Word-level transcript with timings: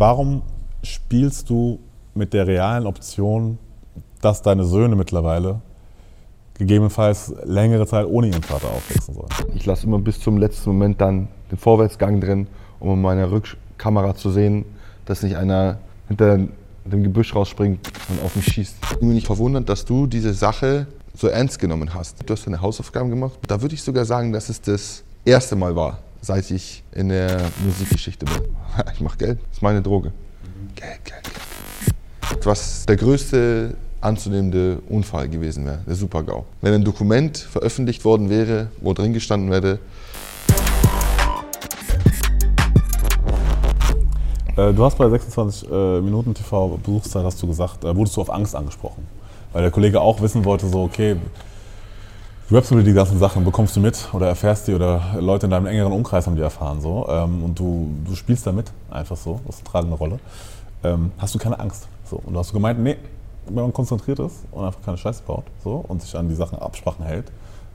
warum 0.00 0.42
spielst 0.82 1.50
du 1.50 1.78
mit 2.14 2.32
der 2.32 2.46
realen 2.46 2.86
Option, 2.86 3.58
dass 4.22 4.40
deine 4.40 4.64
Söhne 4.64 4.96
mittlerweile 4.96 5.60
gegebenenfalls 6.54 7.34
längere 7.44 7.86
Zeit 7.86 8.06
ohne 8.06 8.28
ihren 8.28 8.42
Vater 8.42 8.68
aufwachsen 8.68 9.14
sollen? 9.14 9.28
Ich 9.54 9.66
lasse 9.66 9.86
immer 9.86 9.98
bis 9.98 10.18
zum 10.18 10.38
letzten 10.38 10.70
Moment 10.70 11.00
dann 11.02 11.28
den 11.50 11.58
Vorwärtsgang 11.58 12.18
drin, 12.18 12.46
um 12.80 12.94
in 12.94 13.02
meiner 13.02 13.30
Rückkamera 13.30 14.16
zu 14.16 14.30
sehen, 14.30 14.64
dass 15.04 15.22
nicht 15.22 15.36
einer 15.36 15.78
hinter 16.08 16.38
dem 16.86 17.02
Gebüsch 17.02 17.34
rausspringt 17.34 17.86
und 18.08 18.24
auf 18.24 18.34
mich 18.36 18.46
schießt. 18.46 18.76
Ich 18.92 18.98
bin 19.00 19.12
nicht 19.12 19.26
verwundert, 19.26 19.68
dass 19.68 19.84
du 19.84 20.06
diese 20.06 20.32
Sache 20.32 20.86
so 21.14 21.28
ernst 21.28 21.58
genommen 21.58 21.92
hast. 21.92 22.16
Du 22.26 22.32
hast 22.32 22.46
deine 22.46 22.62
Hausaufgaben 22.62 23.10
gemacht. 23.10 23.38
Da 23.46 23.60
würde 23.60 23.74
ich 23.74 23.82
sogar 23.82 24.06
sagen, 24.06 24.32
dass 24.32 24.48
es 24.48 24.62
das 24.62 25.04
erste 25.26 25.56
Mal 25.56 25.76
war, 25.76 25.98
seit 26.20 26.50
ich 26.50 26.82
in 26.92 27.08
der 27.08 27.50
Musikgeschichte 27.64 28.24
bin. 28.26 28.34
Ich 28.94 29.00
mache 29.00 29.18
Geld, 29.18 29.38
das 29.48 29.56
ist 29.56 29.62
meine 29.62 29.82
Droge. 29.82 30.12
Geld, 30.76 31.04
Geld, 31.04 31.24
Geld. 31.24 32.46
Was 32.46 32.86
der 32.86 32.96
größte 32.96 33.74
anzunehmende 34.00 34.78
Unfall 34.88 35.28
gewesen 35.28 35.66
wäre, 35.66 35.80
der 35.86 35.94
Super-GAU. 35.94 36.44
Wenn 36.60 36.74
ein 36.74 36.84
Dokument 36.84 37.36
veröffentlicht 37.36 38.04
worden 38.04 38.30
wäre, 38.30 38.68
wo 38.80 38.92
drin 38.94 39.12
gestanden 39.12 39.50
wäre, 39.50 39.78
Äh, 44.60 44.72
Du 44.74 44.84
hast 44.84 44.98
bei 44.98 45.08
26 45.08 45.70
äh, 45.70 46.00
Minuten 46.00 46.34
TV 46.34 46.78
Besuchszeit, 46.84 47.24
hast 47.24 47.40
du 47.42 47.46
gesagt, 47.46 47.84
äh, 47.84 47.94
wurdest 47.96 48.16
du 48.16 48.20
auf 48.20 48.30
Angst 48.30 48.54
angesprochen. 48.54 49.06
Weil 49.52 49.62
der 49.62 49.70
Kollege 49.70 50.00
auch 50.00 50.20
wissen 50.20 50.44
wollte, 50.44 50.66
so, 50.68 50.82
okay, 50.82 51.16
rappst 52.52 52.70
du 52.72 52.82
die 52.82 52.92
ganzen 52.92 53.18
Sachen, 53.18 53.44
bekommst 53.44 53.76
du 53.76 53.80
mit 53.80 54.08
oder 54.12 54.28
erfährst 54.28 54.66
die 54.66 54.74
oder 54.74 55.14
Leute 55.20 55.46
in 55.46 55.50
deinem 55.50 55.66
engeren 55.66 55.92
Umkreis 55.92 56.26
haben 56.26 56.34
die 56.34 56.42
erfahren 56.42 56.80
so 56.80 57.06
ähm, 57.08 57.44
und 57.44 57.58
du, 57.58 57.94
du 58.04 58.14
spielst 58.16 58.46
damit 58.46 58.72
einfach 58.90 59.16
so, 59.16 59.40
das 59.46 59.56
ist 59.56 59.62
eine 59.62 59.70
tragende 59.70 59.96
Rolle. 59.96 60.18
Ähm, 60.82 61.12
hast 61.18 61.34
du 61.34 61.38
keine 61.38 61.60
Angst? 61.60 61.86
So, 62.04 62.16
und 62.16 62.32
du 62.32 62.38
hast 62.38 62.50
du 62.50 62.54
gemeint, 62.54 62.80
nee, 62.80 62.96
wenn 63.46 63.54
man 63.54 63.72
konzentriert 63.72 64.18
ist 64.18 64.44
und 64.50 64.64
einfach 64.64 64.82
keine 64.82 64.96
Scheiße 64.96 65.22
baut 65.26 65.44
so, 65.62 65.84
und 65.86 66.02
sich 66.02 66.16
an 66.16 66.28
die 66.28 66.34
Sachen 66.34 66.58
Absprachen 66.58 67.04
hält, 67.04 67.30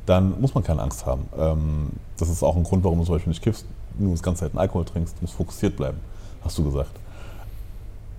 dann 0.05 0.39
muss 0.41 0.53
man 0.53 0.63
keine 0.63 0.81
Angst 0.81 1.05
haben. 1.05 1.27
Ähm, 1.37 1.89
das 2.17 2.29
ist 2.29 2.43
auch 2.43 2.55
ein 2.55 2.63
Grund, 2.63 2.83
warum 2.83 2.99
du 2.99 3.05
zum 3.05 3.15
Beispiel 3.15 3.31
nicht 3.31 3.43
kiffst, 3.43 3.65
nur 3.97 4.11
das 4.11 4.23
ganze 4.23 4.41
Zeit 4.41 4.57
Alkohol 4.57 4.83
trinkst, 4.83 5.21
musst 5.21 5.35
fokussiert 5.35 5.77
bleiben, 5.77 5.99
hast 6.43 6.57
du 6.57 6.63
gesagt. 6.65 6.91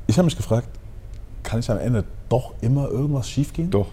Ich 0.07 0.17
habe 0.17 0.25
mich 0.25 0.37
gefragt, 0.37 0.69
kann 1.43 1.61
ich 1.61 1.71
am 1.71 1.79
Ende 1.79 2.05
doch 2.29 2.55
immer 2.61 2.89
irgendwas 2.89 3.29
schiefgehen? 3.29 3.71
doch, 3.71 3.89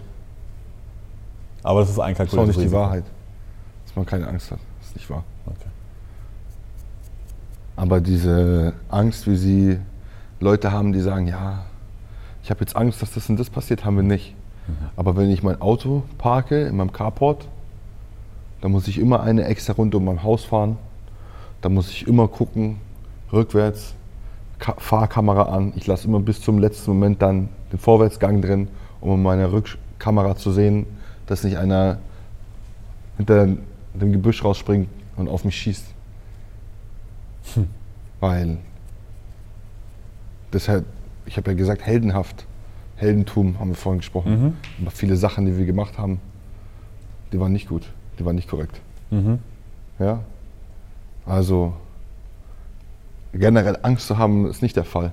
Aber 1.63 1.79
das 1.79 1.89
ist 1.89 1.97
das 1.97 2.19
ist 2.19 2.37
auch 2.37 2.45
nicht 2.45 2.59
die. 2.59 2.71
Wahrheit. 2.71 3.05
Dass 3.85 3.95
man 3.95 4.05
keine 4.05 4.27
Angst 4.27 4.51
hat, 4.51 4.59
das 4.79 4.89
ist 4.89 4.95
nicht 4.95 5.09
wahr. 5.09 5.23
Okay. 5.45 5.69
Aber 7.75 8.01
diese 8.01 8.73
Angst, 8.89 9.27
wie 9.27 9.35
sie 9.35 9.79
Leute 10.39 10.71
haben, 10.71 10.93
die 10.93 10.99
sagen, 10.99 11.27
ja, 11.27 11.63
ich 12.43 12.49
habe 12.49 12.59
jetzt 12.59 12.75
Angst, 12.75 13.01
dass 13.01 13.13
das 13.13 13.29
und 13.29 13.39
das 13.39 13.49
passiert, 13.49 13.85
haben 13.85 13.95
wir 13.95 14.03
nicht. 14.03 14.35
Aber 14.95 15.17
wenn 15.17 15.29
ich 15.29 15.43
mein 15.43 15.59
Auto 15.61 16.03
parke 16.17 16.67
in 16.67 16.77
meinem 16.77 16.93
Carport, 16.93 17.47
dann 18.61 18.71
muss 18.71 18.87
ich 18.87 18.97
immer 18.97 19.21
eine 19.21 19.45
extra 19.45 19.73
Runde 19.73 19.97
um 19.97 20.05
mein 20.05 20.23
Haus 20.23 20.45
fahren. 20.45 20.77
Da 21.61 21.69
muss 21.69 21.89
ich 21.89 22.07
immer 22.07 22.27
gucken, 22.27 22.77
rückwärts, 23.31 23.95
Ka 24.59 24.75
Fahrkamera 24.77 25.53
an. 25.53 25.73
Ich 25.75 25.87
lasse 25.87 26.07
immer 26.07 26.19
bis 26.19 26.41
zum 26.41 26.59
letzten 26.59 26.91
Moment 26.91 27.21
dann 27.21 27.49
den 27.71 27.79
Vorwärtsgang 27.79 28.41
drin, 28.41 28.69
um 29.01 29.15
in 29.15 29.23
meiner 29.23 29.51
Rückkamera 29.51 30.37
zu 30.37 30.51
sehen, 30.51 30.85
dass 31.33 31.43
nicht 31.43 31.57
einer 31.57 31.97
hinter 33.17 33.47
dem 33.47 34.11
Gebüsch 34.11 34.43
rausspringt 34.43 34.87
und 35.15 35.27
auf 35.27 35.43
mich 35.45 35.55
schießt. 35.57 35.85
Weil 38.19 38.59
deshalb, 40.53 40.85
ich 41.25 41.37
habe 41.37 41.51
ja 41.51 41.57
gesagt, 41.57 41.81
heldenhaft, 41.81 42.45
Heldentum 42.97 43.59
haben 43.59 43.69
wir 43.69 43.75
vorhin 43.75 43.99
gesprochen. 43.99 44.43
Mhm. 44.43 44.53
Aber 44.81 44.91
viele 44.91 45.17
Sachen, 45.17 45.47
die 45.47 45.57
wir 45.57 45.65
gemacht 45.65 45.97
haben, 45.97 46.21
die 47.31 47.39
waren 47.39 47.51
nicht 47.51 47.67
gut, 47.67 47.91
die 48.19 48.25
waren 48.25 48.35
nicht 48.35 48.47
korrekt. 48.47 48.79
Mhm. 49.09 49.39
Ja? 49.97 50.19
Also 51.25 51.73
generell 53.33 53.79
Angst 53.81 54.05
zu 54.05 54.19
haben, 54.19 54.45
ist 54.45 54.61
nicht 54.61 54.75
der 54.75 54.85
Fall. 54.85 55.11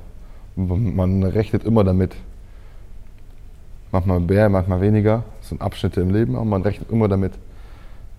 Man 0.54 1.22
rechnet 1.22 1.64
immer 1.64 1.82
damit. 1.82 2.14
Manchmal 3.92 4.20
mehr, 4.20 4.48
manchmal 4.48 4.80
weniger. 4.80 5.24
Das 5.40 5.48
sind 5.48 5.60
Abschnitte 5.60 6.00
im 6.00 6.10
Leben, 6.10 6.36
aber 6.36 6.44
man 6.44 6.62
rechnet 6.62 6.90
immer 6.90 7.08
damit, 7.08 7.32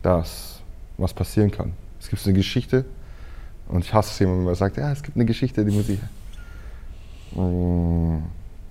dass 0.02 0.62
was 0.98 1.14
passieren 1.14 1.50
kann. 1.52 1.74
Es 2.00 2.10
gibt 2.10 2.22
so 2.22 2.30
eine 2.30 2.38
Geschichte 2.38 2.86
und 3.70 3.84
ich 3.86 3.94
hasse 3.94 4.12
es, 4.12 4.20
wenn 4.30 4.44
man 4.44 4.56
sagt, 4.56 4.78
ja, 4.78 4.92
es 4.92 5.02
gibt 5.04 5.16
eine 5.18 5.26
Geschichte, 5.26 5.64
die 5.64 5.72
muss 5.72 5.88
ich. 5.90 6.00
Mm, 7.36 8.18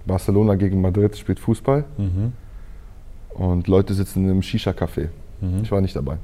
Barcelona 0.06 0.54
gegen 0.56 0.80
Madrid 0.80 1.16
spielt 1.16 1.40
Fußball 1.40 1.84
Mhm. 1.96 2.32
und 3.30 3.66
Leute 3.68 3.94
sitzen 3.94 4.28
im 4.28 4.42
Shisha-Café. 4.42 5.08
Mhm. 5.40 5.60
Ich 5.62 5.70
war 5.70 5.80
nicht 5.80 5.96
dabei. 5.96 6.18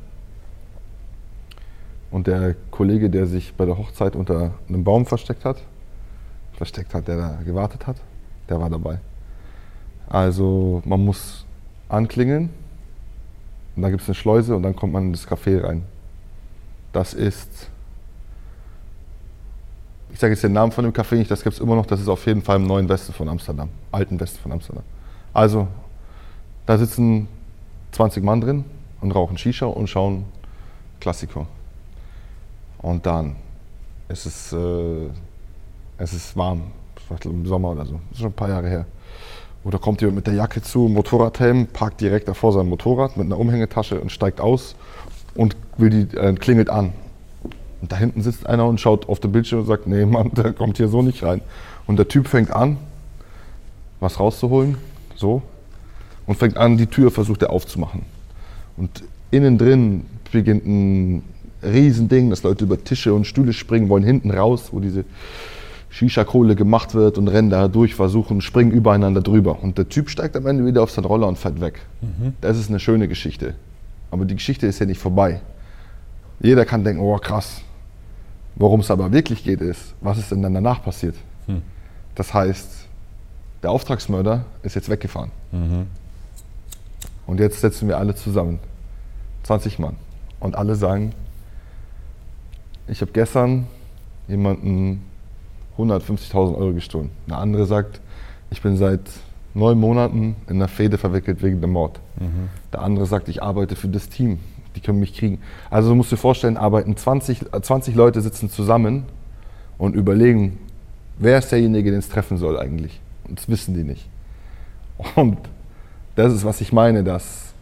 Und 2.11 2.27
der 2.27 2.55
Kollege, 2.71 3.11
der 3.11 3.27
sich 3.27 3.55
bei 3.55 3.65
der 3.65 3.79
Hochzeit 3.79 4.15
unter 4.17 4.53
einem 4.69 4.85
Baum 4.85 5.07
versteckt 5.07 5.45
hat, 5.45 5.63
versteckt 6.55 6.95
hat, 6.95 7.09
der 7.09 7.17
da 7.17 7.39
gewartet 7.45 7.87
hat, 7.87 7.97
der 8.49 8.61
war 8.61 8.71
dabei. 8.71 8.99
Also 10.09 10.83
man 10.85 11.05
muss 11.05 11.45
anklingeln 11.89 12.51
und 13.75 13.83
dann 13.83 13.91
gibt 13.91 14.03
es 14.03 14.09
eine 14.09 14.15
Schleuse 14.15 14.57
und 14.57 14.63
dann 14.63 14.75
kommt 14.75 14.93
man 14.93 15.05
in 15.05 15.13
das 15.13 15.29
Café 15.29 15.63
rein. 15.63 15.85
Das 16.93 17.13
ist, 17.13 17.69
ich 20.13 20.19
sage 20.19 20.33
jetzt 20.33 20.45
den 20.45 20.53
Namen 20.53 20.73
von 20.73 20.85
dem 20.85 20.93
Café 20.93 21.17
nicht, 21.17 21.31
das 21.31 21.43
gibt 21.43 21.55
es 21.55 21.61
immer 21.61 21.75
noch, 21.75 21.87
das 21.87 22.01
ist 22.01 22.09
auf 22.09 22.25
jeden 22.27 22.43
Fall 22.43 22.57
im 22.57 22.67
neuen 22.67 22.89
Westen 22.89 23.13
von 23.13 23.29
Amsterdam, 23.29 23.69
alten 23.93 24.19
Westen 24.19 24.39
von 24.41 24.53
Amsterdam. 24.53 24.85
Also 25.35 25.69
da 26.65 26.79
sitzen 26.79 27.29
20 27.93 28.25
Mann 28.25 28.41
drin 28.41 28.65
und 29.01 29.13
rauchen 29.13 29.37
Shisha 29.37 29.67
und 29.67 29.89
schauen 29.89 30.25
Klassiker. 31.01 31.47
Und 32.79 33.05
dann 33.05 33.37
ist 34.09 34.27
es, 34.27 34.53
äh, 34.53 35.09
es 35.99 36.13
ist 36.13 36.37
warm, 36.37 36.63
im 37.25 37.47
Sommer 37.47 37.71
oder 37.71 37.85
so, 37.85 38.01
das 38.09 38.13
ist 38.13 38.19
schon 38.19 38.31
ein 38.31 38.33
paar 38.33 38.49
Jahre 38.49 38.69
her. 38.69 38.87
Oder 39.67 39.81
kommt 39.81 40.01
jemand 40.01 40.15
mit 40.15 40.29
der 40.29 40.35
Jacke 40.35 40.63
zu, 40.63 40.87
Motorradhelm, 40.87 41.67
parkt 41.67 42.01
direkt 42.01 42.29
davor 42.29 42.53
sein 42.53 42.69
Motorrad 42.69 43.17
mit 43.17 43.27
einer 43.27 43.37
Umhängetasche 43.37 44.01
und 44.01 44.13
steigt 44.13 44.41
aus 44.41 44.77
und 45.35 45.57
will 45.77 45.91
die, 45.91 46.17
äh, 46.17 46.35
klingelt 46.35 46.71
an. 46.71 46.93
Und 47.83 47.91
da 47.91 47.97
hinten 47.97 48.23
sitzt 48.23 48.47
einer 48.47 48.65
und 48.65 48.81
schaut 48.81 49.09
auf 49.09 49.19
den 49.19 49.33
Bildschirm 49.33 49.63
und 49.63 49.67
sagt, 49.67 49.89
nee 49.89 50.07
Mann, 50.07 50.31
der 50.37 50.53
kommt 50.53 50.77
hier 50.77 50.87
so 50.87 51.03
nicht 51.03 51.25
rein. 51.25 51.41
Und 51.89 51.99
der 51.99 52.07
Typ 52.07 52.29
fängt 52.29 52.53
an, 52.53 52.77
was 53.99 54.21
rauszuholen, 54.21 54.77
so, 55.17 55.43
und 56.27 56.37
fängt 56.39 56.57
an, 56.59 56.77
die 56.77 56.87
Tür 56.87 57.11
versucht 57.11 57.43
er 57.43 57.51
aufzumachen. 57.51 58.03
Und 58.77 59.03
innen 59.33 59.59
drin 59.59 60.07
beginnt 60.31 60.65
ein 60.65 61.25
Riesending, 61.65 62.31
dass 62.31 62.45
Leute 62.45 62.63
über 62.63 62.85
Tische 62.85 63.13
und 63.13 63.27
Stühle 63.27 63.53
springen 63.53 63.89
wollen, 63.89 64.05
hinten 64.05 64.31
raus, 64.31 64.69
wo 64.71 64.79
diese 64.79 65.05
Shisha-Kohle 65.91 66.57
gemacht 66.57 66.95
wird 66.95 67.19
und 67.19 67.29
rennen 67.29 67.51
da 67.51 67.69
durch, 67.69 67.95
versuchen, 67.95 68.41
springen 68.41 68.71
übereinander 68.71 69.23
drüber. 69.23 69.63
Und 69.63 69.79
der 69.79 69.89
Typ 69.89 70.11
steigt 70.11 70.37
am 70.37 70.47
Ende 70.47 70.67
wieder 70.67 70.83
auf 70.83 70.91
seinen 70.91 71.07
Roller 71.07 71.29
und 71.29 71.39
fährt 71.39 71.61
weg. 71.61 71.81
Das 72.41 72.59
ist 72.59 72.69
eine 72.69 72.81
schöne 72.81 73.09
Geschichte. 73.09 73.55
Aber 74.11 74.25
die 74.25 74.35
Geschichte 74.35 74.67
ist 74.67 74.79
ja 74.79 74.87
nicht 74.87 75.01
vorbei. 75.01 75.41
Jeder 76.41 76.65
kann 76.65 76.85
denken, 76.85 77.01
oh 77.01 77.17
krass. 77.19 77.63
Worum 78.57 78.81
es 78.81 78.91
aber 78.91 79.13
wirklich 79.13 79.45
geht, 79.45 79.61
ist, 79.61 79.95
was 80.01 80.19
ist 80.19 80.31
denn 80.31 80.43
dann 80.43 80.55
danach 80.55 80.83
passiert? 80.83 81.15
Hm. 81.47 81.63
Das 82.15 82.33
heißt, 82.33 82.87
der 83.63 83.71
Auftragsmörder 83.71 84.45
ist 84.63 84.75
jetzt 84.75 84.89
weggefahren. 84.89 85.31
Mhm. 85.53 85.87
Und 87.27 87.41
jetzt 87.41 87.61
setzen 87.61 87.89
wir 87.89 87.99
alle 87.99 88.15
zusammen. 88.15 88.59
20 89.43 89.79
Mann. 89.79 89.97
Und 90.41 90.57
alle 90.57 90.75
sagen, 90.77 91.13
ich 92.89 93.01
habe 93.01 93.13
gestern 93.13 93.67
jemanden 94.29 95.03
150.000 95.79 96.57
Euro 96.57 96.73
gestohlen. 96.73 97.11
Eine 97.27 97.37
andere 97.39 97.67
sagt, 97.67 98.01
ich 98.51 98.63
bin 98.63 98.77
seit 98.77 99.01
neun 99.55 99.79
Monaten 99.79 100.37
in 100.49 100.57
einer 100.57 100.69
Fehde 100.69 100.99
verwickelt 100.99 101.43
wegen 101.43 101.61
dem 101.61 101.71
Mord. 101.71 101.99
Mhm. 102.21 102.49
Der 102.73 102.83
andere 102.83 103.07
sagt, 103.07 103.29
ich 103.29 103.43
arbeite 103.43 103.77
für 103.77 103.89
das 103.89 104.09
Team. 104.09 104.39
Die 104.75 104.81
können 104.81 105.01
mich 105.01 105.15
kriegen. 105.15 105.41
Also 105.71 105.89
du 105.89 105.95
musst 105.95 106.13
dir 106.13 106.19
vorstellen, 106.19 106.57
arbeiten 106.59 106.97
20, 106.97 107.55
äh, 107.55 107.61
20 107.63 107.95
Leute 107.95 108.21
sitzen 108.21 108.51
zusammen 108.51 109.05
und 109.79 109.97
überlegen, 109.97 110.59
wer 111.19 111.39
ist 111.39 111.51
derjenige, 111.51 111.91
den 111.91 112.01
es 112.01 112.09
treffen 112.11 112.37
soll 112.37 112.59
eigentlich. 112.59 113.01
Und 113.27 113.39
das 113.39 113.49
wissen 113.49 113.75
die 113.75 113.85
nicht. 113.85 114.07
Und 115.15 115.39
das 116.15 116.33
ist, 116.33 116.45
was 116.45 116.61
ich 116.63 116.73
meine, 116.73 117.05
dass 117.05 117.53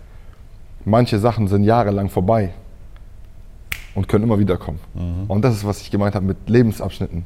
manche 0.84 1.18
Sachen 1.18 1.48
sind 1.48 1.64
jahrelang 1.64 2.08
vorbei 2.08 2.50
und 3.94 4.08
können 4.08 4.24
immer 4.24 4.38
wieder 4.38 4.56
kommen. 4.56 4.78
Mhm. 4.94 5.24
Und 5.28 5.42
das 5.42 5.56
ist, 5.56 5.64
was 5.64 5.80
ich 5.80 5.90
gemeint 5.90 6.14
habe 6.14 6.26
mit 6.26 6.36
Lebensabschnitten. 6.48 7.24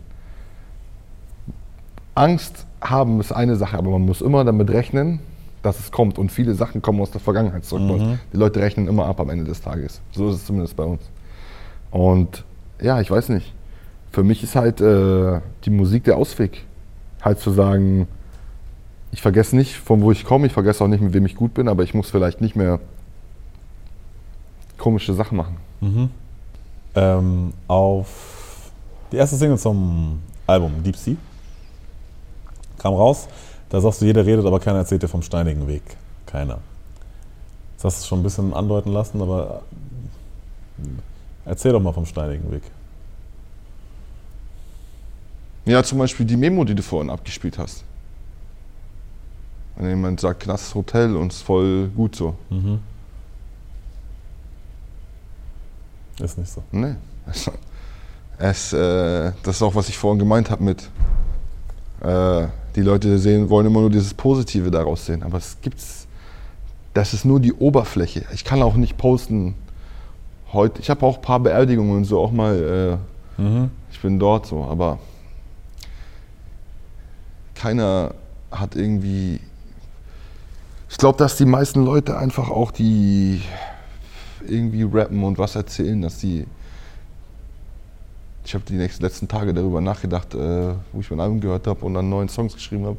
Angst 2.19 2.67
haben 2.81 3.21
ist 3.21 3.33
eine 3.33 3.57
Sache, 3.57 3.79
aber 3.79 3.91
man 3.91 4.03
muss 4.03 4.21
immer 4.21 4.45
damit 4.45 4.71
rechnen, 4.71 5.21
dass 5.63 5.79
es 5.79 5.91
kommt. 5.91 6.19
Und 6.19 6.31
viele 6.31 6.55
Sachen 6.55 6.83
kommen 6.83 7.01
aus 7.01 7.11
der 7.11 7.21
Vergangenheit 7.21 7.65
zurück. 7.65 8.01
Mhm. 8.01 8.19
Die 8.33 8.37
Leute 8.37 8.61
rechnen 8.61 8.89
immer 8.89 9.07
ab 9.07 9.21
am 9.21 9.31
Ende 9.31 9.45
des 9.45 9.63
Tages. 9.63 10.01
So 10.13 10.29
ist 10.29 10.37
es 10.37 10.47
zumindest 10.47 10.77
bei 10.77 10.85
uns. 10.85 11.03
Und 11.91 12.45
ja, 12.81 13.01
ich 13.01 13.11
weiß 13.11 13.29
nicht. 13.31 13.55
Für 14.11 14.25
mich 14.25 14.43
ist 14.43 14.57
halt 14.57 14.81
äh, 14.81 15.41
die 15.65 15.71
Musik 15.71 16.05
der 16.05 16.17
Ausweg. 16.17 16.65
Halt 17.23 17.41
zu 17.41 17.51
sagen, 17.51 18.09
ich 19.11 19.23
vergesse 19.23 19.57
nicht, 19.57 19.77
von 19.77 20.03
wo 20.03 20.13
ich 20.13 20.25
komme, 20.25 20.47
ich 20.47 20.53
vergesse 20.53 20.85
auch 20.85 20.89
nicht, 20.89 21.01
mit 21.01 21.13
wem 21.13 21.27
ich 21.27 21.35
gut 21.35 21.55
bin, 21.55 21.69
aber 21.69 21.83
ich 21.83 21.95
muss 21.95 22.11
vielleicht 22.11 22.41
nicht 22.41 22.57
mehr 22.57 22.81
komische 24.77 25.15
Sachen 25.15 25.37
machen. 25.37 25.57
Mhm. 25.81 26.11
Ähm, 26.95 27.53
auf 27.67 28.71
die 29.13 29.17
erste 29.17 29.37
Single 29.37 29.59
zum 29.59 30.21
Album, 30.47 30.83
Deep 30.83 30.97
Sea, 30.97 31.17
kam 32.79 32.95
raus. 32.95 33.29
Da 33.69 33.81
sagst 33.81 34.01
du, 34.01 34.07
jeder 34.07 34.25
redet, 34.25 34.47
aber 34.47 34.61
keiner 34.61 34.79
erzählt 34.79 35.03
dir 35.03 35.09
vom 35.09 35.23
steinigen 35.23 35.67
Weg. 35.67 35.83
Keiner. 36.27 36.59
Das 37.77 37.85
hast 37.85 38.03
du 38.03 38.09
schon 38.09 38.21
ein 38.21 38.23
bisschen 38.23 38.55
andeuten 38.55 38.93
lassen, 38.93 39.21
aber 39.21 39.63
erzähl 41.45 41.73
doch 41.73 41.81
mal 41.81 41.93
vom 41.93 42.07
steinigen 42.07 42.51
Weg. 42.51 42.63
Ja, 45.65 45.83
zum 45.83 45.99
Beispiel 45.99 46.25
die 46.25 46.37
Memo, 46.37 46.65
die 46.65 46.75
du 46.75 46.83
vorhin 46.83 47.11
abgespielt 47.11 47.59
hast. 47.59 47.85
Wenn 49.77 49.91
jemand 49.91 50.19
sagt, 50.19 50.41
Knast 50.41 50.75
Hotel 50.75 51.15
und 51.15 51.33
ist 51.33 51.43
voll 51.43 51.89
gut 51.89 52.17
so. 52.17 52.35
Mhm. 52.49 52.81
Ist 56.19 56.39
nicht 56.39 56.51
so. 56.51 56.63
Nee. 56.73 56.95
Es, 58.41 58.73
äh, 58.73 59.33
das 59.43 59.57
ist 59.57 59.63
auch, 59.63 59.75
was 59.75 59.89
ich 59.89 59.99
vorhin 59.99 60.21
gemeint 60.21 60.49
habe 60.49 60.63
mit, 60.63 60.89
äh, 62.01 62.47
die 62.77 62.83
Leute 62.83 63.19
sehen, 63.19 63.49
wollen 63.51 63.67
immer 63.67 63.81
nur 63.81 63.91
dieses 63.91 64.15
Positive 64.15 64.71
daraus 64.71 65.07
sehen. 65.07 65.23
Aber 65.23 65.39
es 65.39 65.57
gibt's, 65.63 66.07
das 66.95 67.15
ist 67.15 67.25
nur 67.25 67.41
die 67.41 67.53
Oberfläche. 67.53 68.25
Ich 68.33 68.45
kann 68.45 68.63
auch 68.63 68.75
nicht 68.75 68.97
posten, 68.97 69.55
heute, 70.53 70.81
ich 70.81 70.91
habe 70.91 71.05
auch 71.05 71.17
ein 71.17 71.23
paar 71.23 71.41
Beerdigungen 71.41 71.97
und 71.97 72.05
so 72.05 72.21
auch 72.21 72.33
mal, 72.33 72.99
äh, 73.39 73.43
Mhm. 73.43 73.71
ich 73.93 74.01
bin 74.01 74.19
dort 74.19 74.47
so, 74.47 74.65
aber 74.65 74.99
keiner 77.55 78.15
hat 78.51 78.75
irgendwie. 78.77 79.41
Ich 80.91 80.97
glaube, 80.97 81.19
dass 81.19 81.37
die 81.37 81.45
meisten 81.45 81.85
Leute 81.85 82.17
einfach 82.17 82.49
auch 82.51 82.71
die 82.71 83.43
irgendwie 84.49 84.83
rappen 84.85 85.23
und 85.23 85.39
was 85.39 85.55
erzählen, 85.55 86.01
dass 86.03 86.19
die. 86.19 86.47
Ich 88.49 88.55
habe 88.55 88.65
die 88.65 88.77
nächsten, 88.77 89.03
letzten 89.05 89.29
Tage 89.29 89.53
darüber 89.53 89.83
nachgedacht, 89.83 90.35
äh, 90.35 90.39
wo 90.93 91.01
ich 91.01 91.11
mein 91.11 91.21
Album 91.21 91.39
gehört 91.39 91.67
habe 91.67 91.85
und 91.85 91.93
dann 91.93 92.09
neuen 92.09 92.31
Songs 92.31 92.55
geschrieben 92.55 92.87
habe. 92.87 92.97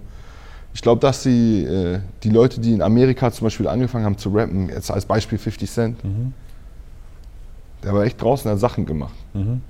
Ich 0.76 0.82
glaube, 0.84 1.02
dass 1.02 1.24
die, 1.24 1.64
äh, 1.64 2.02
die 2.22 2.30
Leute, 2.30 2.62
die 2.62 2.72
in 2.74 2.84
Amerika 2.84 3.32
zum 3.32 3.46
Beispiel 3.46 3.68
angefangen 3.68 4.06
haben 4.06 4.16
zu 4.20 4.30
rappen, 4.30 4.70
jetzt 4.70 4.92
als 4.92 5.08
Beispiel 5.08 5.40
50 5.40 5.72
Cent, 5.72 6.04
Mhm. 6.04 6.34
der 7.84 7.96
war 7.96 8.04
echt 8.04 8.22
draußen, 8.22 8.52
hat 8.52 8.60
Sachen 8.60 8.86
gemacht. 8.86 9.16
Mhm. 9.34 9.62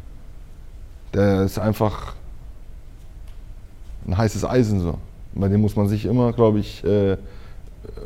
Der 1.13 1.43
ist 1.43 1.57
einfach 1.57 2.13
ein 4.05 4.17
heißes 4.17 4.43
Eisen 4.43 4.81
so. 4.81 4.97
Bei 5.33 5.47
dem 5.47 5.61
muss 5.61 5.77
man 5.77 5.87
sich 5.87 6.03
immer, 6.05 6.33
glaube 6.33 6.59
ich, 6.59 6.83
äh, 6.83 7.15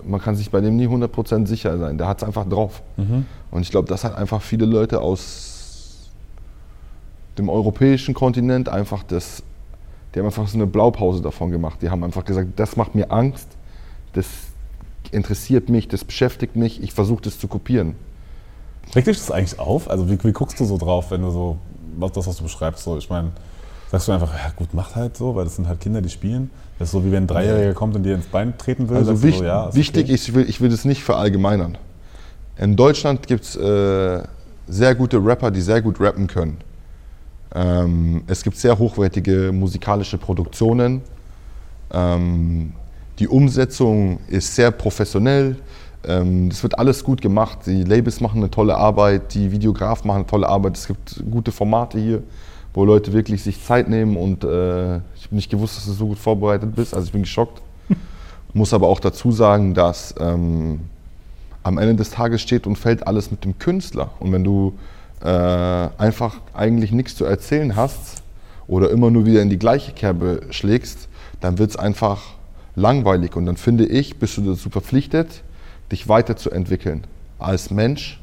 man 0.05 0.21
kann 0.21 0.35
sich 0.35 0.51
bei 0.51 0.61
dem 0.61 0.75
nie 0.75 0.87
100% 0.87 1.47
sicher 1.47 1.75
sein. 1.79 1.97
Der 1.97 2.07
hat 2.07 2.17
es 2.21 2.23
einfach 2.23 2.47
drauf. 2.47 2.83
Mhm. 2.97 3.25
Und 3.49 3.61
ich 3.63 3.71
glaube, 3.71 3.87
das 3.87 4.03
hat 4.03 4.15
einfach 4.15 4.43
viele 4.43 4.67
Leute 4.67 5.01
aus 5.01 5.52
dem 7.37 7.49
europäischen 7.49 8.13
Kontinent 8.13 8.69
einfach 8.69 9.03
das, 9.03 9.43
die 10.13 10.19
haben 10.19 10.25
einfach 10.25 10.47
so 10.47 10.57
eine 10.57 10.67
Blaupause 10.67 11.21
davon 11.21 11.51
gemacht. 11.51 11.81
Die 11.81 11.89
haben 11.89 12.03
einfach 12.03 12.25
gesagt, 12.25 12.49
das 12.57 12.75
macht 12.75 12.95
mir 12.95 13.11
Angst, 13.11 13.47
das 14.13 14.27
interessiert 15.11 15.69
mich, 15.69 15.87
das 15.87 16.03
beschäftigt 16.03 16.55
mich, 16.55 16.81
ich 16.81 16.93
versuche 16.93 17.23
das 17.23 17.39
zu 17.39 17.47
kopieren. 17.47 17.95
Regt 18.95 19.07
dich 19.07 19.17
das 19.17 19.31
eigentlich 19.31 19.59
auf? 19.59 19.89
Also 19.89 20.09
wie, 20.09 20.21
wie 20.23 20.31
guckst 20.31 20.59
du 20.59 20.65
so 20.65 20.77
drauf, 20.77 21.11
wenn 21.11 21.21
du 21.21 21.31
so, 21.31 21.57
was 21.97 22.11
das, 22.11 22.27
was 22.27 22.37
du 22.37 22.43
beschreibst, 22.43 22.83
so, 22.83 22.97
ich 22.97 23.09
meine, 23.09 23.31
sagst 23.91 24.07
du 24.07 24.11
einfach, 24.11 24.33
ja 24.33 24.51
gut, 24.55 24.73
macht 24.73 24.95
halt 24.95 25.15
so, 25.17 25.35
weil 25.35 25.45
das 25.45 25.55
sind 25.55 25.67
halt 25.67 25.79
Kinder, 25.79 26.01
die 26.01 26.09
spielen. 26.09 26.49
Das 26.79 26.89
ist 26.89 26.91
so, 26.91 27.05
wie 27.05 27.11
wenn 27.11 27.23
ein 27.23 27.27
Dreijähriger 27.27 27.73
kommt 27.73 27.95
und 27.95 28.03
dir 28.03 28.15
ins 28.15 28.25
Bein 28.25 28.57
treten 28.57 28.89
will. 28.89 28.97
Also 28.97 29.21
wich, 29.21 29.37
so, 29.37 29.43
ja, 29.43 29.69
ist 29.69 29.75
wichtig 29.75 30.05
okay. 30.05 30.13
ich 30.13 30.33
will, 30.33 30.49
ich 30.49 30.61
will 30.61 30.69
das 30.69 30.85
nicht 30.85 31.03
verallgemeinern. 31.03 31.77
In 32.57 32.75
Deutschland 32.75 33.27
gibt 33.27 33.43
es 33.43 33.55
äh, 33.55 34.23
sehr 34.67 34.95
gute 34.95 35.23
Rapper, 35.23 35.51
die 35.51 35.61
sehr 35.61 35.81
gut 35.81 35.99
rappen 35.99 36.27
können. 36.27 36.57
Ähm, 37.53 38.23
es 38.27 38.43
gibt 38.43 38.57
sehr 38.57 38.77
hochwertige 38.77 39.51
musikalische 39.53 40.17
Produktionen. 40.17 41.01
Ähm, 41.91 42.73
die 43.19 43.27
Umsetzung 43.27 44.19
ist 44.27 44.55
sehr 44.55 44.71
professionell. 44.71 45.57
Ähm, 46.05 46.49
das 46.49 46.63
wird 46.63 46.79
alles 46.79 47.03
gut 47.03 47.21
gemacht. 47.21 47.59
Die 47.65 47.83
Labels 47.83 48.21
machen 48.21 48.37
eine 48.37 48.49
tolle 48.49 48.75
Arbeit, 48.75 49.33
die 49.35 49.51
Videografen 49.51 50.07
machen 50.07 50.17
eine 50.17 50.27
tolle 50.27 50.49
Arbeit. 50.49 50.77
Es 50.77 50.87
gibt 50.87 51.23
gute 51.29 51.51
Formate 51.51 51.99
hier, 51.99 52.23
wo 52.73 52.85
Leute 52.85 53.13
wirklich 53.13 53.43
sich 53.43 53.63
Zeit 53.63 53.87
nehmen 53.87 54.17
und 54.17 54.43
äh, 54.43 54.97
ich 55.15 55.25
habe 55.25 55.35
nicht 55.35 55.51
gewusst, 55.51 55.77
dass 55.77 55.85
du 55.85 55.93
so 55.93 56.07
gut 56.07 56.17
vorbereitet 56.17 56.75
bist. 56.75 56.93
Also 56.93 57.05
ich 57.05 57.11
bin 57.11 57.21
geschockt. 57.21 57.61
Muss 58.53 58.73
aber 58.73 58.87
auch 58.87 58.99
dazu 58.99 59.31
sagen, 59.31 59.73
dass 59.73 60.15
ähm, 60.19 60.81
am 61.61 61.77
Ende 61.77 61.95
des 61.95 62.09
Tages 62.09 62.41
steht 62.41 62.67
und 62.67 62.77
fällt 62.77 63.07
alles 63.07 63.31
mit 63.31 63.45
dem 63.45 63.57
Künstler. 63.59 64.11
Und 64.19 64.31
wenn 64.31 64.43
du 64.43 64.73
äh, 65.23 65.27
einfach 65.27 66.35
eigentlich 66.53 66.91
nichts 66.91 67.15
zu 67.15 67.25
erzählen 67.25 67.75
hast 67.75 68.23
oder 68.67 68.89
immer 68.91 69.09
nur 69.09 69.25
wieder 69.25 69.41
in 69.41 69.49
die 69.49 69.59
gleiche 69.59 69.93
Kerbe 69.93 70.41
schlägst, 70.49 71.07
dann 71.39 71.57
wird 71.57 71.71
es 71.71 71.75
einfach 71.77 72.21
langweilig. 72.75 73.35
Und 73.35 73.45
dann 73.45 73.57
finde 73.57 73.85
ich, 73.85 74.17
bist 74.17 74.37
du 74.37 74.41
dazu 74.41 74.69
verpflichtet, 74.69 75.43
dich 75.91 76.07
weiterzuentwickeln 76.07 77.05
als 77.39 77.71
Mensch. 77.71 78.19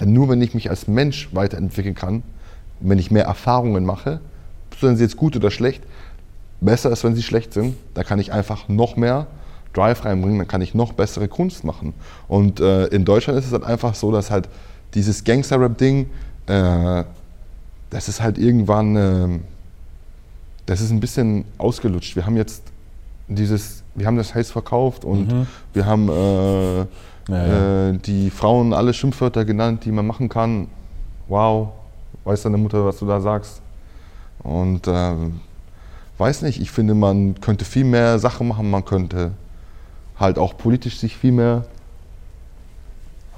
Denn 0.00 0.12
nur 0.12 0.28
wenn 0.28 0.40
ich 0.40 0.54
mich 0.54 0.70
als 0.70 0.86
Mensch 0.86 1.28
weiterentwickeln 1.32 1.94
kann, 1.94 2.22
wenn 2.80 2.98
ich 2.98 3.10
mehr 3.10 3.24
Erfahrungen 3.24 3.84
mache, 3.84 4.20
seien 4.80 4.96
sie 4.96 5.02
jetzt 5.02 5.16
gut 5.16 5.34
oder 5.34 5.50
schlecht, 5.50 5.82
besser 6.60 6.90
ist, 6.90 7.02
wenn 7.02 7.16
sie 7.16 7.22
schlecht 7.22 7.52
sind, 7.52 7.74
da 7.94 8.04
kann 8.04 8.18
ich 8.20 8.32
einfach 8.32 8.68
noch 8.68 8.96
mehr 8.96 9.26
Drive 9.72 10.04
reinbringen, 10.04 10.38
dann 10.38 10.48
kann 10.48 10.60
ich 10.60 10.74
noch 10.74 10.92
bessere 10.92 11.28
Kunst 11.28 11.64
machen. 11.64 11.94
Und 12.28 12.60
äh, 12.60 12.86
in 12.86 13.04
Deutschland 13.04 13.38
ist 13.38 13.46
es 13.46 13.52
halt 13.52 13.64
einfach 13.64 13.94
so, 13.94 14.12
dass 14.12 14.30
halt 14.30 14.48
dieses 14.94 15.24
Gangster-Rap-Ding, 15.24 16.06
äh, 16.50 17.04
das 17.90 18.08
ist 18.08 18.20
halt 18.20 18.38
irgendwann, 18.38 18.96
äh, 18.96 19.38
das 20.66 20.80
ist 20.80 20.90
ein 20.90 21.00
bisschen 21.00 21.44
ausgelutscht. 21.56 22.16
Wir 22.16 22.26
haben 22.26 22.36
jetzt 22.36 22.62
dieses, 23.28 23.82
wir 23.94 24.06
haben 24.06 24.16
das 24.16 24.34
heiß 24.34 24.50
verkauft 24.50 25.04
und 25.04 25.28
Mhm. 25.32 25.46
wir 25.72 25.86
haben 25.86 26.08
äh, 26.08 26.78
Ja, 26.78 26.86
ja. 27.28 27.88
Äh, 27.90 27.98
die 27.98 28.30
Frauen 28.30 28.72
alle 28.72 28.94
Schimpfwörter 28.94 29.44
genannt, 29.44 29.84
die 29.84 29.92
man 29.92 30.06
machen 30.06 30.28
kann. 30.30 30.68
Wow, 31.28 31.68
weiß 32.24 32.42
deine 32.44 32.56
Mutter, 32.56 32.84
was 32.86 32.98
du 32.98 33.06
da 33.06 33.20
sagst? 33.20 33.60
Und 34.42 34.86
ähm, 34.88 35.40
weiß 36.16 36.40
nicht, 36.42 36.58
ich 36.60 36.70
finde, 36.70 36.94
man 36.94 37.38
könnte 37.40 37.66
viel 37.66 37.84
mehr 37.84 38.18
Sachen 38.18 38.48
machen, 38.48 38.70
man 38.70 38.82
könnte 38.84 39.32
halt 40.18 40.38
auch 40.38 40.56
politisch 40.56 40.98
sich 40.98 41.16
viel 41.18 41.32
mehr 41.32 41.66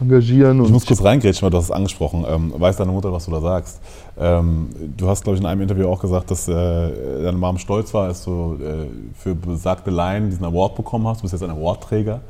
engagieren. 0.00 0.58
Ich 0.58 0.66
Und 0.66 0.72
muss 0.72 0.86
kurz 0.86 1.02
reingrätschen, 1.02 1.42
weil 1.42 1.50
du 1.50 1.58
hast 1.58 1.64
es 1.64 1.70
angesprochen. 1.70 2.24
Ähm, 2.28 2.54
weiß 2.56 2.76
deine 2.76 2.92
Mutter, 2.92 3.12
was 3.12 3.26
du 3.26 3.30
da 3.30 3.40
sagst? 3.40 3.80
Ähm, 4.18 4.68
du 4.96 5.08
hast, 5.08 5.24
glaube 5.24 5.36
ich, 5.36 5.40
in 5.40 5.46
einem 5.46 5.62
Interview 5.62 5.88
auch 5.88 6.00
gesagt, 6.00 6.30
dass 6.30 6.48
äh, 6.48 6.52
deine 6.52 7.36
Mom 7.36 7.58
stolz 7.58 7.92
war, 7.94 8.06
als 8.06 8.24
du 8.24 8.58
äh, 8.62 8.86
für 9.18 9.34
besagte 9.34 9.90
Line 9.90 10.28
diesen 10.28 10.44
Award 10.44 10.76
bekommen 10.76 11.06
hast. 11.06 11.18
Du 11.18 11.22
bist 11.22 11.32
jetzt 11.32 11.42
ein 11.42 11.50
Awardträger. 11.50 12.20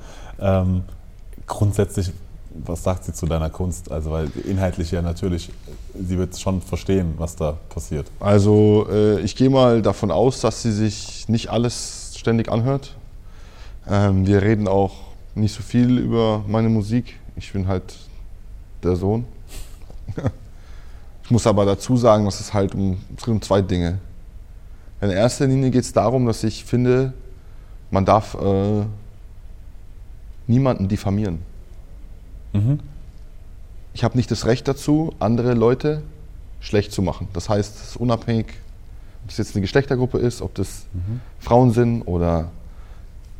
Ähm, 0.40 0.82
grundsätzlich, 1.46 2.12
was 2.64 2.82
sagt 2.82 3.04
sie 3.04 3.12
zu 3.12 3.26
deiner 3.26 3.50
Kunst? 3.50 3.90
Also, 3.90 4.10
weil 4.10 4.30
inhaltlich 4.48 4.90
ja 4.90 5.02
natürlich, 5.02 5.50
sie 5.94 6.18
wird 6.18 6.38
schon 6.38 6.60
verstehen, 6.60 7.14
was 7.18 7.36
da 7.36 7.56
passiert. 7.68 8.06
Also 8.20 8.86
äh, 8.90 9.20
ich 9.20 9.36
gehe 9.36 9.50
mal 9.50 9.82
davon 9.82 10.10
aus, 10.10 10.40
dass 10.40 10.62
sie 10.62 10.72
sich 10.72 11.28
nicht 11.28 11.50
alles 11.50 12.14
ständig 12.16 12.50
anhört. 12.50 12.94
Ähm, 13.88 14.26
wir 14.26 14.42
reden 14.42 14.68
auch 14.68 14.92
nicht 15.34 15.54
so 15.54 15.62
viel 15.62 15.98
über 15.98 16.44
meine 16.46 16.68
Musik. 16.68 17.19
Ich 17.36 17.52
bin 17.52 17.66
halt 17.68 17.96
der 18.82 18.96
Sohn. 18.96 19.24
ich 21.24 21.30
muss 21.30 21.46
aber 21.46 21.64
dazu 21.64 21.96
sagen, 21.96 22.24
dass 22.24 22.40
es 22.40 22.52
halt 22.52 22.74
um, 22.74 22.98
es 23.16 23.24
geht 23.24 23.32
um 23.32 23.42
zwei 23.42 23.62
Dinge. 23.62 23.98
In 25.00 25.10
erster 25.10 25.46
Linie 25.46 25.70
geht 25.70 25.84
es 25.84 25.92
darum, 25.92 26.26
dass 26.26 26.44
ich 26.44 26.64
finde, 26.64 27.12
man 27.90 28.04
darf 28.04 28.34
äh, 28.34 28.84
niemanden 30.46 30.88
diffamieren. 30.88 31.40
Mhm. 32.52 32.80
Ich 33.94 34.04
habe 34.04 34.16
nicht 34.16 34.30
das 34.30 34.46
Recht 34.46 34.68
dazu, 34.68 35.14
andere 35.18 35.54
Leute 35.54 36.02
schlecht 36.60 36.92
zu 36.92 37.02
machen. 37.02 37.28
Das 37.32 37.48
heißt, 37.48 37.76
es 37.76 37.88
ist 37.90 37.96
unabhängig, 37.96 38.46
ob 39.22 39.28
das 39.28 39.38
jetzt 39.38 39.54
eine 39.54 39.62
Geschlechtergruppe 39.62 40.18
ist, 40.18 40.42
ob 40.42 40.54
das 40.54 40.86
Frauen 41.38 41.72
sind 41.72 42.02
oder 42.02 42.50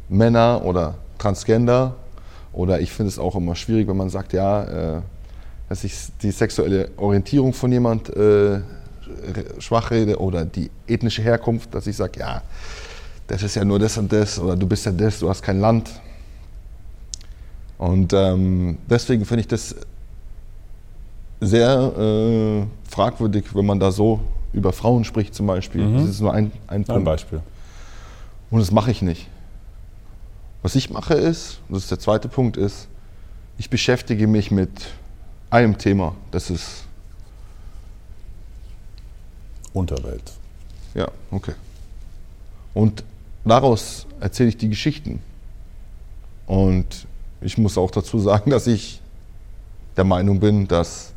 Männer 0.08 0.62
oder 0.64 0.94
Transgender. 1.18 1.94
Oder 2.52 2.80
ich 2.80 2.92
finde 2.92 3.08
es 3.08 3.18
auch 3.18 3.36
immer 3.36 3.54
schwierig, 3.54 3.88
wenn 3.88 3.96
man 3.96 4.10
sagt, 4.10 4.32
ja, 4.32 4.96
äh, 4.98 5.02
dass 5.68 5.84
ich 5.84 5.94
die 6.20 6.32
sexuelle 6.32 6.90
Orientierung 6.96 7.52
von 7.52 7.70
jemand 7.70 8.10
äh, 8.10 8.60
schwach 9.58 9.90
rede 9.90 10.18
oder 10.20 10.44
die 10.44 10.70
ethnische 10.86 11.22
Herkunft, 11.22 11.74
dass 11.74 11.86
ich 11.86 11.96
sage, 11.96 12.20
ja, 12.20 12.42
das 13.26 13.42
ist 13.42 13.54
ja 13.54 13.64
nur 13.64 13.78
das 13.78 13.96
und 13.96 14.12
das 14.12 14.38
oder 14.38 14.56
du 14.56 14.66
bist 14.66 14.84
ja 14.86 14.92
das, 14.92 15.20
du 15.20 15.28
hast 15.28 15.42
kein 15.42 15.60
Land. 15.60 15.88
Und 17.78 18.12
ähm, 18.12 18.78
deswegen 18.88 19.24
finde 19.24 19.42
ich 19.42 19.48
das 19.48 19.74
sehr 21.40 21.92
äh, 21.96 22.90
fragwürdig, 22.90 23.54
wenn 23.54 23.64
man 23.64 23.80
da 23.80 23.90
so 23.92 24.20
über 24.52 24.72
Frauen 24.72 25.04
spricht 25.04 25.34
zum 25.34 25.46
Beispiel. 25.46 25.82
Mhm. 25.82 25.96
Das 25.98 26.08
ist 26.10 26.20
nur 26.20 26.34
ein, 26.34 26.52
ein 26.66 26.80
Ein 26.80 26.84
Punkt. 26.84 27.04
Beispiel. 27.04 27.40
Und 28.50 28.58
das 28.58 28.70
mache 28.72 28.90
ich 28.90 29.02
nicht. 29.02 29.28
Was 30.62 30.74
ich 30.74 30.90
mache 30.90 31.14
ist, 31.14 31.60
und 31.68 31.74
das 31.74 31.84
ist 31.84 31.90
der 31.90 31.98
zweite 31.98 32.28
Punkt, 32.28 32.56
ist, 32.56 32.88
ich 33.58 33.70
beschäftige 33.70 34.26
mich 34.26 34.50
mit 34.50 34.70
einem 35.50 35.78
Thema. 35.78 36.14
Das 36.30 36.50
ist, 36.50 36.84
Unterwelt. 39.72 40.32
ja, 40.94 41.08
okay. 41.30 41.54
Und 42.74 43.04
daraus 43.44 44.06
erzähle 44.20 44.48
ich 44.50 44.56
die 44.56 44.68
Geschichten. 44.68 45.20
Und 46.46 47.06
ich 47.40 47.56
muss 47.58 47.78
auch 47.78 47.90
dazu 47.90 48.18
sagen, 48.18 48.50
dass 48.50 48.66
ich 48.66 49.00
der 49.96 50.04
Meinung 50.04 50.40
bin, 50.40 50.66
dass 50.68 51.12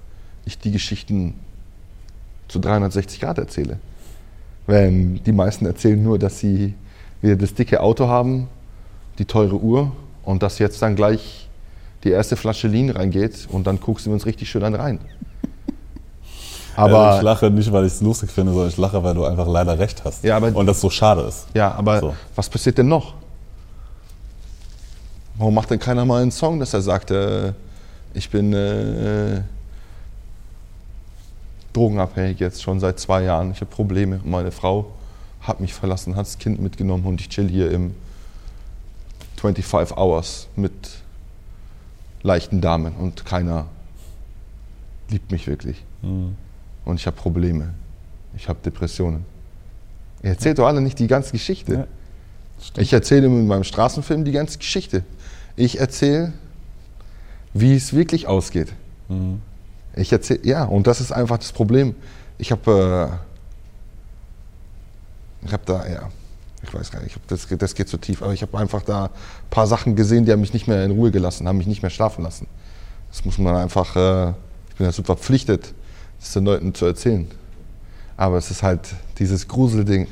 ich 0.46 0.58
die 0.58 0.72
Geschichten 0.72 1.36
zu 2.48 2.60
360 2.60 3.20
Grad 3.20 3.38
erzähle. 3.38 3.80
Wenn 4.68 5.24
die 5.24 5.32
meisten 5.32 5.66
erzählen 5.66 6.02
nur, 6.02 6.20
dass 6.20 6.40
sie 6.40 6.74
wieder 7.22 7.36
das 7.36 7.54
dicke 7.54 7.82
Auto 7.82 8.08
haben, 8.08 8.48
die 9.20 9.25
teure 9.25 9.55
Uhr 9.55 9.91
und 10.24 10.43
dass 10.43 10.60
jetzt 10.60 10.82
dann 10.82 10.96
gleich 10.96 11.48
die 12.03 12.10
erste 12.12 12.36
Flasche 12.36 12.67
Lean 12.67 12.89
reingeht 12.89 13.48
und 13.50 13.65
dann 13.67 13.79
guckst 13.79 14.05
du 14.05 14.12
uns 14.12 14.25
richtig 14.25 14.50
schön 14.50 14.63
an 14.63 14.75
rein. 14.75 15.00
Aber 16.75 17.17
ich 17.17 17.22
lache 17.22 17.50
nicht, 17.51 17.72
weil 17.72 17.86
ich 17.86 17.93
es 17.93 18.01
lustig 18.01 18.32
finde, 18.32 18.51
sondern 18.51 18.70
ich 18.70 18.77
lache, 18.77 19.03
weil 19.03 19.13
du 19.13 19.24
einfach 19.25 19.48
leider 19.48 19.77
recht 19.77 20.03
hast. 20.03 20.24
Ja, 20.24 20.38
aber- 20.38 20.55
Und 20.55 20.65
das 20.65 20.82
so 20.82 20.89
schade 20.89 21.22
ist. 21.22 21.46
Ja, 21.53 21.72
aber 21.75 22.00
So. 22.00 22.15
was 22.36 22.50
passiert 22.50 22.79
denn 22.79 22.88
noch? 22.88 23.13
Warum 25.38 25.53
macht 25.53 25.70
denn 25.70 25.77
keiner 25.79 26.03
mal 26.03 26.22
einen 26.24 26.32
Song, 26.32 26.60
dass 26.60 26.74
er 26.74 26.82
sagt, 26.82 27.12
äh, 27.12 27.53
ich 28.15 28.27
bin 28.32 28.53
äh, 28.53 29.41
drogenabhängig 31.74 32.39
jetzt 32.39 32.62
schon 32.62 32.79
seit 32.79 33.00
zwei 33.00 33.24
Jahren, 33.24 33.51
ich 33.51 33.62
habe 33.62 33.70
Probleme, 33.72 34.20
meine 34.24 34.51
Frau 34.51 34.86
hat 35.41 35.60
mich 35.60 35.74
verlassen, 35.74 36.15
hat 36.15 36.25
das 36.25 36.38
Kind 36.38 36.62
mitgenommen 36.62 37.05
und 37.05 37.20
ich 37.22 37.29
chill 37.29 37.50
hier 37.50 37.72
im 37.72 37.93
25 39.44 39.98
Hours 39.98 40.48
mit 40.56 40.72
leichten 42.22 42.62
Damen 42.62 42.94
und 42.94 43.26
keiner 43.26 43.66
liebt 45.10 45.34
mich 45.34 45.48
wirklich. 45.48 45.84
Und 46.86 47.00
ich 47.00 47.06
habe 47.06 47.18
Probleme, 47.18 47.74
ich 48.38 48.48
habe 48.48 48.60
Depressionen. 48.64 49.26
Ihr 50.22 50.30
erzählt 50.30 50.60
doch 50.60 50.68
alle 50.68 50.80
nicht 50.80 50.98
die 50.98 51.08
ganze 51.08 51.34
Geschichte. 51.34 51.74
Ja. 51.74 52.82
Ich 52.82 52.94
erzähle 52.94 53.26
in 53.26 53.46
meinem 53.48 53.66
Straßenfilm 53.66 54.24
die 54.24 54.32
ganze 54.32 54.60
Geschichte. 54.60 55.04
Ich 55.58 55.78
erzähle, 55.78 56.32
wie 57.54 57.76
es 57.76 57.92
wirklich 57.92 58.28
ausgeht. 58.28 58.72
Ich 59.98 60.14
erzähle, 60.14 60.40
ja, 60.44 60.64
und 60.64 60.88
das 60.88 61.02
ist 61.02 61.12
einfach 61.12 61.38
das 61.38 61.52
Problem. 61.52 61.96
Ich 62.38 62.54
habe, 62.54 63.20
äh, 65.44 65.46
ich 65.46 65.52
habe 65.52 65.64
da, 65.66 65.86
ja, 65.86 66.10
ich 66.63 66.74
weiß 66.74 66.91
gar 66.91 67.01
nicht, 67.01 67.17
das, 67.27 67.48
das 67.48 67.75
geht 67.75 67.89
zu 67.89 67.98
tief, 67.98 68.22
aber 68.22 68.34
ich 68.34 68.41
habe 68.41 68.58
einfach 68.58 68.82
da 68.82 69.05
ein 69.05 69.50
paar 69.50 69.67
Sachen 69.67 69.96
gesehen, 69.96 70.25
die 70.25 70.32
haben 70.32 70.39
mich 70.39 70.53
nicht 70.53 70.67
mehr 70.67 70.84
in 70.84 70.91
Ruhe 70.91 71.12
gelassen, 71.12 71.48
haben 71.48 71.58
mich 71.58 71.67
nicht 71.67 71.82
mehr 71.82 71.89
schlafen 71.91 72.24
lassen. 72.24 72.48
Das 73.10 73.25
muss 73.25 73.38
man 73.38 73.55
einfach, 73.55 73.96
äh, 73.96 74.29
ich 74.70 74.75
bin 74.77 74.88
dazu 74.88 75.03
verpflichtet, 75.03 75.74
das 76.20 76.34
den 76.34 76.46
Leuten 76.46 76.74
zu 76.74 76.86
erzählen. 76.86 77.27
Aber 78.17 78.38
es 78.38 78.50
ist 78.50 78.63
halt 78.63 78.96
dieses 79.20 79.48
Gruselding, 79.48 80.08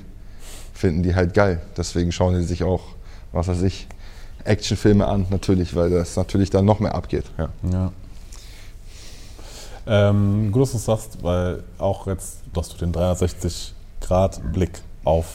finden 0.74 1.04
die 1.04 1.16
halt 1.16 1.34
geil. 1.34 1.62
Deswegen 1.78 2.12
schauen 2.12 2.38
die 2.38 2.44
sich 2.44 2.64
auch, 2.64 2.82
was 3.32 3.48
weiß 3.48 3.62
ich, 3.62 3.88
Actionfilme 4.44 5.08
an, 5.08 5.28
natürlich, 5.30 5.76
weil 5.76 5.90
das 5.90 6.16
natürlich 6.16 6.50
dann 6.50 6.66
noch 6.66 6.80
mehr 6.80 6.96
abgeht. 6.96 7.26
Ja. 7.38 7.50
Ja. 7.72 7.92
Ähm, 9.88 10.52
gut, 10.52 10.64
dass 10.64 10.72
du 10.72 10.78
es 10.78 10.86
sagst, 10.86 11.24
weil 11.24 11.64
auch 11.78 12.08
jetzt, 12.08 12.40
dass 12.54 12.70
du 12.70 12.78
den 12.78 12.94
360-Grad-Blick 12.94 14.82
auf 15.04 15.28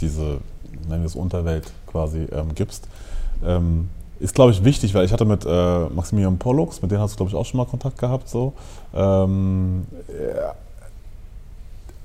diese, 0.00 0.40
nennen 0.88 1.02
wir 1.02 1.06
es 1.06 1.16
Unterwelt 1.16 1.72
quasi, 1.86 2.26
ähm, 2.32 2.54
gibst, 2.54 2.88
ähm, 3.44 3.88
ist, 4.20 4.34
glaube 4.34 4.52
ich, 4.52 4.62
wichtig, 4.62 4.94
weil 4.94 5.04
ich 5.04 5.12
hatte 5.12 5.24
mit 5.24 5.44
äh, 5.44 5.86
Maximilian 5.86 6.38
Pollux, 6.38 6.80
mit 6.80 6.90
dem 6.90 7.00
hast 7.00 7.14
du, 7.14 7.16
glaube 7.16 7.30
ich, 7.30 7.36
auch 7.36 7.44
schon 7.44 7.58
mal 7.58 7.66
Kontakt 7.66 7.98
gehabt, 7.98 8.28
so. 8.28 8.52
Ähm, 8.94 9.86
er, 10.08 10.54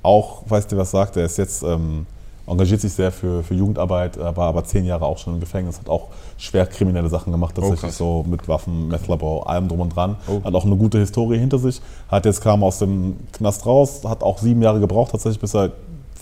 auch, 0.04 0.44
weißt 0.48 0.72
du, 0.72 0.78
was 0.78 0.92
sagt, 0.92 1.18
er 1.18 1.26
ist 1.26 1.38
jetzt, 1.38 1.64
ähm, 1.64 2.06
engagiert 2.48 2.80
sich 2.80 2.94
sehr 2.94 3.12
für, 3.12 3.44
für 3.44 3.54
Jugendarbeit, 3.54 4.16
äh, 4.16 4.36
war 4.36 4.48
aber 4.48 4.64
zehn 4.64 4.86
Jahre 4.86 5.06
auch 5.06 5.18
schon 5.18 5.34
im 5.36 5.40
Gefängnis, 5.40 5.78
hat 5.80 5.90
auch 5.90 6.08
schwer 6.38 6.66
kriminelle 6.66 7.10
Sachen 7.10 7.32
gemacht, 7.32 7.56
tatsächlich 7.56 7.82
krass. 7.82 7.98
so 7.98 8.26
mit 8.28 8.48
Waffen, 8.48 8.88
Methlabau, 8.88 9.44
allem 9.44 9.68
drum 9.68 9.82
und 9.82 9.96
dran. 9.96 10.16
Oh. 10.28 10.42
Hat 10.44 10.56
auch 10.56 10.66
eine 10.66 10.78
gute 10.78 10.98
Historie 10.98 11.38
hinter 11.38 11.60
sich. 11.60 11.82
Hat 12.10 12.26
jetzt 12.26 12.42
kam 12.42 12.64
aus 12.64 12.80
dem 12.80 13.18
Knast 13.34 13.66
raus, 13.66 14.02
hat 14.06 14.24
auch 14.24 14.38
sieben 14.38 14.62
Jahre 14.62 14.80
gebraucht 14.80 15.12
tatsächlich, 15.12 15.42
bis 15.42 15.54
er 15.54 15.72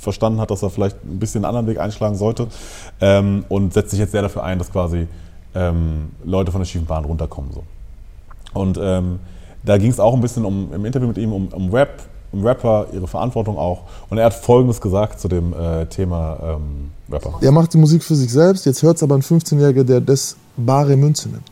verstanden 0.05 0.39
hat, 0.39 0.49
dass 0.51 0.63
er 0.63 0.69
vielleicht 0.69 0.95
ein 1.03 1.19
bisschen 1.19 1.43
einen 1.43 1.49
anderen 1.55 1.67
Weg 1.67 1.79
einschlagen 1.79 2.15
sollte. 2.15 2.47
Ähm, 3.01 3.43
und 3.49 3.73
setzt 3.73 3.89
sich 3.91 3.99
jetzt 3.99 4.13
sehr 4.13 4.21
dafür 4.21 4.43
ein, 4.43 4.57
dass 4.57 4.71
quasi 4.71 5.07
ähm, 5.53 6.09
Leute 6.23 6.51
von 6.53 6.61
der 6.61 6.65
schiefen 6.65 6.85
Bahn 6.87 7.03
runterkommen. 7.03 7.51
So. 7.53 7.63
Und 8.53 8.79
ähm, 8.81 9.19
da 9.63 9.77
ging 9.77 9.89
es 9.91 9.99
auch 9.99 10.13
ein 10.13 10.21
bisschen 10.21 10.45
um, 10.45 10.71
im 10.73 10.85
Interview 10.85 11.07
mit 11.07 11.17
ihm 11.17 11.33
um, 11.33 11.47
um 11.49 11.69
Rap, 11.73 12.03
um 12.31 12.45
Rapper, 12.45 12.87
ihre 12.93 13.07
Verantwortung 13.07 13.57
auch. 13.57 13.81
Und 14.09 14.17
er 14.17 14.25
hat 14.25 14.33
Folgendes 14.33 14.79
gesagt 14.79 15.19
zu 15.19 15.27
dem 15.27 15.53
äh, 15.53 15.85
Thema 15.87 16.37
ähm, 16.41 16.91
Rapper. 17.11 17.33
Er 17.41 17.51
macht 17.51 17.73
die 17.73 17.77
Musik 17.77 18.03
für 18.03 18.15
sich 18.15 18.31
selbst, 18.31 18.65
jetzt 18.65 18.81
hört 18.83 18.97
es 18.97 19.03
aber 19.03 19.15
ein 19.15 19.21
15-Jähriger, 19.21 19.83
der 19.83 20.01
das 20.01 20.35
bare 20.57 20.95
Münze 20.95 21.29
nimmt. 21.29 21.49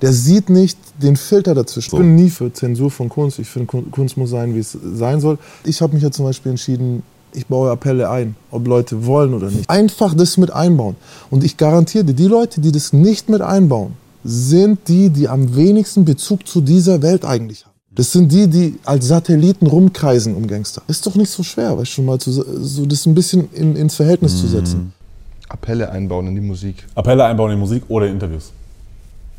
Der 0.00 0.12
sieht 0.12 0.48
nicht 0.48 0.78
den 1.02 1.16
Filter 1.16 1.54
dazwischen. 1.54 1.90
So. 1.90 1.96
Ich 1.96 2.02
bin 2.02 2.14
nie 2.14 2.30
für 2.30 2.52
Zensur 2.52 2.90
von 2.90 3.08
Kunst. 3.08 3.38
Ich 3.40 3.48
finde, 3.48 3.66
Kun- 3.66 3.90
Kunst 3.90 4.16
muss 4.16 4.30
sein, 4.30 4.54
wie 4.54 4.60
es 4.60 4.70
sein 4.94 5.20
soll. 5.20 5.38
Ich 5.64 5.80
habe 5.82 5.92
mich 5.94 6.02
ja 6.04 6.10
zum 6.10 6.24
Beispiel 6.24 6.50
entschieden, 6.50 7.02
ich 7.32 7.46
baue 7.46 7.70
Appelle 7.70 8.10
ein, 8.10 8.36
ob 8.50 8.66
Leute 8.66 9.06
wollen 9.06 9.34
oder 9.34 9.50
nicht. 9.50 9.68
Einfach 9.68 10.14
das 10.14 10.36
mit 10.36 10.50
einbauen. 10.50 10.96
Und 11.30 11.44
ich 11.44 11.56
garantiere 11.56 12.04
dir, 12.04 12.14
die 12.14 12.26
Leute, 12.26 12.60
die 12.60 12.72
das 12.72 12.92
nicht 12.92 13.28
mit 13.28 13.40
einbauen, 13.40 13.94
sind 14.24 14.88
die, 14.88 15.10
die 15.10 15.28
am 15.28 15.54
wenigsten 15.56 16.04
Bezug 16.04 16.46
zu 16.46 16.60
dieser 16.60 17.02
Welt 17.02 17.24
eigentlich 17.24 17.64
haben. 17.64 17.74
Das 17.90 18.12
sind 18.12 18.30
die, 18.30 18.46
die 18.46 18.78
als 18.84 19.08
Satelliten 19.08 19.66
rumkreisen 19.66 20.36
um 20.36 20.46
Gangster. 20.46 20.82
Ist 20.86 21.04
doch 21.06 21.16
nicht 21.16 21.30
so 21.30 21.42
schwer, 21.42 21.76
weißt 21.76 21.90
du, 21.90 21.94
schon 21.94 22.04
mal 22.04 22.18
zu, 22.18 22.30
so 22.30 22.86
das 22.86 23.06
ein 23.06 23.14
bisschen 23.14 23.52
in, 23.52 23.74
ins 23.74 23.96
Verhältnis 23.96 24.38
zu 24.40 24.46
setzen. 24.46 24.92
Appelle 25.48 25.90
einbauen 25.90 26.28
in 26.28 26.34
die 26.34 26.40
Musik. 26.40 26.84
Appelle 26.94 27.24
einbauen 27.24 27.52
in 27.52 27.58
Musik 27.58 27.82
oder 27.88 28.06
Interviews. 28.06 28.52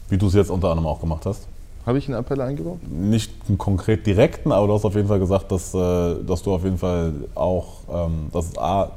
Wie 0.09 0.17
du 0.17 0.27
es 0.27 0.33
jetzt 0.33 0.49
unter 0.49 0.69
anderem 0.69 0.87
auch 0.87 0.99
gemacht 0.99 1.25
hast. 1.25 1.47
Habe 1.89 1.97
ich 1.97 2.07
einen 2.07 2.19
Appell 2.19 2.39
eingebaut? 2.39 2.77
Nicht 2.87 3.31
einen 3.47 3.57
konkret 3.57 4.05
direkten, 4.05 4.51
aber 4.51 4.67
du 4.67 4.73
hast 4.73 4.85
auf 4.85 4.93
jeden 4.93 5.07
Fall 5.07 5.17
gesagt, 5.17 5.51
dass, 5.51 5.73
äh, 5.73 6.23
dass 6.23 6.43
du 6.43 6.53
auf 6.53 6.63
jeden 6.63 6.77
Fall 6.77 7.11
auch, 7.33 7.65
ähm, 7.91 8.27
dass 8.31 8.55
A, 8.59 8.91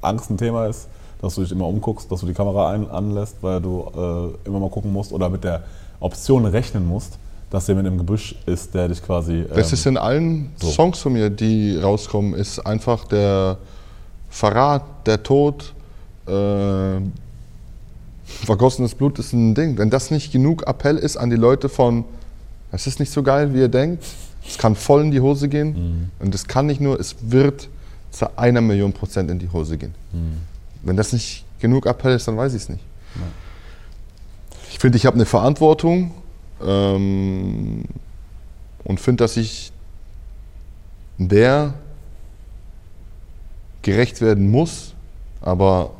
Angst 0.00 0.30
ein 0.30 0.38
Thema 0.38 0.64
ist, 0.64 0.88
dass 1.20 1.34
du 1.34 1.42
dich 1.42 1.52
immer 1.52 1.66
umguckst, 1.66 2.10
dass 2.10 2.20
du 2.20 2.26
die 2.26 2.32
Kamera 2.32 2.70
ein, 2.70 2.88
anlässt, 2.90 3.36
weil 3.42 3.60
du 3.60 3.84
äh, 3.94 4.48
immer 4.48 4.58
mal 4.58 4.70
gucken 4.70 4.90
musst 4.90 5.12
oder 5.12 5.28
mit 5.28 5.44
der 5.44 5.64
Option 6.00 6.46
rechnen 6.46 6.88
musst, 6.88 7.18
dass 7.50 7.66
jemand 7.66 7.88
im 7.88 7.98
Gebüsch 7.98 8.34
ist, 8.46 8.74
der 8.74 8.88
dich 8.88 9.02
quasi. 9.02 9.40
Ähm, 9.40 9.48
Das 9.54 9.74
ist 9.74 9.84
in 9.84 9.98
allen 9.98 10.50
so. 10.56 10.68
Songs 10.68 11.00
von 11.00 11.12
mir, 11.12 11.28
die 11.28 11.76
rauskommen, 11.76 12.32
ist 12.32 12.58
einfach 12.58 13.04
der 13.04 13.58
Verrat, 14.30 14.82
der 15.04 15.22
Tod, 15.22 15.74
äh, 16.26 16.32
vergossenes 18.24 18.94
Blut 18.94 19.18
ist 19.18 19.32
ein 19.32 19.54
Ding. 19.54 19.78
Wenn 19.78 19.90
das 19.90 20.10
nicht 20.10 20.32
genug 20.32 20.66
Appell 20.66 20.96
ist 20.96 21.16
an 21.16 21.30
die 21.30 21.36
Leute 21.36 21.68
von, 21.68 22.04
es 22.72 22.86
ist 22.86 23.00
nicht 23.00 23.12
so 23.12 23.22
geil, 23.22 23.54
wie 23.54 23.60
ihr 23.60 23.68
denkt, 23.68 24.04
es 24.46 24.58
kann 24.58 24.74
voll 24.74 25.02
in 25.02 25.10
die 25.10 25.20
Hose 25.20 25.48
gehen 25.48 26.10
und 26.18 26.34
es 26.34 26.46
kann 26.46 26.66
nicht 26.66 26.80
nur, 26.80 26.98
es 27.00 27.16
wird 27.20 27.68
zu 28.10 28.36
einer 28.38 28.60
Million 28.60 28.92
Prozent 28.92 29.30
in 29.30 29.38
die 29.38 29.48
Hose 29.50 29.76
gehen. 29.78 29.94
Wenn 30.82 30.96
das 30.96 31.12
nicht 31.12 31.44
genug 31.60 31.86
Appell 31.86 32.14
ist, 32.14 32.28
dann 32.28 32.36
weiß 32.36 32.52
ich 32.54 32.62
es 32.62 32.68
nicht. 32.68 32.82
Ich 34.70 34.78
finde, 34.78 34.98
ich 34.98 35.06
habe 35.06 35.14
eine 35.14 35.24
Verantwortung 35.24 36.12
ähm, 36.62 37.84
und 38.84 39.00
finde, 39.00 39.24
dass 39.24 39.36
ich 39.36 39.72
der 41.16 41.74
gerecht 43.82 44.20
werden 44.20 44.50
muss, 44.50 44.94
aber 45.40 45.90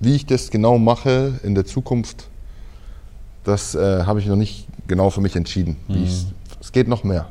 wie 0.00 0.14
ich 0.14 0.26
das 0.26 0.50
genau 0.50 0.78
mache 0.78 1.34
in 1.42 1.54
der 1.54 1.64
Zukunft, 1.64 2.28
das 3.44 3.74
äh, 3.74 4.04
habe 4.04 4.18
ich 4.20 4.26
noch 4.26 4.36
nicht 4.36 4.66
genau 4.86 5.10
für 5.10 5.20
mich 5.20 5.36
entschieden. 5.36 5.76
Ich's- 5.88 6.26
es 6.60 6.72
geht 6.72 6.88
noch 6.88 7.04
mehr. 7.04 7.26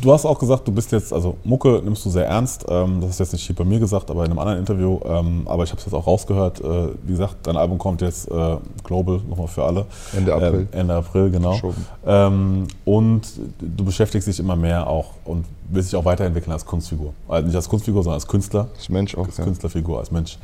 Du 0.00 0.12
hast 0.14 0.24
auch 0.24 0.38
gesagt, 0.38 0.66
du 0.66 0.72
bist 0.72 0.92
jetzt, 0.92 1.12
also 1.12 1.36
Mucke 1.44 1.82
nimmst 1.84 2.06
du 2.06 2.10
sehr 2.10 2.26
ernst. 2.26 2.64
Ähm, 2.70 3.02
das 3.02 3.10
ist 3.10 3.18
jetzt 3.18 3.32
nicht 3.34 3.44
hier 3.46 3.54
bei 3.54 3.64
mir 3.64 3.78
gesagt, 3.78 4.10
aber 4.10 4.24
in 4.24 4.30
einem 4.30 4.38
anderen 4.38 4.58
Interview. 4.60 4.98
Ähm, 5.04 5.42
aber 5.44 5.64
ich 5.64 5.70
habe 5.70 5.78
es 5.78 5.84
jetzt 5.84 5.92
auch 5.92 6.06
rausgehört. 6.06 6.60
Äh, 6.60 6.88
wie 7.02 7.12
gesagt, 7.12 7.46
dein 7.46 7.56
Album 7.58 7.76
kommt 7.76 8.00
jetzt 8.00 8.30
äh, 8.30 8.56
global, 8.82 9.20
nochmal 9.28 9.46
für 9.48 9.62
alle. 9.64 9.84
Ende 10.16 10.32
April. 10.32 10.60
Ähm, 10.72 10.80
Ende 10.80 10.94
April, 10.94 11.30
genau. 11.30 11.60
Ähm, 12.06 12.66
und 12.86 13.28
du 13.60 13.84
beschäftigst 13.84 14.26
dich 14.26 14.38
immer 14.40 14.56
mehr 14.56 14.86
auch 14.86 15.10
und 15.26 15.44
willst 15.68 15.92
dich 15.92 15.98
auch 15.98 16.04
weiterentwickeln 16.06 16.52
als 16.52 16.64
Kunstfigur. 16.64 17.12
Also 17.28 17.46
nicht 17.46 17.56
als 17.56 17.68
Kunstfigur, 17.68 18.02
sondern 18.04 18.14
als 18.16 18.26
Künstler. 18.26 18.68
Als 18.74 18.88
Mensch 18.88 19.14
auch. 19.18 19.26
Als 19.26 19.36
Ja. 19.36 19.44
Künstlerfigur, 19.44 19.98
als 19.98 20.10
Mensch. 20.10 20.38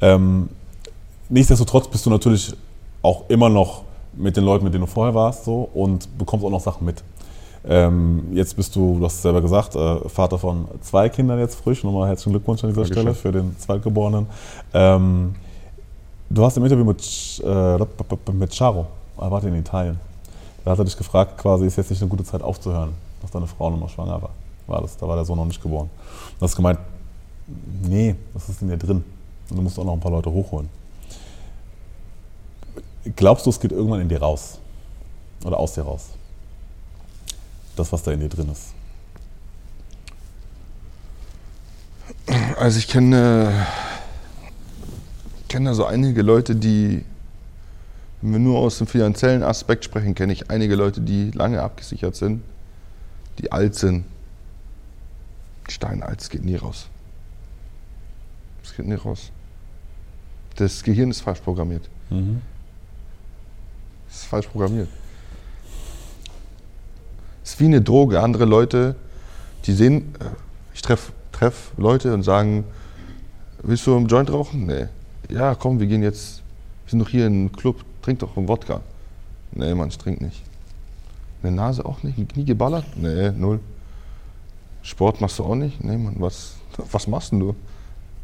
Ähm, 0.00 0.48
nichtsdestotrotz 1.28 1.88
bist 1.88 2.06
du 2.06 2.10
natürlich 2.10 2.54
auch 3.02 3.28
immer 3.28 3.48
noch 3.48 3.82
mit 4.16 4.36
den 4.36 4.44
Leuten, 4.44 4.64
mit 4.64 4.74
denen 4.74 4.84
du 4.84 4.90
vorher 4.90 5.14
warst, 5.14 5.44
so 5.44 5.68
und 5.74 6.18
bekommst 6.18 6.44
auch 6.44 6.50
noch 6.50 6.60
Sachen 6.60 6.84
mit. 6.84 7.02
Ähm, 7.66 8.24
jetzt 8.32 8.56
bist 8.56 8.76
du, 8.76 8.98
du 8.98 9.04
hast 9.06 9.14
es 9.14 9.22
selber 9.22 9.40
gesagt, 9.40 9.74
äh, 9.74 10.08
Vater 10.08 10.38
von 10.38 10.66
zwei 10.82 11.08
Kindern 11.08 11.38
jetzt 11.38 11.56
frisch. 11.56 11.82
Nochmal 11.82 12.08
herzlichen 12.08 12.32
Glückwunsch 12.32 12.62
an 12.62 12.70
dieser 12.70 12.82
Dankeschön. 12.82 13.14
Stelle 13.14 13.14
für 13.14 13.32
den 13.32 13.58
Zweitgeborenen. 13.58 14.26
Ähm, 14.74 15.34
du 16.28 16.44
hast 16.44 16.56
im 16.56 16.64
Interview 16.64 16.84
mit, 16.84 17.42
äh, 17.42 18.32
mit 18.32 18.54
Charo, 18.54 18.86
er 19.18 19.30
war 19.30 19.42
in 19.44 19.54
Italien. 19.54 19.98
Da 20.64 20.72
hat 20.72 20.78
er 20.78 20.84
dich 20.84 20.96
gefragt, 20.96 21.38
quasi, 21.38 21.66
ist 21.66 21.76
jetzt 21.76 21.90
nicht 21.90 22.02
eine 22.02 22.10
gute 22.10 22.24
Zeit 22.24 22.42
aufzuhören, 22.42 22.90
dass 23.22 23.30
deine 23.30 23.46
Frau 23.46 23.70
nochmal 23.70 23.88
schwanger 23.88 24.20
war. 24.20 24.30
War 24.66 24.82
das, 24.82 24.96
da 24.96 25.08
war 25.08 25.16
der 25.16 25.24
Sohn 25.24 25.36
noch 25.36 25.44
nicht 25.44 25.62
geboren. 25.62 25.90
Du 26.38 26.44
hast 26.44 26.56
gemeint, 26.56 26.78
nee, 27.82 28.14
das 28.32 28.48
ist 28.48 28.62
in 28.62 28.68
dir 28.68 28.78
drin. 28.78 29.04
Und 29.50 29.56
du 29.56 29.62
musst 29.62 29.78
auch 29.78 29.84
noch 29.84 29.92
ein 29.92 30.00
paar 30.00 30.12
Leute 30.12 30.30
hochholen. 30.30 30.68
Glaubst 33.16 33.44
du, 33.44 33.50
es 33.50 33.60
geht 33.60 33.72
irgendwann 33.72 34.00
in 34.00 34.08
dir 34.08 34.20
raus? 34.20 34.58
Oder 35.44 35.58
aus 35.58 35.74
dir 35.74 35.82
raus? 35.82 36.10
Das, 37.76 37.92
was 37.92 38.02
da 38.02 38.12
in 38.12 38.20
dir 38.20 38.28
drin 38.28 38.50
ist. 38.50 38.72
Also 42.56 42.78
ich 42.78 42.88
kenne, 42.88 43.66
kenne 45.48 45.74
so 45.74 45.84
einige 45.84 46.22
Leute, 46.22 46.56
die, 46.56 47.04
wenn 48.22 48.32
wir 48.32 48.38
nur 48.38 48.58
aus 48.58 48.78
dem 48.78 48.86
finanziellen 48.86 49.42
Aspekt 49.42 49.84
sprechen, 49.84 50.14
kenne 50.14 50.32
ich 50.32 50.50
einige 50.50 50.74
Leute, 50.74 51.00
die 51.00 51.30
lange 51.32 51.62
abgesichert 51.62 52.16
sind, 52.16 52.42
die 53.38 53.52
alt 53.52 53.74
sind. 53.74 54.04
Steinalt, 55.68 56.20
es 56.20 56.30
geht 56.30 56.44
nie 56.44 56.56
raus. 56.56 56.88
Geht 58.76 58.86
nie 58.86 58.94
raus. 58.94 59.30
Das 60.56 60.82
Gehirn 60.82 61.10
ist 61.10 61.20
falsch 61.20 61.40
programmiert. 61.40 61.88
Mhm. 62.10 62.40
Ist 64.08 64.24
falsch 64.24 64.46
programmiert. 64.46 64.88
Es 67.42 67.50
ist 67.50 67.60
wie 67.60 67.66
eine 67.66 67.82
Droge. 67.82 68.20
Andere 68.20 68.44
Leute, 68.44 68.96
die 69.66 69.72
sehen, 69.72 70.14
äh, 70.20 70.24
ich 70.72 70.82
treffe 70.82 71.12
treff 71.34 71.72
Leute 71.76 72.14
und 72.14 72.22
sagen, 72.22 72.64
willst 73.62 73.86
du 73.86 73.96
einen 73.96 74.06
Joint 74.06 74.32
rauchen? 74.32 74.66
Nee. 74.66 74.86
Ja, 75.28 75.54
komm, 75.54 75.80
wir 75.80 75.86
gehen 75.86 76.02
jetzt, 76.02 76.42
wir 76.84 76.90
sind 76.90 77.00
doch 77.00 77.08
hier 77.08 77.26
in 77.26 77.32
einem 77.32 77.52
Club, 77.52 77.84
trink 78.02 78.20
doch 78.20 78.36
einen 78.36 78.48
Wodka. 78.48 78.80
Nee, 79.52 79.74
Mann, 79.74 79.88
ich 79.88 79.98
trink 79.98 80.20
nicht. 80.20 80.42
Eine 81.42 81.56
Nase 81.56 81.84
auch 81.84 82.02
nicht? 82.02 82.36
Nie 82.36 82.44
geballert? 82.44 82.84
Nee, 82.96 83.30
null. 83.30 83.60
Sport 84.82 85.20
machst 85.20 85.38
du 85.38 85.44
auch 85.44 85.54
nicht? 85.54 85.82
Nee, 85.82 85.96
Mann, 85.96 86.16
was, 86.18 86.54
was 86.92 87.06
machst 87.06 87.32
denn 87.32 87.40
du? 87.40 87.54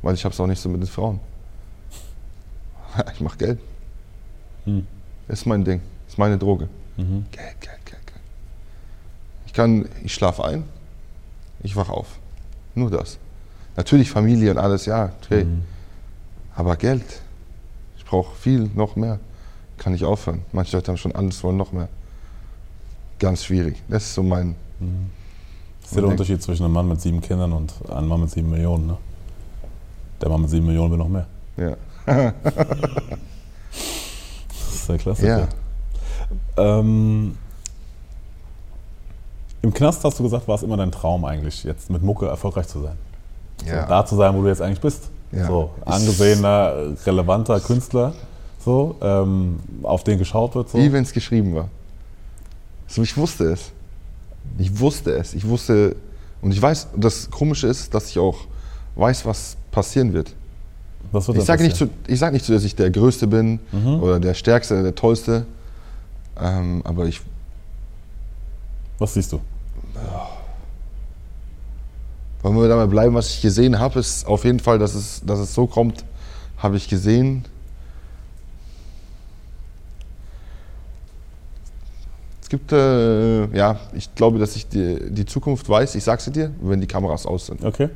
Weil 0.03 0.15
ich 0.15 0.25
hab's 0.25 0.41
auch 0.41 0.47
nicht 0.47 0.61
so 0.61 0.69
mit 0.69 0.81
den 0.81 0.89
Frauen. 0.89 1.21
Ich 3.15 3.21
mach 3.21 3.39
Geld. 3.39 3.59
Hm. 4.65 4.87
Das 5.29 5.41
ist 5.41 5.47
mein 5.47 5.65
Ding. 5.65 5.81
Das 6.05 6.15
ist 6.15 6.19
meine 6.19 6.37
Droge. 6.37 6.69
Mhm. 6.97 7.27
Geld, 7.31 7.61
Geld, 7.61 7.87
Geld, 7.87 8.07
Geld. 8.07 8.21
Ich 9.47 9.53
kann, 9.53 9.89
ich 10.03 10.13
schlafe 10.13 10.45
ein, 10.45 10.65
ich 11.63 11.77
wach 11.77 11.89
auf. 11.89 12.19
Nur 12.75 12.91
das. 12.91 13.19
Natürlich 13.77 14.11
Familie 14.11 14.51
und 14.51 14.59
alles, 14.59 14.87
ja, 14.87 15.13
okay. 15.23 15.45
Mhm. 15.45 15.63
Aber 16.55 16.77
Geld. 16.77 17.23
Ich 17.97 18.05
brauche 18.05 18.35
viel, 18.37 18.71
noch 18.75 18.97
mehr. 18.97 19.21
Kann 19.79 19.95
ich 19.95 20.05
aufhören. 20.05 20.43
Manche 20.53 20.77
Leute 20.77 20.91
haben 20.91 20.99
schon 20.99 21.15
alles, 21.15 21.43
wollen 21.43 21.57
noch 21.57 21.73
mehr. 21.73 21.89
Ganz 23.19 23.45
schwierig. 23.45 23.77
Das 23.89 24.05
ist 24.05 24.15
so 24.15 24.23
mein. 24.23 24.57
Das 25.81 25.91
ist 25.91 25.97
der 25.97 26.05
Unterschied 26.05 26.43
zwischen 26.43 26.65
einem 26.65 26.75
Mann 26.75 26.89
mit 26.89 27.01
sieben 27.01 27.21
Kindern 27.21 27.53
und 27.53 27.73
einem 27.91 28.09
Mann 28.09 28.21
mit 28.21 28.31
sieben 28.31 28.51
Millionen. 28.51 28.89
Ne? 28.89 28.99
Der 30.21 30.29
Mann 30.29 30.43
mit 30.43 30.51
sieben 30.51 30.67
Millionen 30.67 30.91
will 30.91 30.99
noch 30.99 31.09
mehr. 31.09 31.27
Ja. 31.57 31.77
Das 34.49 34.75
ist 34.75 34.89
ja 34.89 34.97
klasse. 34.99 35.27
ja. 35.27 35.49
Ähm, 36.57 37.37
Im 39.63 39.75
Knast 39.75 40.05
hast 40.05 40.19
du 40.19 40.23
gesagt, 40.23 40.47
war 40.49 40.55
es 40.57 40.63
immer 40.63 40.77
dein 40.77 40.93
Traum 40.93 41.25
eigentlich, 41.25 41.65
jetzt 41.65 41.91
mit 41.91 42.03
Mucke 42.03 42.27
erfolgreich 42.27 42.69
zu 42.69 42.81
sein. 42.83 42.97
ja. 43.67 43.83
So, 43.83 43.89
da 43.89 44.07
zu 44.07 44.17
sein, 44.17 44.35
wo 44.35 44.43
du 44.43 44.49
jetzt 44.49 44.63
eigentlich 44.63 44.81
bist. 44.81 45.11
Ja. 45.33 45.47
So, 45.47 45.71
angesehener, 45.85 46.95
relevanter 47.07 47.61
Künstler, 47.61 48.13
so, 48.65 48.97
ähm, 49.01 49.61
auf 49.83 50.03
den 50.05 50.19
geschaut 50.19 50.55
wird. 50.55 50.71
So. 50.71 50.79
Wie 50.79 50.93
wenn 50.93 51.05
es 51.05 51.13
geschrieben 51.13 51.55
war. 51.55 51.69
So, 52.89 53.03
ich 53.03 53.17
wusste 53.17 53.45
es. 53.53 53.71
Ich 54.59 54.79
wusste 54.81 55.13
es. 55.13 55.35
Ich 55.35 55.47
wusste. 55.47 55.95
Und 56.43 56.53
ich 56.53 56.61
weiß, 56.61 56.89
das 56.97 57.31
Komische 57.31 57.69
ist, 57.69 57.95
dass 57.95 58.09
ich 58.09 58.19
auch 58.19 58.39
weiß, 58.97 59.25
was 59.27 59.57
passieren 59.71 60.13
wird. 60.13 60.35
Was 61.13 61.27
wird 61.29 61.39
Ich 61.39 61.45
sage 61.45 61.63
nicht, 61.63 61.77
zu- 61.77 61.89
ich 62.07 62.19
sag 62.19 62.33
nicht, 62.33 62.45
zu, 62.45 62.53
dass 62.53 62.65
ich 62.65 62.75
der 62.77 62.91
Größte 62.91 63.27
bin 63.27 63.59
Mhm. 63.73 64.01
oder 64.03 64.21
der 64.21 64.35
Stärkste, 64.35 64.83
der 64.83 64.95
Tollste. 64.95 65.47
Ähm, 66.41 66.83
aber 66.85 67.07
ich, 67.07 67.21
Was 68.99 69.15
siehst 69.15 69.33
du? 69.33 69.41
wollen 72.43 72.57
wir 72.57 72.69
dabei 72.69 72.87
bleiben, 72.87 73.15
was 73.15 73.29
ich 73.31 73.43
gesehen 73.43 73.79
habe, 73.79 74.01
ist 74.01 74.27
auf 74.27 74.45
jeden 74.45 74.61
Fall, 74.61 74.79
dass 74.79 74.95
es, 74.95 75.21
dass 75.27 75.39
es 75.41 75.55
so 75.55 75.67
kommt, 75.67 76.05
habe 76.57 76.77
ich 76.79 76.89
gesehen. 76.89 77.45
Es 82.43 82.49
gibt, 82.49 82.73
äh, 82.73 83.47
ja, 83.57 83.79
ich 83.93 84.15
glaube, 84.15 84.39
dass 84.39 84.57
ich 84.57 84.69
die, 84.69 85.11
die 85.11 85.27
Zukunft 85.27 85.69
weiß, 85.69 85.95
ich 85.95 86.03
sag's 86.05 86.25
dir, 86.33 86.51
wenn 86.63 86.81
die 86.81 86.87
Kameras 86.87 87.27
aus 87.27 87.47
sind. 87.47 87.63
Okay, 87.65 87.91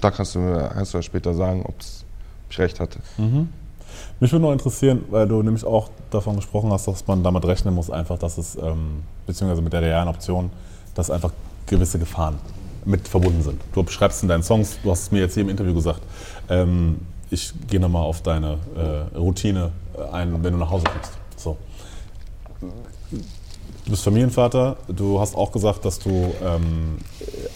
da 0.00 0.10
kannst 0.10 0.34
du 0.34 0.40
mir 0.40 0.68
du 0.74 0.96
mir 0.96 1.02
später 1.02 1.34
sagen, 1.34 1.64
ob 1.64 1.74
ich 2.48 2.58
recht 2.58 2.80
hatte. 2.80 2.98
Mich 4.20 4.32
würde 4.32 4.44
noch 4.44 4.52
interessieren, 4.52 5.04
weil 5.10 5.26
du 5.26 5.42
nämlich 5.42 5.64
auch 5.64 5.88
davon 6.10 6.36
gesprochen 6.36 6.70
hast, 6.70 6.86
dass 6.86 7.06
man 7.06 7.22
damit 7.22 7.44
rechnen 7.44 7.74
muss, 7.74 7.90
einfach, 7.90 8.18
dass 8.18 8.38
es, 8.38 8.56
ähm, 8.56 9.02
beziehungsweise 9.26 9.62
mit 9.62 9.72
der 9.72 9.82
realen 9.82 10.08
Option, 10.08 10.50
dass 10.94 11.10
einfach 11.10 11.32
gewisse 11.66 11.98
Gefahren 11.98 12.38
mit 12.84 13.06
verbunden 13.08 13.42
sind. 13.42 13.60
Du 13.72 13.82
beschreibst 13.82 14.22
in 14.22 14.28
deinen 14.28 14.42
Songs, 14.42 14.78
du 14.82 14.90
hast 14.90 15.02
es 15.02 15.12
mir 15.12 15.20
jetzt 15.20 15.34
hier 15.34 15.42
im 15.42 15.48
Interview 15.48 15.74
gesagt, 15.74 16.00
ähm, 16.48 17.00
ich 17.30 17.52
gehe 17.68 17.80
nochmal 17.80 18.02
auf 18.02 18.22
deine 18.22 18.58
äh, 18.76 19.16
Routine 19.16 19.70
ein, 20.12 20.42
wenn 20.42 20.52
du 20.52 20.58
nach 20.58 20.70
Hause 20.70 20.84
kommst. 20.84 21.12
So. 21.36 21.56
Du 23.90 23.94
bist 23.94 24.04
Familienvater, 24.04 24.76
du 24.86 25.18
hast 25.18 25.34
auch 25.34 25.50
gesagt, 25.50 25.84
dass 25.84 25.98
du 25.98 26.32
ähm, 26.44 26.98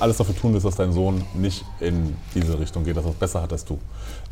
alles 0.01 0.17
dafür 0.17 0.35
tun 0.35 0.53
willst, 0.53 0.67
dass 0.67 0.75
dein 0.75 0.93
Sohn 0.93 1.25
nicht 1.33 1.65
in 1.79 2.17
diese 2.35 2.59
Richtung 2.59 2.83
geht, 2.83 2.97
dass 2.97 3.05
er 3.05 3.13
es 3.13 3.17
besser 3.17 3.41
hat 3.41 3.53
als 3.53 3.65
du. 3.65 3.79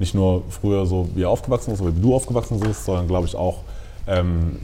Nicht 0.00 0.12
nur 0.12 0.42
früher 0.50 0.84
so, 0.84 1.08
wie 1.14 1.22
er 1.22 1.30
aufgewachsen 1.30 1.72
ist, 1.72 1.80
oder 1.80 1.94
wie 1.94 2.00
du 2.00 2.12
aufgewachsen 2.12 2.58
bist, 2.58 2.86
sondern 2.86 3.06
glaube 3.06 3.28
ich 3.28 3.36
auch 3.36 3.60
ähm, 4.08 4.58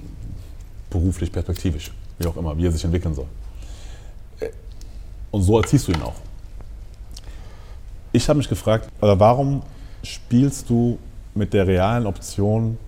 beruflich, 0.90 1.30
perspektivisch, 1.30 1.92
wie 2.18 2.26
auch 2.26 2.36
immer, 2.36 2.58
wie 2.58 2.66
er 2.66 2.72
sich 2.72 2.82
entwickeln 2.82 3.14
soll. 3.14 3.26
Äh, 4.40 4.48
Und 5.30 5.42
so 5.42 5.60
erziehst 5.60 5.86
du 5.86 5.92
ihn 5.92 6.02
auch. 6.02 6.16
Ich 8.10 8.28
habe 8.28 8.38
mich 8.38 8.48
gefragt, 8.48 8.88
warum 8.98 9.62
spielst 10.02 10.68
du 10.68 10.98
mit 11.36 11.54
der 11.54 11.68
realen 11.68 12.06
Option, 12.06 12.78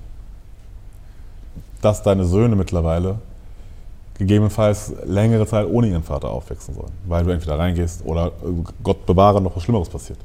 dass 1.81 2.03
deine 2.03 2.25
Söhne 2.25 2.57
mittlerweile 2.57 3.21
gegebenenfalls 4.21 4.93
längere 5.07 5.47
Zeit 5.47 5.67
ohne 5.67 5.89
ihren 5.89 6.03
Vater 6.03 6.29
aufwachsen 6.29 6.75
sollen, 6.75 6.93
weil 7.07 7.25
du 7.25 7.31
entweder 7.31 7.59
reingehst 7.59 8.05
oder 8.05 8.33
Gott 8.83 9.07
bewahre 9.07 9.41
noch 9.41 9.57
was 9.57 9.63
Schlimmeres 9.63 9.89
passiert. 9.89 10.19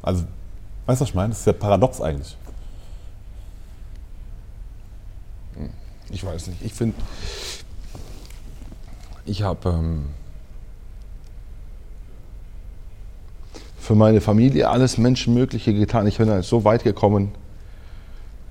Also, 0.00 0.22
weißt 0.86 1.00
du, 1.00 1.02
was 1.02 1.08
ich 1.08 1.14
meine? 1.16 1.30
Das 1.30 1.40
ist 1.40 1.46
ja 1.46 1.52
paradox 1.52 2.00
eigentlich. 2.00 2.36
Ich 6.10 6.24
weiß 6.24 6.46
nicht. 6.46 6.62
Ich 6.62 6.72
finde, 6.72 6.94
ich 9.24 9.42
habe 9.42 9.68
ähm, 9.68 10.04
für 13.76 13.96
meine 13.96 14.20
Familie 14.20 14.70
alles 14.70 14.98
Menschenmögliche 14.98 15.74
getan. 15.74 16.06
Ich 16.06 16.18
bin 16.18 16.30
halt 16.30 16.44
so 16.44 16.62
weit 16.62 16.84
gekommen, 16.84 17.32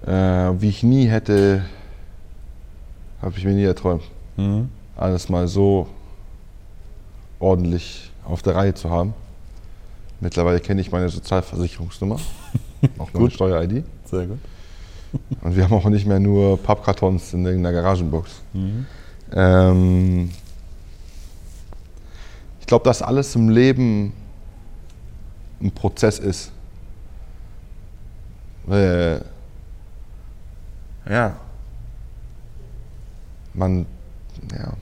äh, 0.05 0.11
wie 0.11 0.67
ich 0.67 0.83
nie 0.83 1.07
hätte, 1.07 1.63
habe 3.25 3.37
ich 3.37 3.43
mir 3.43 3.53
nie 3.53 3.63
erträumt. 3.63 4.03
Mhm. 4.37 4.69
Alles 4.95 5.29
mal 5.29 5.47
so 5.47 5.87
ordentlich 7.39 8.11
auf 8.23 8.43
der 8.43 8.55
Reihe 8.55 8.73
zu 8.73 8.89
haben. 8.89 9.13
Mittlerweile 10.21 10.59
kenne 10.59 10.79
ich 10.79 10.91
meine 10.91 11.09
Sozialversicherungsnummer, 11.09 12.19
auch 12.99 13.11
meine. 13.11 13.31
Steuer-ID. 13.31 13.83
Sehr 14.05 14.27
gut. 14.27 14.37
Und 15.41 15.55
wir 15.55 15.63
haben 15.63 15.73
auch 15.73 15.89
nicht 15.89 16.05
mehr 16.05 16.19
nur 16.19 16.57
Pappkartons 16.61 17.33
in 17.33 17.45
irgendeiner 17.45 17.81
Garagenbox. 17.81 18.41
Mhm. 18.53 18.85
Ähm, 19.33 20.31
ich 22.59 22.67
glaube, 22.67 22.85
dass 22.85 23.01
alles 23.01 23.35
im 23.35 23.49
Leben 23.49 24.13
ein 25.61 25.71
Prozess 25.71 26.19
ist. 26.19 26.51
Weil, 28.65 29.23
ja, 31.09 31.37
man, 33.55 33.85
ja, 34.51 34.73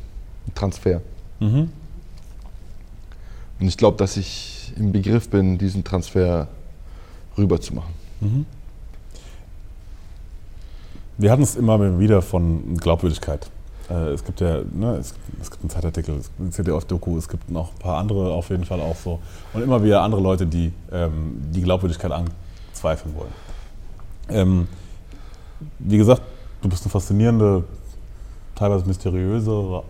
ein 0.47 0.53
Transfer. 0.55 1.01
Mhm. 1.39 1.69
Und 3.59 3.67
ich 3.67 3.77
glaube, 3.77 3.97
dass 3.97 4.17
ich 4.17 4.73
im 4.75 4.91
Begriff 4.91 5.29
bin, 5.29 5.57
diesen 5.57 5.83
Transfer 5.83 6.47
rüber 7.37 7.61
zu 7.61 7.75
machen. 7.75 7.93
Mhm. 8.21 8.45
Wir 11.17 11.31
hatten 11.31 11.43
es 11.43 11.55
immer 11.55 11.99
wieder 11.99 12.21
von 12.21 12.75
Glaubwürdigkeit. 12.77 13.49
Äh, 13.89 14.11
es 14.11 14.23
gibt 14.23 14.41
ja, 14.41 14.61
ne, 14.71 14.95
es, 14.95 15.13
es, 15.41 15.51
gibt 15.51 15.63
einen 15.63 15.69
Zeitartikel, 15.69 16.15
es 16.15 16.27
gibt 16.29 16.39
ein 16.39 16.51
CDF-Doku, 16.51 17.17
es 17.17 17.27
gibt 17.27 17.49
noch 17.51 17.71
ein 17.73 17.79
paar 17.79 17.97
andere 17.97 18.31
auf 18.31 18.49
jeden 18.49 18.65
Fall 18.65 18.79
auch 18.79 18.95
so. 18.95 19.19
Und 19.53 19.61
immer 19.61 19.83
wieder 19.83 20.01
andere 20.01 20.21
Leute, 20.21 20.47
die 20.47 20.71
ähm, 20.91 21.37
die 21.51 21.61
Glaubwürdigkeit 21.61 22.11
anzweifeln 22.11 23.15
wollen. 23.15 23.33
Ähm, 24.29 24.67
wie 25.79 25.97
gesagt, 25.97 26.21
du 26.61 26.69
bist 26.69 26.83
eine 26.83 26.91
faszinierende, 26.91 27.63
teilweise 28.63 28.85
mysteriöse 28.85 29.83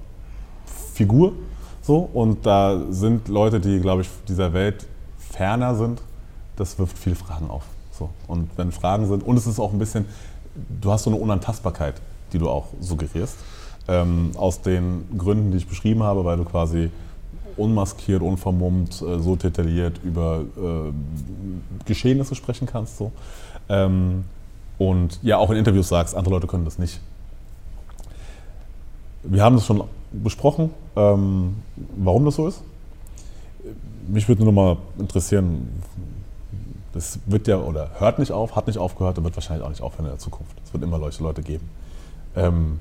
Figur. 0.94 1.34
So, 1.84 2.10
und 2.14 2.46
da 2.46 2.82
sind 2.90 3.28
Leute, 3.28 3.60
die, 3.60 3.80
glaube 3.80 4.02
ich, 4.02 4.10
dieser 4.28 4.54
Welt 4.54 4.88
ferner 5.18 5.76
sind. 5.76 6.02
Das 6.56 6.80
wirft 6.80 6.98
viele 6.98 7.16
Fragen 7.16 7.50
auf. 7.50 7.64
So. 7.92 8.10
Und 8.28 8.50
wenn 8.58 8.72
Fragen 8.72 9.08
sind, 9.08 9.24
und 9.24 9.38
es 9.38 9.46
ist 9.46 9.60
auch 9.60 9.74
ein 9.74 9.80
bisschen, 9.80 10.06
du 10.82 10.92
hast 10.92 11.04
so 11.04 11.12
eine 11.12 11.20
Unantastbarkeit, 11.20 11.96
die 12.32 12.40
du 12.40 12.50
auch 12.50 12.68
suggerierst. 12.80 13.38
Ähm, 13.88 14.32
aus 14.36 14.62
den 14.62 15.06
Gründen, 15.18 15.52
die 15.52 15.58
ich 15.58 15.68
beschrieben 15.68 16.04
habe, 16.04 16.24
weil 16.24 16.38
du 16.38 16.46
quasi 16.46 16.90
unmaskiert, 17.58 18.22
unvermummt, 18.22 19.02
äh, 19.02 19.20
so 19.20 19.36
detailliert 19.36 20.00
über 20.04 20.42
äh, 20.58 21.84
Geschehnisse 21.86 22.34
sprechen 22.34 22.66
kannst. 22.66 22.98
So. 22.98 23.12
Ähm, 23.68 24.24
und 24.80 25.20
ja, 25.22 25.38
auch 25.38 25.52
in 25.52 25.58
Interviews 25.58 25.90
sagst, 25.90 26.16
andere 26.16 26.34
Leute 26.34 26.48
können 26.48 26.66
das 26.66 26.80
nicht. 26.80 27.02
Wir 29.24 29.44
haben 29.44 29.56
das 29.56 29.66
schon 29.66 29.84
besprochen, 30.12 30.72
ähm, 30.96 31.56
warum 31.98 32.26
das 32.26 32.36
so 32.36 32.48
ist. 32.48 32.62
Mich 34.08 34.28
würde 34.28 34.44
nur 34.44 34.52
noch 34.54 34.62
mal 34.62 34.78
interessieren, 35.00 35.68
das 36.94 37.20
wird 37.26 37.48
ja 37.48 37.58
oder 37.58 37.90
hört 37.98 38.20
nicht 38.20 38.32
auf, 38.32 38.56
hat 38.56 38.68
nicht 38.68 38.78
aufgehört 38.78 39.18
und 39.18 39.24
wird 39.24 39.36
wahrscheinlich 39.36 39.66
auch 39.66 39.70
nicht 39.70 39.82
aufhören 39.82 40.06
in 40.06 40.12
der 40.12 40.20
Zukunft. 40.20 40.56
Es 40.66 40.74
wird 40.74 40.84
immer 40.84 41.00
solche 41.00 41.24
Leute 41.24 41.42
geben. 41.42 41.70
Ähm, 42.36 42.80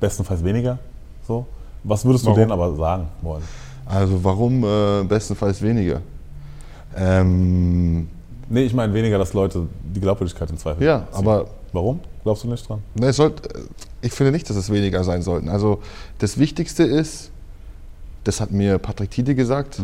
bestenfalls 0.00 0.44
weniger. 0.44 0.78
So. 1.26 1.46
Was 1.84 2.04
würdest 2.04 2.24
du 2.24 2.30
Warum? 2.30 2.40
denen 2.40 2.52
aber 2.52 2.74
sagen 2.74 3.08
wollen? 3.22 3.42
Also 3.86 4.22
warum 4.22 4.64
äh, 4.64 5.04
bestenfalls 5.04 5.62
weniger? 5.62 6.00
Ähm, 6.96 8.08
Nee, 8.50 8.62
ich 8.62 8.72
meine 8.72 8.94
weniger, 8.94 9.18
dass 9.18 9.34
Leute 9.34 9.66
die 9.94 10.00
Glaubwürdigkeit 10.00 10.48
in 10.50 10.56
Zweifel 10.56 10.82
ja, 10.82 11.00
ziehen. 11.10 11.18
aber 11.18 11.46
Warum? 11.72 12.00
Glaubst 12.24 12.44
du 12.44 12.48
nicht 12.48 12.68
dran? 12.68 12.82
ne, 12.94 13.06
es 13.08 13.16
sollt, 13.16 13.42
ich 14.00 14.12
finde 14.12 14.32
nicht, 14.32 14.48
dass 14.48 14.56
es 14.56 14.70
weniger 14.70 15.04
sein 15.04 15.22
sollten. 15.22 15.48
Also 15.48 15.80
das 16.18 16.38
Wichtigste 16.38 16.82
ist, 16.82 17.30
das 18.24 18.40
hat 18.40 18.50
mir 18.50 18.78
Patrick 18.78 19.10
Tiede 19.10 19.34
gesagt, 19.34 19.80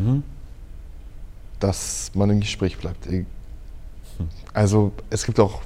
dass 1.60 2.10
man 2.14 2.30
im 2.30 2.40
Gespräch 2.40 2.76
bleibt. 2.78 3.06
E- 3.06 3.24
Also 4.52 4.92
es 5.10 5.24
gibt 5.24 5.40
auch, 5.40 5.62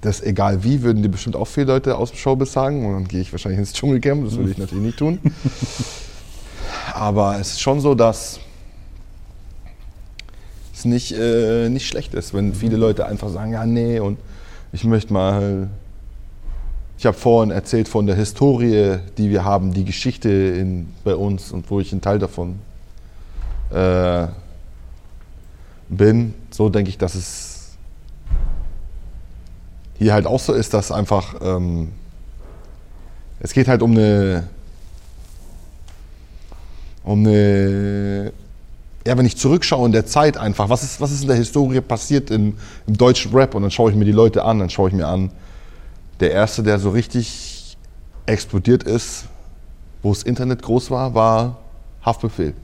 das 0.00 0.22
egal 0.22 0.62
wie, 0.62 0.82
würden 0.82 1.02
die 1.02 1.08
bestimmt 1.08 1.36
auch 1.36 1.46
viele 1.46 1.66
Leute 1.66 1.96
aus 1.96 2.10
dem 2.12 2.18
Showbiz 2.18 2.52
sagen 2.52 2.86
und 2.86 2.92
dann 2.92 3.08
gehe 3.08 3.20
ich 3.20 3.32
wahrscheinlich 3.32 3.58
ins 3.58 3.72
Dschungelcamp, 3.72 4.24
das 4.24 4.36
würde 4.36 4.50
ich 4.50 4.58
natürlich 4.58 4.84
nicht 4.84 4.98
tun. 4.98 5.18
Aber 6.94 7.38
es 7.40 7.52
ist 7.52 7.60
schon 7.60 7.80
so, 7.80 7.94
dass 7.94 8.38
nicht, 10.86 11.12
äh, 11.12 11.68
nicht 11.68 11.86
schlecht 11.86 12.14
ist, 12.14 12.34
wenn 12.34 12.54
viele 12.54 12.76
Leute 12.76 13.06
einfach 13.06 13.28
sagen, 13.28 13.52
ja 13.52 13.66
nee 13.66 14.00
und 14.00 14.18
ich 14.72 14.84
möchte 14.84 15.12
mal, 15.12 15.68
ich 16.98 17.06
habe 17.06 17.16
vorhin 17.16 17.50
erzählt 17.50 17.88
von 17.88 18.06
der 18.06 18.16
Historie, 18.16 18.98
die 19.18 19.30
wir 19.30 19.44
haben, 19.44 19.72
die 19.72 19.84
Geschichte 19.84 20.28
in, 20.28 20.88
bei 21.04 21.14
uns 21.14 21.52
und 21.52 21.70
wo 21.70 21.80
ich 21.80 21.92
ein 21.92 22.00
Teil 22.00 22.18
davon 22.18 22.58
äh, 23.70 24.26
bin. 25.88 26.34
So 26.50 26.68
denke 26.68 26.90
ich, 26.90 26.98
dass 26.98 27.14
es 27.14 27.76
hier 29.98 30.12
halt 30.12 30.26
auch 30.26 30.40
so 30.40 30.52
ist, 30.52 30.74
dass 30.74 30.92
einfach 30.92 31.34
ähm, 31.40 31.92
es 33.40 33.52
geht 33.52 33.68
halt 33.68 33.82
um 33.82 33.92
eine 33.92 34.48
um 37.04 37.20
eine 37.20 38.32
ja, 39.06 39.16
wenn 39.16 39.24
ich 39.24 39.36
zurückschaue 39.36 39.86
in 39.86 39.92
der 39.92 40.04
Zeit 40.04 40.36
einfach, 40.36 40.68
was 40.68 40.82
ist, 40.82 41.00
was 41.00 41.12
ist 41.12 41.22
in 41.22 41.28
der 41.28 41.36
Historie 41.36 41.80
passiert 41.80 42.30
im, 42.30 42.54
im 42.86 42.96
deutschen 42.98 43.32
Rap 43.32 43.54
und 43.54 43.62
dann 43.62 43.70
schaue 43.70 43.90
ich 43.90 43.96
mir 43.96 44.04
die 44.04 44.12
Leute 44.12 44.44
an, 44.44 44.58
dann 44.58 44.68
schaue 44.68 44.88
ich 44.88 44.94
mir 44.94 45.06
an, 45.06 45.30
der 46.18 46.32
erste, 46.32 46.62
der 46.62 46.78
so 46.80 46.90
richtig 46.90 47.76
explodiert 48.26 48.82
ist, 48.82 49.26
wo 50.02 50.12
das 50.12 50.24
Internet 50.24 50.62
groß 50.62 50.90
war, 50.90 51.14
war 51.14 51.58
Haftbefehl. 52.04 52.54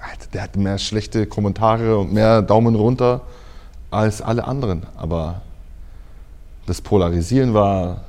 Alter, 0.00 0.26
Der 0.32 0.42
hatte 0.42 0.58
mehr 0.58 0.78
schlechte 0.78 1.26
Kommentare 1.26 1.96
und 1.96 2.12
mehr 2.12 2.42
Daumen 2.42 2.74
runter 2.74 3.20
als 3.90 4.20
alle 4.20 4.44
anderen. 4.44 4.82
Aber 4.96 5.42
das 6.66 6.80
Polarisieren 6.80 7.54
war 7.54 8.04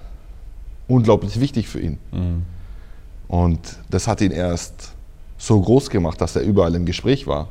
unglaublich 0.87 1.39
wichtig 1.39 1.67
für 1.67 1.79
ihn. 1.79 1.97
Und 3.27 3.59
das 3.89 4.07
hat 4.07 4.21
ihn 4.21 4.31
erst 4.31 4.93
so 5.37 5.59
groß 5.61 5.89
gemacht, 5.89 6.19
dass 6.21 6.35
er 6.35 6.41
überall 6.41 6.73
im 6.75 6.85
Gespräch 6.85 7.27
war. 7.27 7.47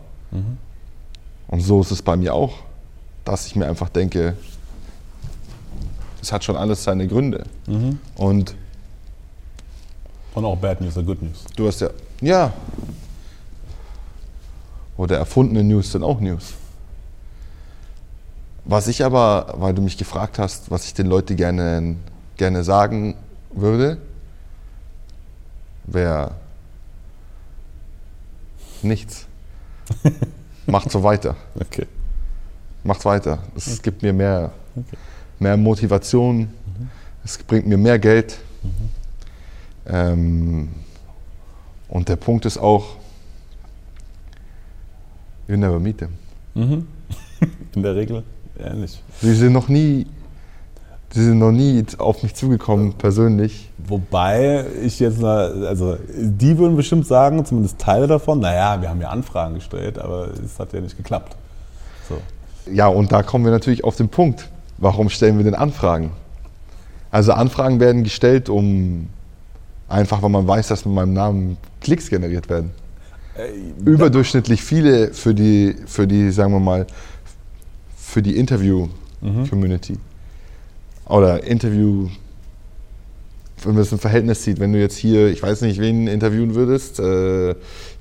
Und 1.49 1.61
so 1.61 1.81
ist 1.81 1.90
es 1.90 2.03
bei 2.03 2.16
mir 2.16 2.35
auch, 2.35 2.55
dass 3.25 3.46
ich 3.46 3.57
mir 3.57 3.66
einfach 3.66 3.88
denke, 3.88 4.37
es 6.20 6.33
hat 6.33 6.44
schon 6.44 6.57
alles 6.57 6.83
seine 6.85 7.07
Gründe. 7.07 7.44
Und 8.16 8.55
Und 10.35 10.44
auch 10.44 10.57
Bad 10.57 10.81
News 10.81 10.96
oder 10.96 11.07
Good 11.07 11.22
News. 11.22 11.44
du 11.57 11.66
hast 11.66 11.81
ja, 11.81 11.90
ja, 12.20 12.53
oder 14.96 15.18
erfundene 15.18 15.62
News 15.62 15.92
sind 15.92 16.03
auch 16.03 16.20
News. 16.20 16.55
Was 18.64 18.88
ich 18.88 19.05
aber, 19.05 19.55
weil 19.59 19.75
du 19.75 19.83
mich 19.83 19.96
gefragt 19.96 20.38
hast, 20.38 20.70
was 20.70 20.87
ich 20.87 20.94
den 20.94 21.07
Leuten 21.07 21.37
gerne, 21.37 21.96
gerne 22.37 22.64
sagen 22.64 23.14
würde, 23.53 23.99
wäre 25.85 26.33
nichts. 28.87 29.27
Macht 30.66 30.90
so 30.90 31.03
weiter. 31.03 31.37
Okay. 31.59 31.87
Macht 32.85 33.05
weiter. 33.05 33.40
Es 33.57 33.83
gibt 33.83 34.03
mir 34.03 34.12
mehr, 34.12 34.53
mehr 35.40 35.57
Motivation. 35.57 36.49
Es 37.25 37.37
bringt 37.38 37.66
mir 37.66 37.77
mehr 37.77 37.99
Geld. 37.99 38.38
Ähm, 39.87 40.68
und 41.88 42.09
der 42.09 42.16
Punkt 42.16 42.44
ist 42.46 42.59
auch, 42.59 42.96
you 45.49 45.57
never 45.57 45.81
meet 45.81 45.99
them. 45.99 46.16
In 47.75 47.83
der 47.83 47.96
Regel 47.96 48.22
ähnlich. 48.59 49.03
Sie 49.20 49.35
sind 49.35 49.53
noch 49.53 49.68
nie, 49.68 50.07
sie 51.17 51.25
sind 51.25 51.39
noch 51.39 51.51
nie 51.51 51.83
auf 51.97 52.23
mich 52.23 52.35
zugekommen, 52.35 52.93
persönlich. 52.93 53.71
Wobei 53.79 54.67
ich 54.83 55.01
jetzt, 55.01 55.19
mal- 55.19 55.67
also 55.67 55.97
die 56.15 56.59
würden 56.59 56.77
bestimmt 56.77 57.07
sagen, 57.07 57.43
zumindest 57.47 57.79
Teile 57.79 58.07
davon, 58.07 58.41
naja, 58.41 58.83
wir 58.83 58.91
haben 58.91 59.01
ja 59.01 59.09
Anfragen 59.09 59.55
gestellt, 59.55 59.99
aber 59.99 60.29
es 60.45 60.59
hat 60.59 60.75
ja 60.75 60.81
nicht 60.83 60.97
geklappt. 60.99 61.35
So. 62.07 62.19
Ja, 62.71 62.89
und 62.89 63.13
da 63.13 63.23
kommen 63.23 63.47
wir 63.47 63.51
natürlich 63.51 63.83
auf 63.83 63.97
den 63.97 64.11
Punkt. 64.11 64.51
Warum 64.77 65.09
stellen 65.09 65.39
wir 65.39 65.45
denn 65.45 65.55
Anfragen? 65.55 66.11
Also 67.11 67.33
Anfragen 67.33 67.81
werden 67.81 68.05
gestellt, 68.05 68.51
um 68.51 69.09
einfach, 69.89 70.21
weil 70.21 70.29
man 70.29 70.47
weiß, 70.47 70.69
dass 70.69 70.85
mit 70.85 70.95
meinem 70.95 71.15
Namen 71.15 71.57
Klicks 71.81 72.11
generiert 72.11 72.51
werden. 72.51 72.73
Überdurchschnittlich 73.87 74.63
viele 74.63 75.15
für 75.15 75.35
die, 75.35 75.77
für 75.87 76.07
die, 76.07 76.31
sagen 76.31 76.53
wir 76.53 76.61
mal, 76.61 76.87
für 77.97 78.21
die 78.21 78.37
Interview-Community. 78.37 79.99
Oder 81.09 81.45
Interview, 81.45 82.09
wenn 83.62 83.75
man 83.75 83.83
es 83.83 83.92
im 83.92 83.99
Verhältnis 83.99 84.42
sieht, 84.42 84.59
wenn 84.59 84.73
du 84.73 84.81
jetzt 84.81 84.97
hier, 84.97 85.29
ich 85.29 85.42
weiß 85.42 85.62
nicht, 85.62 85.81
wen 85.81 86.09
interviewen 86.09 86.55
würdest, 86.55 86.99
äh, 86.99 87.55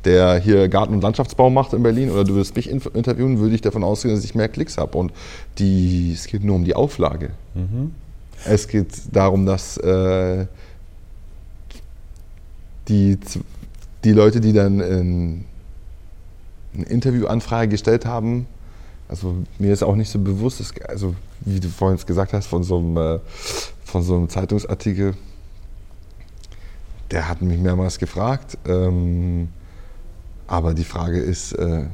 der 0.04 0.40
hier 0.40 0.68
Garten- 0.70 0.94
und 0.94 1.02
Landschaftsbau 1.02 1.50
macht 1.50 1.74
in 1.74 1.84
Berlin, 1.84 2.12
oder 2.12 2.24
du 2.24 2.34
würdest 2.34 2.56
mich 2.56 2.70
interviewen, 2.70 3.40
würde 3.40 3.56
ich 3.56 3.62
davon 3.62 3.84
ausgehen, 3.84 4.16
dass 4.16 4.26
ich 4.26 4.36
mehr 4.36 4.50
Klicks 4.50 4.78
habe. 4.78 4.98
Und 4.98 5.14
die, 5.58 6.14
es 6.14 6.28
geht 6.28 6.44
nur 6.44 6.56
um 6.56 6.66
die 6.66 6.76
Auflage. 6.76 7.32
Es 8.46 8.68
geht 8.68 8.88
darum, 9.12 9.46
dass 9.46 9.78
äh, 9.78 10.46
die, 12.88 13.18
die 14.04 14.12
Leute, 14.12 14.42
die 14.42 14.54
dann 14.54 14.80
in, 14.80 15.46
eine 16.76 16.86
Interviewanfrage 16.86 17.70
gestellt 17.70 18.06
haben, 18.06 18.48
also 19.08 19.36
mir 19.60 19.72
ist 19.72 19.84
auch 19.84 19.96
nicht 19.96 20.10
so 20.10 20.20
bewusst, 20.20 20.60
dass, 20.60 20.74
also 20.88 21.16
wie 21.42 21.60
du 21.60 21.68
vorhin 21.70 22.00
gesagt 22.06 22.34
hast, 22.34 22.48
von 22.48 22.64
so 22.64 22.78
einem, 22.78 22.98
äh, 22.98 23.20
von 23.84 24.02
so 24.02 24.16
einem 24.16 24.30
Zeitungsartikel, 24.30 25.14
der 27.12 27.30
hat 27.30 27.42
mich 27.42 27.60
mehrmals 27.60 28.00
gefragt, 28.00 28.58
ähm, 28.68 29.50
aber 30.48 30.74
die 30.74 30.84
Frage 30.84 31.20
ist, 31.20 31.54
äh, 31.54 31.86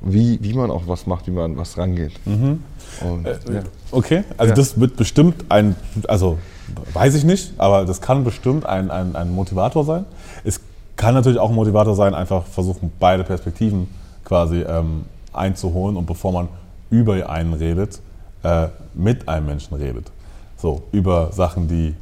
wie, 0.00 0.38
wie 0.42 0.54
man 0.54 0.70
auch 0.70 0.82
was 0.86 1.06
macht, 1.06 1.28
wie 1.28 1.30
man 1.30 1.52
an 1.52 1.56
was 1.56 1.78
rangeht. 1.78 2.12
Und, 2.26 3.24
ja. 3.26 3.62
Okay, 3.92 4.24
also 4.36 4.50
Ja. 4.50 4.54
das 4.56 4.78
wird 4.80 4.96
bestimmt 4.96 5.44
ein, 5.48 5.76
also 6.08 6.38
weiß 6.92 7.14
ich 7.14 7.24
nicht, 7.24 7.52
aber 7.58 7.84
das 7.84 8.00
kann 8.00 8.24
bestimmt 8.24 8.66
ein, 8.66 8.90
ein, 8.90 9.14
ein 9.14 9.30
Motivator 9.32 9.84
sein. 9.84 10.04
Es 10.42 10.60
kann 10.96 11.14
natürlich 11.14 11.38
auch 11.38 11.50
ein 11.50 11.54
Motivator 11.54 11.94
sein, 11.94 12.14
einfach 12.14 12.44
versuchen, 12.46 12.90
beide 12.98 13.22
Perspektiven 13.22 13.88
quasi 14.24 14.62
ähm, 14.62 15.04
einzuholen 15.32 15.96
und 15.96 16.06
bevor 16.06 16.32
man 16.32 16.48
über 16.90 17.28
einen 17.30 17.54
redet, 17.54 18.00
äh, 18.42 18.68
mit 18.94 19.28
einem 19.28 19.46
Menschen 19.46 19.74
redet. 19.74 20.10
So, 20.58 20.82
über 20.92 21.32
Sachen, 21.32 21.66
die 21.68 21.94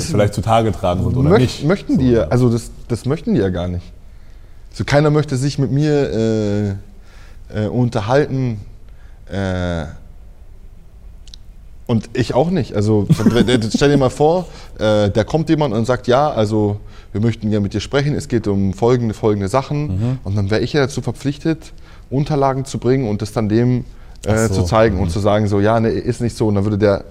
vielleicht 0.00 0.34
zutage 0.34 0.72
tragen 0.72 1.02
sind 1.04 1.16
oder 1.16 1.30
Möcht- 1.30 1.38
nicht. 1.40 1.64
Möchten 1.64 1.92
so, 1.94 1.98
die, 2.00 2.10
ja- 2.10 2.22
ja. 2.22 2.28
also 2.28 2.50
das, 2.50 2.70
das 2.88 3.06
möchten 3.06 3.34
die 3.34 3.40
ja 3.40 3.48
gar 3.48 3.68
nicht. 3.68 3.92
So 4.72 4.84
keiner 4.84 5.10
möchte 5.10 5.36
sich 5.36 5.58
mit 5.58 5.70
mir 5.70 6.10
äh, 7.50 7.64
äh, 7.64 7.68
unterhalten. 7.68 8.60
Äh, 9.30 9.84
und 11.86 12.08
ich 12.14 12.34
auch 12.34 12.50
nicht. 12.50 12.74
Also 12.74 13.06
stell 13.74 13.90
dir 13.90 13.96
mal 13.98 14.10
vor, 14.10 14.46
äh, 14.78 15.10
da 15.10 15.22
kommt 15.24 15.50
jemand 15.50 15.74
und 15.74 15.84
sagt, 15.84 16.06
ja, 16.06 16.30
also 16.30 16.80
wir 17.12 17.20
möchten 17.20 17.50
ja 17.52 17.60
mit 17.60 17.74
dir 17.74 17.80
sprechen, 17.80 18.14
es 18.14 18.28
geht 18.28 18.46
um 18.48 18.72
folgende, 18.72 19.12
folgende 19.14 19.48
Sachen. 19.48 19.86
Mhm. 19.86 20.18
Und 20.24 20.34
dann 20.36 20.50
wäre 20.50 20.62
ich 20.62 20.72
ja 20.72 20.80
dazu 20.80 21.02
verpflichtet, 21.02 21.72
Unterlagen 22.14 22.64
zu 22.64 22.78
bringen 22.78 23.08
und 23.08 23.22
das 23.22 23.32
dann 23.32 23.48
dem 23.48 23.84
äh, 24.26 24.48
so, 24.48 24.54
zu 24.54 24.62
zeigen 24.64 24.96
mhm. 24.96 25.02
und 25.02 25.10
zu 25.10 25.20
sagen, 25.20 25.46
so, 25.48 25.60
ja, 25.60 25.78
nee, 25.80 25.90
ist 25.90 26.20
nicht 26.20 26.36
so. 26.36 26.48
Und 26.48 26.54
dann 26.54 26.64
würde 26.64 26.78
der, 26.78 27.04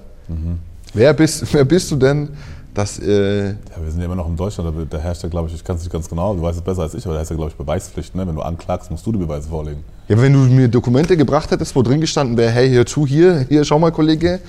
wer, 0.93 1.13
bist, 1.13 1.45
wer 1.53 1.65
bist 1.65 1.91
du 1.91 1.95
denn, 1.95 2.29
dass... 2.73 2.99
Äh, 2.99 3.49
Ja, 3.49 3.55
wir 3.81 3.91
sind 3.91 3.99
ja 3.99 4.05
immer 4.05 4.15
noch 4.15 4.27
in 4.27 4.35
Deutschland, 4.35 4.75
da, 4.75 4.97
da 4.97 5.03
herrscht 5.03 5.23
ja, 5.23 5.29
glaube 5.29 5.47
ich, 5.49 5.55
ich 5.55 5.63
kann 5.63 5.75
es 5.75 5.83
nicht 5.83 5.91
ganz 5.91 6.09
genau, 6.09 6.33
du 6.33 6.41
weißt 6.41 6.57
es 6.57 6.63
besser 6.63 6.81
als 6.83 6.93
ich, 6.93 7.05
aber 7.05 7.13
da 7.13 7.19
herrscht 7.19 7.31
ja, 7.31 7.37
glaube 7.37 7.51
ich, 7.51 7.57
Beweispflicht. 7.57 8.15
Ne? 8.15 8.25
Wenn 8.25 8.35
du 8.35 8.41
anklagst, 8.41 8.89
musst 8.89 9.05
du 9.05 9.11
die 9.11 9.19
Beweise 9.19 9.49
vorlegen. 9.49 9.83
Ja, 10.07 10.19
wenn 10.21 10.33
du 10.33 10.39
mir 10.39 10.67
Dokumente 10.67 11.15
gebracht 11.15 11.51
hättest, 11.51 11.75
wo 11.75 11.81
drin 11.81 12.01
gestanden 12.01 12.37
wäre, 12.37 12.51
hey, 12.51 12.69
hör 12.71 12.85
zu, 12.85 13.05
hier, 13.05 13.45
hier, 13.47 13.63
schau 13.63 13.79
mal, 13.79 13.91
Kollege, 13.91 14.39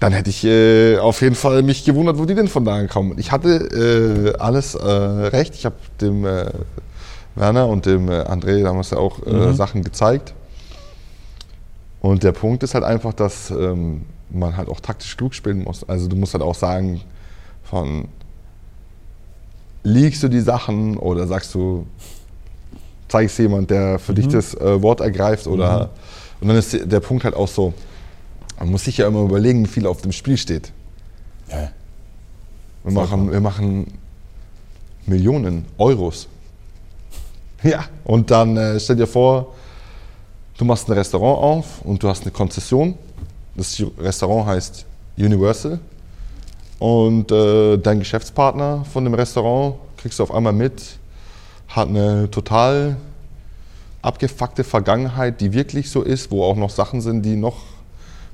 dann 0.00 0.12
hätte 0.12 0.30
ich 0.30 0.44
äh, 0.44 0.98
auf 0.98 1.20
jeden 1.22 1.36
Fall 1.36 1.62
mich 1.62 1.84
gewundert, 1.84 2.18
wo 2.18 2.24
die 2.24 2.34
denn 2.34 2.48
von 2.48 2.64
da 2.64 2.84
kommen. 2.88 3.14
Ich 3.18 3.30
hatte 3.30 4.32
äh, 4.34 4.38
alles 4.38 4.74
äh, 4.74 4.84
recht. 4.84 5.54
Ich 5.54 5.64
habe 5.64 5.76
dem 6.00 6.24
äh, 6.24 6.46
Werner 7.34 7.66
und 7.68 7.86
dem 7.86 8.08
äh, 8.08 8.22
André 8.22 8.62
damals 8.62 8.90
ja 8.90 8.98
auch 8.98 9.24
äh, 9.26 9.52
Sachen 9.54 9.82
gezeigt. 9.82 10.34
Und 12.00 12.22
der 12.24 12.32
Punkt 12.32 12.62
ist 12.62 12.74
halt 12.74 12.84
einfach, 12.84 13.12
dass 13.14 13.50
ähm, 13.50 14.02
man 14.30 14.56
halt 14.56 14.68
auch 14.68 14.80
taktisch 14.80 15.16
klug 15.16 15.34
spielen 15.34 15.62
muss. 15.62 15.88
Also 15.88 16.08
du 16.08 16.16
musst 16.16 16.34
halt 16.34 16.42
auch 16.42 16.54
sagen, 16.54 17.00
von 17.62 18.08
liegst 19.84 20.22
du 20.22 20.28
die 20.28 20.40
Sachen 20.40 20.96
oder 20.96 21.26
sagst 21.26 21.54
du, 21.54 21.86
zeigst 23.08 23.38
jemand, 23.38 23.70
der 23.70 23.98
für 23.98 24.14
dich 24.14 24.28
das 24.28 24.54
äh, 24.54 24.82
Wort 24.82 25.00
ergreift 25.00 25.46
oder 25.46 25.90
und 26.40 26.48
dann 26.48 26.56
ist 26.56 26.76
der 26.90 27.00
Punkt 27.00 27.22
halt 27.24 27.36
auch 27.36 27.46
so, 27.46 27.72
man 28.58 28.70
muss 28.70 28.84
sich 28.84 28.98
ja 28.98 29.06
immer 29.06 29.22
überlegen, 29.22 29.64
wie 29.64 29.68
viel 29.68 29.86
auf 29.86 30.02
dem 30.02 30.10
Spiel 30.10 30.36
steht. 30.36 30.72
Ja, 31.48 31.70
Wir 32.82 32.92
machen, 32.92 33.30
wir 33.30 33.40
machen 33.40 33.86
Millionen 35.06 35.66
Euros. 35.78 36.26
Ja, 37.64 37.84
und 38.04 38.30
dann 38.30 38.56
äh, 38.56 38.80
stell 38.80 38.96
dir 38.96 39.06
vor, 39.06 39.54
du 40.58 40.64
machst 40.64 40.88
ein 40.88 40.92
Restaurant 40.92 41.42
auf 41.42 41.82
und 41.82 42.02
du 42.02 42.08
hast 42.08 42.22
eine 42.22 42.32
Konzession. 42.32 42.96
Das 43.54 43.82
Restaurant 43.98 44.46
heißt 44.46 44.84
Universal. 45.16 45.78
Und 46.78 47.30
äh, 47.30 47.76
dein 47.78 48.00
Geschäftspartner 48.00 48.84
von 48.92 49.04
dem 49.04 49.14
Restaurant 49.14 49.76
kriegst 49.96 50.18
du 50.18 50.24
auf 50.24 50.34
einmal 50.34 50.52
mit, 50.52 50.98
hat 51.68 51.88
eine 51.88 52.28
total 52.30 52.96
abgefuckte 54.00 54.64
Vergangenheit, 54.64 55.40
die 55.40 55.52
wirklich 55.52 55.90
so 55.90 56.02
ist, 56.02 56.32
wo 56.32 56.42
auch 56.42 56.56
noch 56.56 56.70
Sachen 56.70 57.00
sind, 57.00 57.22
die 57.22 57.36
noch 57.36 57.58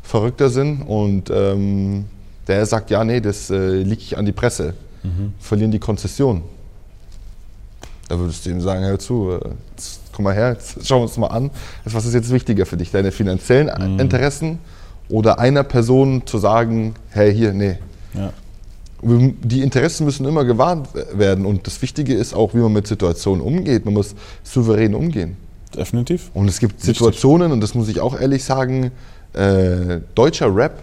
verrückter 0.02 0.48
sind. 0.48 0.80
Und 0.80 1.30
ähm, 1.30 2.06
der 2.46 2.64
sagt, 2.64 2.90
ja, 2.90 3.04
nee, 3.04 3.20
das 3.20 3.50
äh, 3.50 3.82
liegt 3.82 4.02
ich 4.02 4.16
an 4.16 4.24
die 4.24 4.32
Presse. 4.32 4.72
Verlieren 5.38 5.70
die 5.70 5.78
Konzession. 5.78 6.42
Da 8.08 8.18
würdest 8.18 8.44
du 8.46 8.50
ihm 8.50 8.60
sagen, 8.60 8.84
hör 8.84 8.98
zu, 8.98 9.30
äh, 9.32 9.48
jetzt, 9.70 10.00
komm 10.12 10.24
mal 10.24 10.34
her, 10.34 10.52
jetzt 10.52 10.86
schauen 10.86 11.00
wir 11.00 11.02
uns 11.04 11.16
mal 11.16 11.28
an. 11.28 11.50
Was 11.84 12.04
ist 12.06 12.14
jetzt 12.14 12.30
wichtiger 12.30 12.66
für 12.66 12.76
dich? 12.76 12.90
Deine 12.90 13.12
finanziellen 13.12 13.68
Interessen 13.98 14.58
oder 15.08 15.38
einer 15.38 15.62
Person 15.62 16.22
zu 16.26 16.38
sagen, 16.38 16.94
hey, 17.10 17.34
hier, 17.34 17.52
nee. 17.52 17.78
ja. 18.14 18.32
Die 19.00 19.62
Interessen 19.62 20.06
müssen 20.06 20.26
immer 20.26 20.44
gewarnt 20.44 20.88
werden 21.12 21.46
und 21.46 21.68
das 21.68 21.80
Wichtige 21.82 22.14
ist 22.14 22.34
auch, 22.34 22.54
wie 22.54 22.58
man 22.58 22.72
mit 22.72 22.88
Situationen 22.88 23.40
umgeht. 23.40 23.84
Man 23.84 23.94
muss 23.94 24.16
souverän 24.42 24.92
umgehen. 24.92 25.36
definitiv. 25.72 26.32
Und 26.34 26.48
es 26.48 26.58
gibt 26.58 26.74
Richtig. 26.74 26.96
Situationen, 26.96 27.52
und 27.52 27.60
das 27.60 27.74
muss 27.76 27.88
ich 27.88 28.00
auch 28.00 28.18
ehrlich 28.18 28.42
sagen, 28.42 28.90
äh, 29.34 30.00
deutscher 30.16 30.54
Rap 30.54 30.82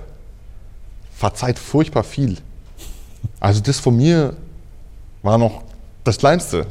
verzeiht 1.14 1.60
furchtbar 1.60 2.04
viel. 2.04 2.38
Also 3.42 3.62
das 3.62 3.80
von 3.80 3.98
mir 3.98 4.34
war 5.22 5.38
noch 5.38 5.64
das 6.06 6.18
Kleinste. 6.18 6.68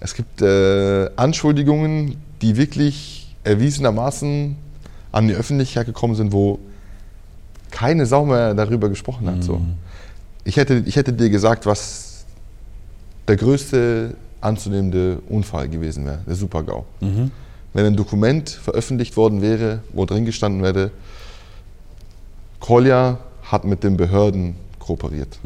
Es 0.00 0.14
gibt 0.14 0.40
äh, 0.42 1.10
Anschuldigungen, 1.16 2.16
die 2.40 2.56
wirklich 2.56 3.34
erwiesenermaßen 3.44 4.56
an 5.12 5.28
die 5.28 5.34
Öffentlichkeit 5.34 5.86
gekommen 5.86 6.14
sind, 6.14 6.32
wo 6.32 6.58
keine 7.70 8.06
Sau 8.06 8.24
mehr 8.24 8.54
darüber 8.54 8.88
gesprochen 8.88 9.26
hat. 9.28 9.44
So. 9.44 9.60
Ich, 10.44 10.56
hätte, 10.56 10.82
ich 10.86 10.96
hätte 10.96 11.12
dir 11.12 11.28
gesagt, 11.30 11.66
was 11.66 12.24
der 13.28 13.36
größte 13.36 14.14
anzunehmende 14.40 15.18
Unfall 15.28 15.68
gewesen 15.68 16.06
wäre, 16.06 16.20
der 16.26 16.34
Super-GAU. 16.34 16.84
Wenn 17.72 17.86
ein 17.86 17.96
Dokument 17.96 18.48
veröffentlicht 18.48 19.16
worden 19.16 19.42
wäre, 19.42 19.80
wo 19.92 20.04
drin 20.06 20.24
gestanden 20.24 20.62
wäre, 20.62 20.90
Kolja 22.58 23.18
hat 23.42 23.64
mit 23.64 23.84
den 23.84 23.96
Behörden 23.96 24.54
kooperiert. 24.78 25.38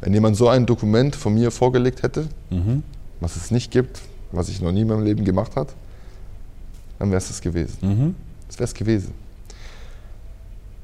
Wenn 0.00 0.12
jemand 0.12 0.36
so 0.36 0.48
ein 0.48 0.66
Dokument 0.66 1.16
von 1.16 1.32
mir 1.34 1.50
vorgelegt 1.50 2.02
hätte, 2.02 2.26
was 3.20 3.36
es 3.36 3.50
nicht 3.50 3.70
gibt, 3.70 4.00
was 4.32 4.48
ich 4.48 4.60
noch 4.60 4.72
nie 4.72 4.82
in 4.82 4.88
meinem 4.88 5.04
Leben 5.04 5.24
gemacht 5.24 5.56
hat, 5.56 5.68
dann 6.98 7.10
wäre 7.10 7.18
es 7.18 7.28
das 7.28 7.40
gewesen. 7.40 8.14
Das 8.48 8.56
wäre 8.58 8.64
es 8.64 8.74
gewesen. 8.74 9.12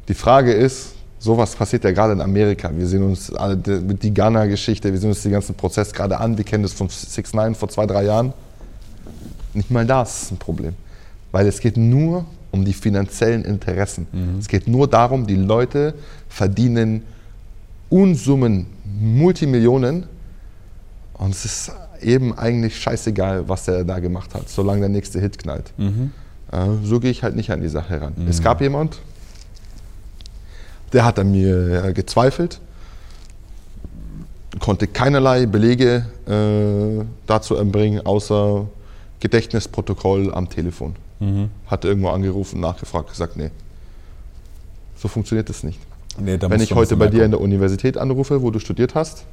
Die 0.09 0.15
Frage 0.15 0.53
ist, 0.53 0.93
sowas 1.19 1.55
passiert 1.55 1.85
ja 1.85 1.93
gerade 1.93 2.15
in 2.15 2.21
Amerika. 2.21 2.71
Wir 2.75 2.87
sehen 2.87 3.03
uns 3.03 3.33
alle 3.33 3.57
die- 3.57 3.81
mit 3.81 4.03
die 4.03 4.13
Ghana-Geschichte, 4.13 4.91
wir 4.93 4.99
sehen 4.99 5.11
uns 5.11 5.23
den 5.23 5.33
ganzen 5.33 5.55
Prozess 5.55 5.93
gerade 5.93 6.19
an. 6.19 6.37
Wir 6.37 6.45
kennen 6.45 6.63
das 6.63 6.73
von 6.73 6.89
6 6.89 7.33
9 7.35 7.55
vor 7.55 7.69
zwei, 7.69 7.87
drei 7.87 8.05
Jahren. 8.05 8.33
Nicht 9.55 9.71
mal 9.71 9.87
das 9.87 10.23
ist 10.25 10.33
ein 10.33 10.39
Problem. 10.39 10.75
Weil 11.33 11.47
es 11.47 11.61
geht 11.61 11.77
nur 11.77 12.25
um 12.51 12.65
die 12.65 12.73
finanziellen 12.73 13.45
Interessen. 13.45 14.07
Es 14.41 14.49
geht 14.49 14.67
nur 14.67 14.89
darum, 14.89 15.27
die 15.27 15.37
Leute 15.37 15.95
verdienen 16.29 17.03
Unsummen, 17.89 18.67
Multimillionen. 19.01 20.07
Und 21.15 21.31
es 21.35 21.45
ist 21.45 21.73
eben 22.03 22.37
eigentlich 22.37 22.79
scheißegal, 22.79 23.49
was 23.49 23.65
der 23.65 23.85
da 23.85 23.99
gemacht 23.99 24.35
hat, 24.35 24.49
solange 24.49 24.81
der 24.81 24.89
nächste 24.89 25.21
Hit 25.21 25.39
knallt. 25.39 25.73
Äh, 26.53 26.67
so 26.85 27.01
gehe 27.01 27.11
ich 27.11 27.23
halt 27.23 27.37
nicht 27.37 27.51
an 27.51 27.61
die 27.61 27.69
Sache 27.69 28.01
ran. 28.01 28.15
Es 28.29 28.43
gab 28.43 28.61
jemand, 28.61 28.99
der 30.93 31.05
hat 31.05 31.19
an 31.19 31.31
mir 31.31 31.85
äh, 31.85 31.93
gezweifelt, 31.93 32.61
konnte 34.59 34.87
keinerlei 34.87 35.47
Belege 35.47 36.07
äh, 36.27 37.05
dazu 37.27 37.55
erbringen, 37.55 38.05
außer 38.05 38.67
Gedächtnisprotokoll 39.21 40.33
am 40.35 40.49
Telefon. 40.49 40.97
Hat 41.67 41.85
irgendwo 41.85 42.09
angerufen, 42.09 42.61
nachgefragt, 42.61 43.11
gesagt, 43.11 43.37
nee, 43.37 43.51
so 44.97 45.07
funktioniert 45.07 45.51
das 45.51 45.63
nicht. 45.63 45.79
Nee, 46.19 46.39
Wenn 46.41 46.61
ich 46.61 46.75
heute 46.75 46.97
bei 46.97 47.09
dir 47.09 47.25
in 47.25 47.31
der 47.31 47.41
Universität 47.41 47.99
anrufe, 47.99 48.43
wo 48.43 48.51
du 48.51 48.59
studiert 48.59 48.95
hast 48.95 49.25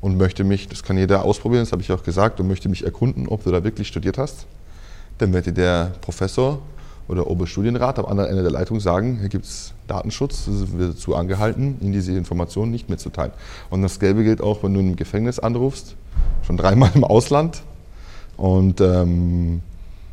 und 0.00 0.16
möchte 0.16 0.44
mich, 0.44 0.68
das 0.68 0.82
kann 0.82 0.96
jeder 0.96 1.24
ausprobieren, 1.24 1.62
das 1.62 1.72
habe 1.72 1.82
ich 1.82 1.92
auch 1.92 2.02
gesagt, 2.02 2.40
und 2.40 2.48
möchte 2.48 2.68
mich 2.68 2.84
erkunden, 2.84 3.28
ob 3.28 3.44
du 3.44 3.50
da 3.50 3.64
wirklich 3.64 3.88
studiert 3.88 4.18
hast, 4.18 4.46
dann 5.18 5.32
wird 5.32 5.46
dir 5.46 5.52
der 5.52 5.92
Professor 6.00 6.60
oder 7.08 7.26
Oberstudienrat 7.26 7.98
am 7.98 8.04
anderen 8.04 8.30
Ende 8.30 8.42
der 8.42 8.52
Leitung 8.52 8.80
sagen, 8.80 9.18
hier 9.18 9.28
gibt 9.28 9.46
es 9.46 9.72
Datenschutz, 9.86 10.46
es 10.46 10.76
wird 10.76 10.94
dazu 10.94 11.16
angehalten, 11.16 11.78
Ihnen 11.80 11.92
diese 11.92 12.12
Informationen 12.12 12.70
nicht 12.70 12.90
mitzuteilen. 12.90 13.32
Und 13.70 13.82
das 13.82 13.98
Gelbe 13.98 14.22
gilt 14.22 14.42
auch, 14.42 14.62
wenn 14.62 14.74
du 14.74 14.80
im 14.80 14.94
Gefängnis 14.94 15.38
anrufst, 15.38 15.96
schon 16.46 16.56
dreimal 16.56 16.90
im 16.94 17.04
Ausland. 17.04 17.62
Und 18.36 18.80
ähm, 18.80 19.62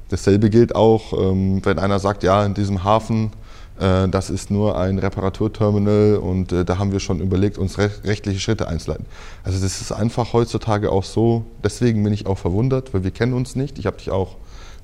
dasselbe 0.10 0.50
gilt 0.50 0.74
auch, 0.74 1.14
ähm, 1.14 1.64
wenn 1.64 1.78
einer 1.80 2.00
sagt, 2.00 2.24
ja, 2.24 2.46
in 2.46 2.54
diesem 2.54 2.84
Hafen, 2.84 3.32
das 3.78 4.30
ist 4.30 4.52
nur 4.52 4.78
ein 4.78 5.00
Reparaturterminal 5.00 6.16
und 6.18 6.54
äh, 6.54 6.64
da 6.64 6.78
haben 6.78 6.94
wir 6.94 7.02
schon 7.02 7.20
überlegt, 7.20 7.58
uns 7.58 7.78
re 7.78 7.92
rechtliche 8.06 8.40
Schritte 8.40 8.70
einzuleiten. 8.70 9.06
Also 9.44 9.62
das 9.62 9.82
ist 9.82 9.92
einfach 9.92 10.32
heutzutage 10.32 10.92
auch 10.92 11.04
so, 11.04 11.46
deswegen 11.64 12.02
bin 12.04 12.14
ich 12.14 12.26
auch 12.26 12.38
verwundert, 12.38 12.94
weil 12.94 13.04
wir 13.04 13.12
kennen 13.12 13.34
uns 13.34 13.56
nicht. 13.56 13.78
Ich 13.78 13.86
habe 13.86 13.98
dich 13.98 14.12
auch 14.12 14.38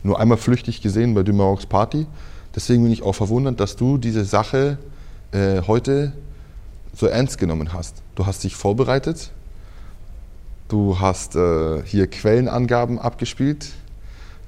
nur 0.03 0.19
einmal 0.19 0.37
flüchtig 0.37 0.81
gesehen 0.81 1.13
bei 1.13 1.23
Dumaroks 1.23 1.67
Party. 1.67 2.05
Deswegen 2.55 2.83
bin 2.83 2.91
ich 2.91 3.03
auch 3.03 3.13
verwundert, 3.13 3.59
dass 3.59 3.77
du 3.77 3.97
diese 3.97 4.25
Sache 4.25 4.77
äh, 5.31 5.61
heute 5.67 6.11
so 6.93 7.07
ernst 7.07 7.37
genommen 7.37 7.73
hast. 7.73 8.01
Du 8.15 8.25
hast 8.25 8.43
dich 8.43 8.55
vorbereitet, 8.55 9.31
du 10.67 10.99
hast 10.99 11.35
äh, 11.35 11.81
hier 11.85 12.07
Quellenangaben 12.07 12.99
abgespielt, 12.99 13.69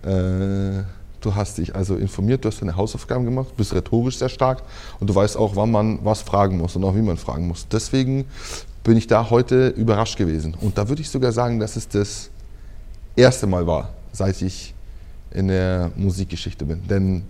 äh, 0.03 0.83
du 1.25 1.35
hast 1.35 1.57
dich 1.57 1.75
also 1.75 1.95
informiert, 1.95 2.43
du 2.43 2.49
hast 2.49 2.61
deine 2.61 2.75
Hausaufgaben 2.75 3.25
gemacht, 3.25 3.55
bist 3.57 3.73
rhetorisch 3.73 4.17
sehr 4.17 4.29
stark 4.29 4.63
und 4.99 5.09
du 5.09 5.15
weißt 5.15 5.37
auch, 5.37 5.55
wann 5.55 5.71
man 5.71 5.99
was 6.03 6.21
fragen 6.21 6.57
muss 6.57 6.75
und 6.75 6.83
auch 6.83 6.95
wie 6.95 7.01
man 7.01 7.17
fragen 7.17 7.47
muss. 7.47 7.67
Deswegen 7.67 8.25
bin 8.83 8.97
ich 8.97 9.07
da 9.07 9.29
heute 9.29 9.69
überrascht 9.69 10.17
gewesen. 10.17 10.55
Und 10.59 10.77
da 10.77 10.89
würde 10.89 11.01
ich 11.01 11.09
sogar 11.09 11.31
sagen, 11.31 11.59
dass 11.59 11.75
es 11.75 11.87
das 11.87 12.29
erste 13.15 13.47
Mal 13.47 13.65
war, 13.65 13.89
seit 14.11 14.41
ich 14.41 14.73
in 15.31 15.47
der 15.47 15.91
Musikgeschichte 15.95 16.65
bin. 16.65 16.87
Denn 16.87 17.23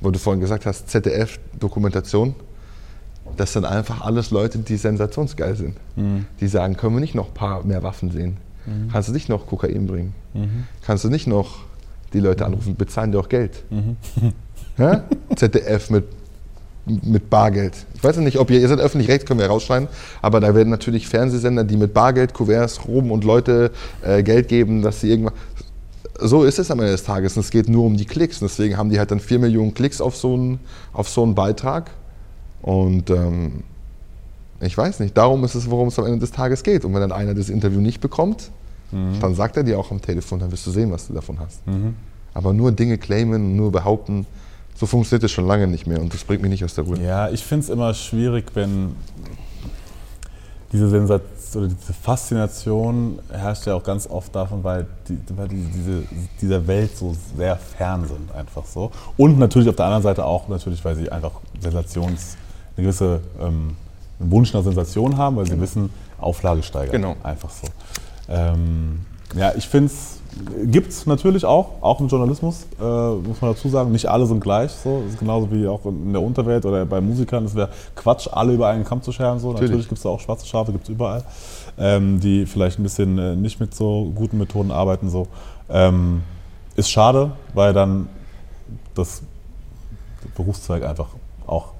wo 0.00 0.10
du 0.10 0.18
vorhin 0.18 0.40
gesagt 0.40 0.66
hast, 0.66 0.88
ZDF-Dokumentation, 0.88 2.34
das 3.36 3.52
sind 3.52 3.64
einfach 3.64 4.00
alles 4.02 4.30
Leute, 4.30 4.58
die 4.58 4.76
sensationsgeil 4.76 5.56
sind. 5.56 5.76
Die 6.40 6.48
sagen, 6.48 6.76
können 6.76 6.94
wir 6.94 7.00
nicht 7.00 7.14
noch 7.14 7.28
ein 7.28 7.34
paar 7.34 7.64
mehr 7.64 7.82
Waffen 7.82 8.10
sehen? 8.10 8.36
Kannst 8.92 9.08
du 9.08 9.12
nicht 9.12 9.28
noch 9.28 9.46
Kokain 9.46 9.86
bringen? 9.86 10.14
Kannst 10.82 11.04
du 11.04 11.08
nicht 11.08 11.26
noch 11.26 11.60
die 12.12 12.20
Leute 12.20 12.44
anrufen, 12.46 12.76
bezahlen 12.76 13.12
dir 13.12 13.20
auch 13.20 13.28
Geld? 13.28 13.64
Ja? 14.78 15.04
ZDF 15.36 15.90
mit, 15.90 16.04
mit 16.86 17.30
Bargeld. 17.30 17.86
Ich 17.94 18.02
weiß 18.02 18.16
nicht, 18.18 18.38
ob 18.38 18.50
ihr, 18.50 18.60
ihr 18.60 18.68
seid 18.68 18.80
öffentlich 18.80 19.10
recht, 19.10 19.26
können 19.26 19.40
wir 19.40 19.46
rausschneiden, 19.46 19.88
aber 20.20 20.40
da 20.40 20.54
werden 20.54 20.70
natürlich 20.70 21.08
Fernsehsender, 21.08 21.64
die 21.64 21.76
mit 21.76 21.94
Bargeld, 21.94 22.34
Kuverts 22.34 22.86
rum 22.86 23.10
und 23.10 23.24
Leute 23.24 23.70
äh, 24.02 24.22
Geld 24.22 24.48
geben, 24.48 24.82
dass 24.82 25.00
sie 25.00 25.10
irgendwas. 25.10 25.34
So 26.18 26.44
ist 26.44 26.58
es 26.58 26.70
am 26.70 26.78
Ende 26.78 26.92
des 26.92 27.04
Tages 27.04 27.36
und 27.36 27.40
es 27.40 27.50
geht 27.50 27.68
nur 27.68 27.84
um 27.84 27.96
die 27.96 28.04
Klicks. 28.04 28.40
Und 28.40 28.50
deswegen 28.50 28.76
haben 28.76 28.90
die 28.90 28.98
halt 28.98 29.10
dann 29.10 29.18
4 29.18 29.38
Millionen 29.38 29.74
Klicks 29.74 30.00
auf 30.00 30.16
so 30.16 30.34
einen, 30.34 30.60
auf 30.92 31.08
so 31.08 31.22
einen 31.22 31.34
Beitrag. 31.34 31.90
Und 32.60 33.10
ähm, 33.10 33.64
ich 34.60 34.78
weiß 34.78 35.00
nicht, 35.00 35.16
darum 35.16 35.42
ist 35.42 35.56
es, 35.56 35.68
worum 35.68 35.88
es 35.88 35.98
am 35.98 36.06
Ende 36.06 36.20
des 36.20 36.30
Tages 36.30 36.62
geht. 36.62 36.84
Und 36.84 36.94
wenn 36.94 37.00
dann 37.00 37.12
einer 37.12 37.34
das 37.34 37.48
Interview 37.48 37.80
nicht 37.80 38.00
bekommt, 38.00 38.52
dann 38.92 39.34
sagt 39.34 39.56
er 39.56 39.62
dir 39.62 39.78
auch 39.78 39.90
am 39.90 40.00
Telefon, 40.00 40.38
dann 40.38 40.52
wirst 40.52 40.66
du 40.66 40.70
sehen, 40.70 40.92
was 40.92 41.06
du 41.06 41.14
davon 41.14 41.38
hast. 41.40 41.60
Aber 42.34 42.52
nur 42.52 42.72
Dinge 42.72 42.98
claimen, 42.98 43.56
nur 43.56 43.72
behaupten, 43.72 44.26
so 44.74 44.86
funktioniert 44.86 45.24
es 45.24 45.32
schon 45.32 45.46
lange 45.46 45.66
nicht 45.66 45.86
mehr 45.86 46.00
und 46.00 46.12
das 46.12 46.24
bringt 46.24 46.42
mich 46.42 46.50
nicht 46.50 46.64
aus 46.64 46.74
der 46.74 46.84
Ruhe. 46.84 46.98
Ja, 47.00 47.28
ich 47.28 47.44
finde 47.44 47.64
es 47.64 47.70
immer 47.70 47.92
schwierig, 47.94 48.50
wenn 48.54 48.96
diese 50.72 50.88
Sensation 50.88 51.32
diese 51.54 51.92
Faszination 51.92 53.18
herrscht 53.30 53.66
ja 53.66 53.74
auch 53.74 53.82
ganz 53.82 54.06
oft 54.08 54.34
davon, 54.34 54.64
weil, 54.64 54.86
die, 55.06 55.18
weil 55.36 55.48
die, 55.48 55.62
diese, 55.64 56.02
dieser 56.40 56.66
Welt 56.66 56.96
so 56.96 57.14
sehr 57.36 57.56
fern 57.56 58.06
sind, 58.06 58.34
einfach 58.34 58.64
so. 58.64 58.90
Und 59.18 59.38
natürlich 59.38 59.68
auf 59.68 59.76
der 59.76 59.84
anderen 59.84 60.02
Seite 60.02 60.24
auch 60.24 60.48
natürlich, 60.48 60.82
weil 60.82 60.96
sie 60.96 61.12
einfach 61.12 61.32
Sensations, 61.60 62.38
eine 62.74 62.86
gewisse 62.86 63.20
ähm, 63.38 63.76
einen 64.18 64.30
Wunsch 64.30 64.52
nach 64.52 64.62
Sensation 64.62 65.16
haben, 65.16 65.36
weil 65.36 65.46
sie 65.46 65.60
wissen, 65.60 65.90
Auflage 66.18 66.62
steigert. 66.62 66.92
Genau. 66.92 67.16
Einfach 67.22 67.50
so. 67.50 67.66
Ähm, 68.32 69.00
ja, 69.34 69.52
ich 69.56 69.68
finde 69.68 69.86
es, 69.86 70.20
gibt 70.64 70.90
es 70.90 71.06
natürlich 71.06 71.44
auch, 71.44 71.82
auch 71.82 72.00
im 72.00 72.08
Journalismus, 72.08 72.66
äh, 72.80 72.82
muss 72.82 73.40
man 73.40 73.52
dazu 73.52 73.68
sagen. 73.68 73.92
Nicht 73.92 74.06
alle 74.06 74.26
sind 74.26 74.40
gleich. 74.40 74.72
So. 74.72 75.02
Das 75.04 75.14
ist 75.14 75.18
genauso 75.18 75.50
wie 75.50 75.66
auch 75.66 75.84
in 75.86 76.12
der 76.12 76.22
Unterwelt 76.22 76.64
oder 76.64 76.84
bei 76.86 77.00
Musikern. 77.00 77.44
Es 77.44 77.54
wäre 77.54 77.68
Quatsch, 77.94 78.28
alle 78.30 78.54
über 78.54 78.68
einen 78.68 78.84
Kamm 78.84 79.02
zu 79.02 79.12
scheren. 79.12 79.38
So. 79.38 79.48
Natürlich, 79.48 79.70
Natürlich. 79.70 79.88
gibt 79.88 79.98
es 79.98 80.02
da 80.02 80.08
auch 80.08 80.20
schwarze 80.20 80.46
Schafe, 80.46 80.72
gibt 80.72 80.84
es 80.84 80.90
überall, 80.90 81.24
ähm, 81.78 82.20
die 82.20 82.46
vielleicht 82.46 82.78
ein 82.78 82.82
bisschen 82.82 83.18
äh, 83.18 83.36
nicht 83.36 83.60
mit 83.60 83.74
so 83.74 84.10
guten 84.14 84.38
Methoden 84.38 84.70
arbeiten. 84.70 85.10
So. 85.10 85.28
Ähm, 85.70 86.22
ist 86.76 86.90
schade, 86.90 87.32
weil 87.54 87.72
dann 87.72 88.08
das 88.94 89.22
Berufszweig 90.34 90.84
einfach 90.84 91.08
auch 91.46 91.72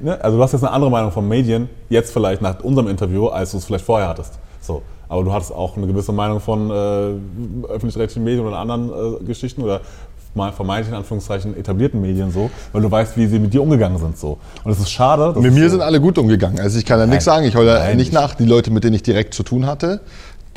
Ne? 0.00 0.22
Also 0.22 0.36
du 0.36 0.42
hast 0.42 0.52
jetzt 0.52 0.64
eine 0.64 0.72
andere 0.72 0.90
Meinung 0.90 1.10
von 1.10 1.26
Medien, 1.26 1.68
jetzt 1.88 2.12
vielleicht 2.12 2.42
nach 2.42 2.60
unserem 2.62 2.88
Interview, 2.88 3.28
als 3.28 3.52
du 3.52 3.58
es 3.58 3.64
vielleicht 3.64 3.84
vorher 3.84 4.08
hattest. 4.08 4.38
So. 4.60 4.82
Aber 5.08 5.22
du 5.24 5.32
hattest 5.32 5.52
auch 5.52 5.76
eine 5.76 5.86
gewisse 5.86 6.12
Meinung 6.12 6.40
von 6.40 6.70
äh, 6.70 7.68
öffentlich-rechtlichen 7.68 8.24
Medien 8.24 8.44
oder 8.46 8.58
anderen 8.58 8.90
äh, 9.20 9.24
Geschichten 9.24 9.62
oder 9.62 9.80
vermeintlich 10.54 10.90
in 10.90 10.94
Anführungszeichen 10.98 11.56
etablierten 11.56 11.98
Medien 12.00 12.30
so, 12.30 12.50
weil 12.72 12.82
du 12.82 12.90
weißt, 12.90 13.16
wie 13.16 13.26
sie 13.26 13.38
mit 13.38 13.54
dir 13.54 13.62
umgegangen 13.62 13.96
sind 13.98 14.18
so. 14.18 14.36
Und 14.64 14.70
es 14.70 14.78
ist 14.78 14.90
schade. 14.90 15.32
Mit 15.40 15.54
mir 15.54 15.64
so, 15.64 15.70
sind 15.70 15.80
alle 15.80 15.98
gut 15.98 16.18
umgegangen. 16.18 16.60
Also 16.60 16.78
ich 16.78 16.84
kann 16.84 16.98
da 16.98 17.06
nichts 17.06 17.24
sagen. 17.24 17.46
Ich 17.46 17.54
heule 17.56 17.78
Nein, 17.78 17.96
nicht 17.96 18.08
ich- 18.08 18.12
nach. 18.12 18.34
Die 18.34 18.44
Leute, 18.44 18.70
mit 18.70 18.84
denen 18.84 18.94
ich 18.96 19.02
direkt 19.02 19.32
zu 19.32 19.42
tun 19.44 19.64
hatte, 19.66 20.00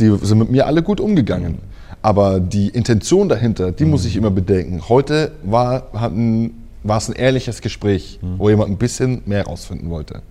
die 0.02 0.14
sind 0.22 0.38
mit 0.38 0.52
mir 0.52 0.66
alle 0.68 0.84
gut 0.84 1.00
umgegangen. 1.00 1.60
Aber 2.02 2.40
die 2.42 2.68
Intention 2.70 3.30
dahinter, 3.30 3.72
die 3.72 3.86
muss 3.86 4.04
ich 4.06 4.16
immer 4.18 4.32
bedenken. 4.32 4.82
Heute 4.90 5.32
war, 5.44 5.84
hatten, 5.94 6.64
war 6.84 6.98
es 6.98 7.08
ein 7.10 7.16
ehrliches 7.16 7.62
Gespräch, 7.62 8.20
wo 8.38 8.50
jemand 8.50 8.70
ein 8.72 8.78
bisschen 8.78 9.22
mehr 9.26 9.46
rausfinden 9.46 9.90
wollte. 9.90 10.22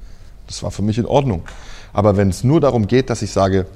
Das 0.47 0.63
war 0.63 0.71
für 0.71 0.83
mich 0.83 0.99
in 0.99 1.07
Ordnung. 1.07 1.43
Aber 1.95 2.17
wenn 2.19 2.29
es 2.29 2.45
nur 2.45 2.61
darum 2.61 2.87
geht, 2.87 3.09
dass 3.11 3.23
ich 3.23 3.31
sage, 3.33 3.67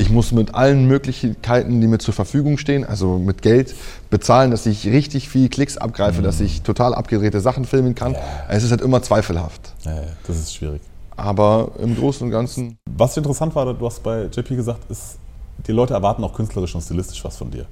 ich 0.00 0.10
muss 0.10 0.32
mit 0.32 0.54
allen 0.54 0.86
Möglichkeiten, 0.86 1.80
die 1.80 1.86
mir 1.86 1.98
zur 1.98 2.14
Verfügung 2.14 2.56
stehen, 2.56 2.84
also 2.84 3.18
mit 3.18 3.42
Geld, 3.42 3.74
bezahlen, 4.08 4.50
dass 4.50 4.64
ich 4.64 4.86
richtig 4.86 5.28
viel 5.28 5.48
Klicks 5.48 5.76
abgreife, 5.76 6.22
dass 6.22 6.40
ich 6.40 6.62
total 6.62 6.94
abgedrehte 6.94 7.40
Sachen 7.40 7.66
filmen 7.66 7.94
kann. 7.94 8.16
Es 8.48 8.64
ist 8.64 8.70
halt 8.70 8.80
immer 8.80 9.02
zweifelhaft. 9.02 9.74
Ja, 9.84 9.94
ja, 9.94 10.02
das 10.26 10.38
ist 10.38 10.54
schwierig. 10.54 10.80
Aber 11.16 11.72
im 11.82 11.94
Großen 11.96 12.26
und 12.26 12.30
Ganzen, 12.30 12.78
Was 12.96 13.14
interessant 13.16 13.54
war, 13.54 13.74
du 13.74 13.86
hast 13.86 14.02
bei 14.02 14.24
JP 14.24 14.56
gesagt, 14.56 14.90
ist, 14.90 15.18
die 15.66 15.72
Leute 15.72 15.92
erwarten 15.92 16.24
auch 16.24 16.32
künstlerisch 16.32 16.74
und 16.74 16.80
stilistisch 16.80 17.22
was 17.22 17.36
von 17.36 17.50
dir. 17.50 17.66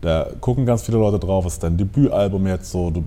Da 0.00 0.28
gucken 0.40 0.64
ganz 0.64 0.82
viele 0.82 0.98
Leute 0.98 1.18
drauf, 1.18 1.46
ist 1.46 1.62
dein 1.62 1.76
Debütalbum 1.76 2.46
jetzt 2.46 2.70
so, 2.70 2.90
du 2.90 3.04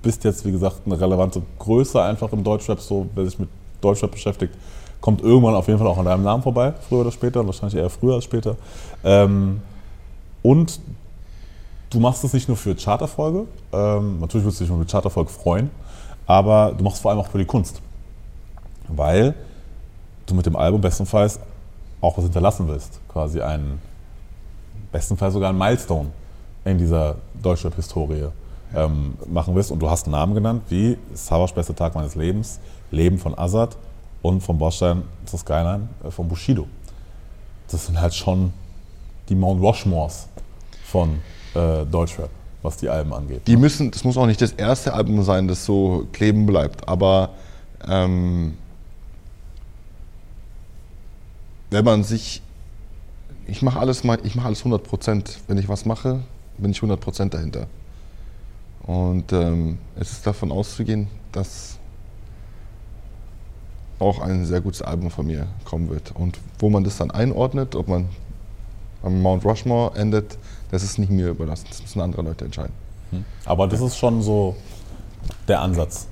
bist 0.00 0.22
jetzt, 0.22 0.44
wie 0.46 0.52
gesagt, 0.52 0.82
eine 0.86 1.00
relevante 1.00 1.42
Größe 1.58 2.00
einfach 2.00 2.32
im 2.32 2.44
Deutschrap, 2.44 2.80
so, 2.80 3.06
wer 3.14 3.24
sich 3.24 3.38
mit 3.38 3.48
Deutschrap 3.80 4.12
beschäftigt, 4.12 4.54
kommt 5.02 5.20
irgendwann 5.20 5.54
auf 5.54 5.66
jeden 5.66 5.78
Fall 5.78 5.88
auch 5.88 5.98
an 5.98 6.06
deinem 6.06 6.22
Namen 6.22 6.42
vorbei, 6.42 6.72
früher 6.88 7.00
oder 7.00 7.12
später, 7.12 7.44
wahrscheinlich 7.44 7.78
eher 7.78 7.90
früher 7.90 8.14
als 8.14 8.24
später. 8.24 8.56
Ähm, 9.04 9.60
und 10.42 10.80
du 11.90 12.00
machst 12.00 12.24
es 12.24 12.32
nicht 12.32 12.48
nur 12.48 12.56
für 12.56 12.74
Charterfolge, 12.74 13.46
ähm, 13.72 14.20
natürlich 14.20 14.44
würdest 14.44 14.60
du 14.60 14.64
dich 14.64 14.72
mit 14.72 14.90
Charterfolge 14.90 15.28
freuen, 15.28 15.70
aber 16.24 16.72
du 16.72 16.84
machst 16.84 16.96
es 16.96 17.02
vor 17.02 17.10
allem 17.10 17.20
auch 17.20 17.26
für 17.26 17.38
die 17.38 17.44
Kunst. 17.44 17.82
Weil 18.88 19.34
du 20.26 20.34
mit 20.34 20.46
dem 20.46 20.56
Album 20.56 20.80
bestenfalls 20.80 21.40
auch 22.00 22.16
was 22.16 22.24
hinterlassen 22.24 22.68
willst. 22.68 23.00
Quasi 23.08 23.40
einen, 23.40 23.80
bestenfalls 24.92 25.34
sogar 25.34 25.50
einen 25.50 25.58
Milestone 25.58 26.10
in 26.64 26.78
dieser 26.78 27.16
Deutschrap-Historie 27.42 28.28
ähm, 28.74 29.14
machen 29.26 29.54
willst. 29.54 29.70
Und 29.70 29.80
du 29.80 29.90
hast 29.90 30.06
einen 30.06 30.12
Namen 30.12 30.34
genannt, 30.34 30.62
wie 30.68 30.96
Savas 31.14 31.52
bester 31.52 31.74
Tag 31.74 31.94
meines 31.94 32.14
Lebens, 32.14 32.60
Leben 32.90 33.18
von 33.18 33.36
Azad 33.36 33.76
und 34.22 34.40
vom 34.40 34.58
Bordstein 34.58 35.02
zur 35.26 35.38
Skyline 35.38 35.88
äh, 36.04 36.10
von 36.10 36.28
Bushido. 36.28 36.66
Das 37.70 37.86
sind 37.86 38.00
halt 38.00 38.14
schon 38.14 38.52
die 39.28 39.34
Mount 39.34 39.60
Rushmores 39.60 40.28
von 40.84 41.20
äh, 41.54 41.84
Deutschrap, 41.84 42.30
was 42.62 42.76
die 42.76 42.88
Alben 42.88 43.12
angeht. 43.12 43.46
die 43.46 43.56
müssen, 43.56 43.90
das 43.90 44.04
muss 44.04 44.16
auch 44.16 44.26
nicht 44.26 44.40
das 44.40 44.52
erste 44.52 44.94
Album 44.94 45.22
sein, 45.22 45.48
das 45.48 45.64
so 45.64 46.06
kleben 46.12 46.46
bleibt. 46.46 46.88
Aber 46.88 47.30
ähm, 47.88 48.56
wenn 51.70 51.84
man 51.84 52.04
sich, 52.04 52.42
ich 53.46 53.62
mache 53.62 53.78
alles, 53.78 54.02
ich 54.22 54.34
mache 54.34 54.46
alles 54.46 54.60
100 54.60 54.82
Prozent. 54.82 55.38
Wenn 55.48 55.58
ich 55.58 55.68
was 55.68 55.84
mache, 55.84 56.20
bin 56.58 56.70
ich 56.70 56.78
100 56.78 57.00
Prozent 57.00 57.34
dahinter. 57.34 57.66
Und 58.82 59.32
ähm, 59.32 59.78
es 59.96 60.12
ist 60.12 60.26
davon 60.26 60.52
auszugehen, 60.52 61.08
dass 61.32 61.78
auch 64.02 64.20
ein 64.20 64.44
sehr 64.44 64.60
gutes 64.60 64.82
Album 64.82 65.10
von 65.10 65.26
mir 65.26 65.46
kommen 65.64 65.88
wird. 65.88 66.12
Und 66.14 66.38
wo 66.58 66.68
man 66.68 66.84
das 66.84 66.98
dann 66.98 67.10
einordnet, 67.10 67.74
ob 67.74 67.88
man 67.88 68.08
am 69.02 69.20
Mount 69.22 69.44
Rushmore 69.44 69.96
endet, 69.96 70.36
das 70.70 70.82
ist 70.82 70.98
nicht 70.98 71.10
mir 71.10 71.28
überlassen. 71.28 71.66
Das 71.68 71.80
müssen 71.82 72.00
andere 72.00 72.22
Leute 72.22 72.44
entscheiden. 72.44 72.72
Aber 73.44 73.66
das 73.66 73.80
ist 73.80 73.96
schon 73.96 74.22
so 74.22 74.56
der 75.48 75.60
Ansatz. 75.60 76.06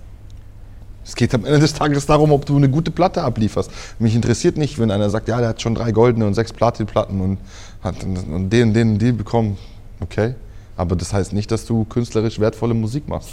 Es 1.04 1.16
geht 1.16 1.34
am 1.34 1.44
Ende 1.44 1.60
des 1.60 1.72
Tages 1.72 2.06
darum, 2.06 2.30
ob 2.30 2.44
du 2.46 2.56
eine 2.56 2.68
gute 2.68 2.90
Platte 2.90 3.22
ablieferst. 3.22 3.70
Mich 3.98 4.14
interessiert 4.14 4.56
nicht, 4.56 4.78
wenn 4.78 4.90
einer 4.90 5.10
sagt, 5.10 5.28
ja, 5.28 5.40
der 5.40 5.48
hat 5.48 5.62
schon 5.62 5.74
drei 5.74 5.92
goldene 5.92 6.26
und 6.26 6.34
sechs 6.34 6.52
Platinplatten 6.52 7.20
und 7.20 7.38
hat 7.82 8.04
und 8.04 8.50
den, 8.50 8.74
den, 8.74 8.98
den 8.98 9.16
bekommen. 9.16 9.56
Okay, 10.00 10.34
aber 10.76 10.96
das 10.96 11.12
heißt 11.12 11.32
nicht, 11.32 11.50
dass 11.50 11.64
du 11.64 11.84
künstlerisch 11.84 12.38
wertvolle 12.38 12.74
Musik 12.74 13.08
machst, 13.08 13.30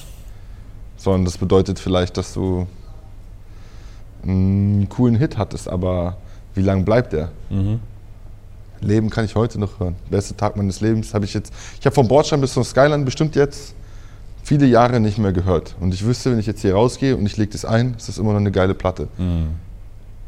sondern 0.96 1.26
das 1.26 1.38
bedeutet 1.38 1.78
vielleicht, 1.78 2.18
dass 2.18 2.34
du 2.34 2.68
einen 4.24 4.88
coolen 4.90 5.16
Hit 5.16 5.38
hattest, 5.38 5.70
aber 5.70 6.18
wie 6.54 6.62
lange 6.62 6.84
bleibt 6.84 7.14
der? 7.14 7.30
Leben 8.80 9.10
kann 9.10 9.26
ich 9.26 9.36
heute 9.36 9.60
noch 9.60 9.80
hören. 9.80 9.96
Bester 10.10 10.38
Tag 10.38 10.56
meines 10.56 10.82
Lebens 10.82 11.14
habe 11.14 11.26
ich 11.26 11.34
jetzt. 11.34 11.52
Ich 11.80 11.86
habe 11.86 11.96
vom 11.96 12.08
Bordstein 12.08 12.42
bis 12.42 12.54
zum 12.54 12.64
Skyline 12.64 13.04
bestimmt 13.06 13.36
jetzt 13.36 13.74
viele 14.44 14.66
Jahre 14.66 15.00
nicht 15.00 15.18
mehr 15.18 15.34
gehört. 15.34 15.76
Und 15.80 15.94
ich 15.94 16.06
wüsste, 16.06 16.32
wenn 16.32 16.40
ich 16.40 16.46
jetzt 16.46 16.62
hier 16.62 16.74
rausgehe 16.74 17.16
und 17.18 17.26
ich 17.26 17.38
lege 17.38 17.52
das 17.52 17.66
ein, 17.66 17.96
ist 17.98 18.08
das 18.08 18.18
immer 18.18 18.32
noch 18.32 18.40
eine 18.40 18.52
geile 18.52 18.74
Platte. 18.74 19.08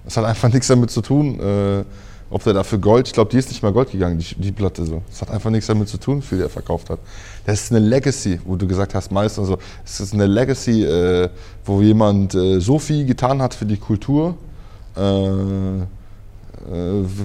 Es 0.06 0.18
hat 0.18 0.26
einfach 0.26 0.52
nichts 0.52 0.68
damit 0.68 0.90
zu 0.92 1.02
tun, 1.02 1.40
äh, 1.40 1.84
ob 2.32 2.44
der 2.44 2.54
dafür 2.54 2.78
Gold, 2.78 3.08
ich 3.08 3.14
glaube, 3.14 3.32
die 3.32 3.38
ist 3.38 3.50
nicht 3.50 3.64
mal 3.64 3.72
Gold 3.72 3.92
gegangen, 3.92 4.20
die, 4.20 4.36
die 4.36 4.52
Platte 4.52 4.86
so. 4.86 5.02
Es 5.12 5.22
hat 5.22 5.32
einfach 5.32 5.50
nichts 5.50 5.68
damit 5.68 5.90
zu 5.90 5.98
tun, 5.98 6.20
wie 6.20 6.26
viel 6.26 6.42
er 6.42 6.50
verkauft 6.50 6.90
hat. 6.90 7.00
Das 7.46 7.62
ist 7.62 7.72
eine 7.72 7.80
Legacy, 7.80 8.40
wo 8.46 8.56
du 8.56 8.68
gesagt 8.68 8.94
hast, 8.94 9.12
Meister, 9.12 9.46
so. 9.46 9.58
Es 9.84 10.00
ist 10.00 10.14
eine 10.14 10.28
Legacy, 10.28 10.84
äh, 10.84 11.30
wo 11.66 11.82
jemand 11.82 12.36
äh, 12.36 12.60
so 12.60 12.78
viel 12.78 13.06
getan 13.06 13.42
hat 13.42 13.54
für 13.56 13.66
die 13.66 13.78
Kultur, 13.78 14.36
äh, 14.96 15.02
äh, 15.02 15.84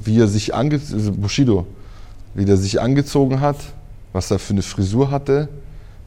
wie 0.04 0.20
er 0.20 0.28
sich 0.28 0.54
ange 0.54 0.80
also 0.92 1.12
Bushido, 1.12 1.66
wie 2.34 2.46
der 2.46 2.56
sich 2.56 2.80
angezogen 2.80 3.40
hat, 3.40 3.56
was 4.12 4.30
er 4.30 4.38
für 4.38 4.54
eine 4.54 4.62
Frisur 4.62 5.10
hatte, 5.10 5.48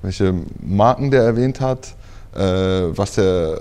welche 0.01 0.33
Marken 0.59 1.11
der 1.11 1.23
erwähnt 1.23 1.61
hat, 1.61 1.93
äh, 2.35 2.39
was 2.39 3.17
er 3.17 3.59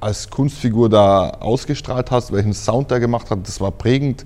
als 0.00 0.30
Kunstfigur 0.30 0.88
da 0.88 1.30
ausgestrahlt 1.40 2.10
hat, 2.10 2.32
welchen 2.32 2.54
Sound 2.54 2.90
der 2.90 3.00
gemacht 3.00 3.30
hat, 3.30 3.40
das 3.46 3.60
war 3.60 3.70
prägend 3.70 4.24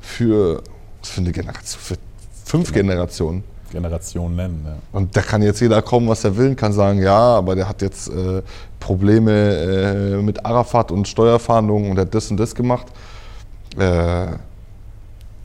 für, 0.00 0.62
für 1.02 1.20
eine 1.20 1.32
Generation, 1.32 1.80
für 1.80 1.96
fünf 2.44 2.72
Generationen. 2.72 3.44
Generation 3.70 4.36
nennen. 4.36 4.62
Ja. 4.66 4.74
Und 4.92 5.16
da 5.16 5.22
kann 5.22 5.42
jetzt 5.42 5.60
jeder 5.60 5.80
kommen, 5.80 6.08
was 6.08 6.24
er 6.24 6.36
will, 6.36 6.54
kann 6.54 6.72
sagen, 6.72 7.00
ja, 7.00 7.18
aber 7.18 7.54
der 7.54 7.68
hat 7.68 7.80
jetzt 7.80 8.08
äh, 8.08 8.42
Probleme 8.78 9.32
äh, 9.32 10.22
mit 10.22 10.44
Arafat 10.44 10.92
und 10.92 11.08
Steuerfahndungen 11.08 11.90
und 11.90 11.98
hat 11.98 12.14
das 12.14 12.30
und 12.30 12.36
das 12.36 12.54
gemacht. 12.54 12.86
Äh, 13.78 14.26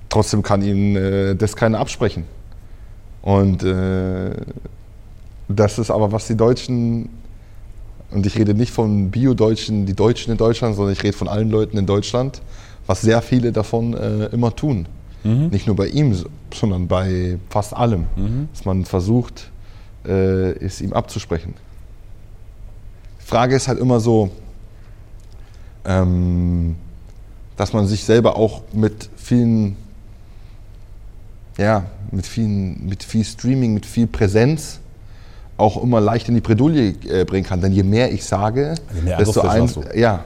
trotzdem 0.10 0.44
kann 0.44 0.62
ihnen 0.62 0.96
äh, 0.96 1.36
das 1.36 1.56
keiner 1.56 1.80
absprechen. 1.80 2.26
Und 3.22 3.64
äh, 3.64 4.32
das 5.48 5.80
ist 5.80 5.92
aber, 5.92 6.12
was 6.12 6.28
die 6.28 6.36
Deutschen, 6.36 7.10
und 8.12 8.26
ich 8.26 8.38
rede 8.38 8.54
nicht 8.54 8.72
von 8.72 9.12
Bio-Deutschen, 9.12 9.86
die 9.86 9.94
Deutschen 9.94 10.32
in 10.32 10.38
Deutschland, 10.38 10.76
sondern 10.76 10.94
ich 10.94 11.04
rede 11.04 11.16
von 11.16 11.28
allen 11.28 11.50
Leuten 11.50 11.78
in 11.78 11.86
Deutschland, 11.86 12.42
was 12.86 13.02
sehr 13.02 13.22
viele 13.22 13.52
davon 13.52 13.94
äh, 13.94 14.26
immer 14.28 14.56
tun. 14.56 14.88
Mhm. 15.24 15.48
Nicht 15.50 15.68
nur 15.68 15.76
bei 15.76 15.88
ihm, 15.88 16.16
sondern 16.54 16.88
bei 16.88 17.38
fast 17.50 17.76
allem. 17.76 18.06
Mhm. 18.16 18.48
Dass 18.54 18.66
man 18.66 18.86
versucht, 18.86 19.52
äh, 20.06 20.52
es 20.64 20.80
ihm 20.80 20.94
abzusprechen. 20.94 21.54
Die 23.22 23.26
Frage 23.26 23.56
ist 23.56 23.68
halt 23.68 23.80
immer 23.80 24.00
so, 24.00 24.30
ähm, 25.84 26.78
dass 27.58 27.74
man 27.74 27.88
sich 27.88 28.06
selber 28.06 28.38
auch 28.38 28.62
mit 28.72 29.10
vielen, 29.18 29.76
ja, 31.58 31.86
mit, 32.12 32.26
vielen, 32.26 32.86
mit 32.86 33.04
viel 33.04 33.26
Streaming, 33.26 33.74
mit 33.74 33.86
viel 33.86 34.08
Präsenz 34.08 34.80
auch 35.58 35.82
immer 35.82 36.00
leicht 36.00 36.30
in 36.30 36.36
die 36.36 36.42
Bredouille 36.42 36.96
äh, 37.10 37.26
bringen 37.26 37.46
kann. 37.46 37.62
Denn 37.62 37.72
je 37.72 37.84
mehr 37.84 38.12
ich 38.12 38.26
sage, 38.26 38.76
desto 39.20 39.42
ein, 39.42 39.70
ja, 39.96 40.24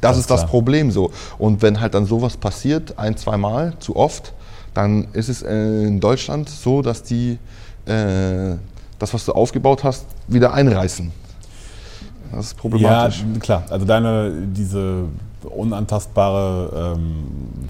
das 0.00 0.10
Ganz 0.10 0.18
ist 0.18 0.30
das 0.30 0.40
klar. 0.40 0.50
Problem 0.50 0.90
so. 0.90 1.10
Und 1.38 1.62
wenn 1.62 1.80
halt 1.80 1.94
dann 1.94 2.06
sowas 2.06 2.36
passiert, 2.36 2.98
ein, 2.98 3.16
zweimal, 3.16 3.74
zu 3.78 3.96
oft, 3.96 4.34
dann 4.74 5.06
ist 5.12 5.28
es 5.28 5.42
äh, 5.42 5.54
in 5.54 6.00
Deutschland 6.00 6.48
so, 6.48 6.82
dass 6.82 7.02
die 7.02 7.38
äh, 7.86 8.56
das, 8.98 9.14
was 9.14 9.24
du 9.24 9.32
aufgebaut 9.32 9.84
hast, 9.84 10.06
wieder 10.28 10.52
einreißen. 10.52 11.10
Das 12.32 12.46
ist 12.46 12.56
problematisch. 12.56 13.24
Ja, 13.34 13.40
klar. 13.40 13.62
Also 13.70 13.86
deine, 13.86 14.32
diese 14.52 15.04
unantastbare 15.44 16.94
ähm, 16.96 17.24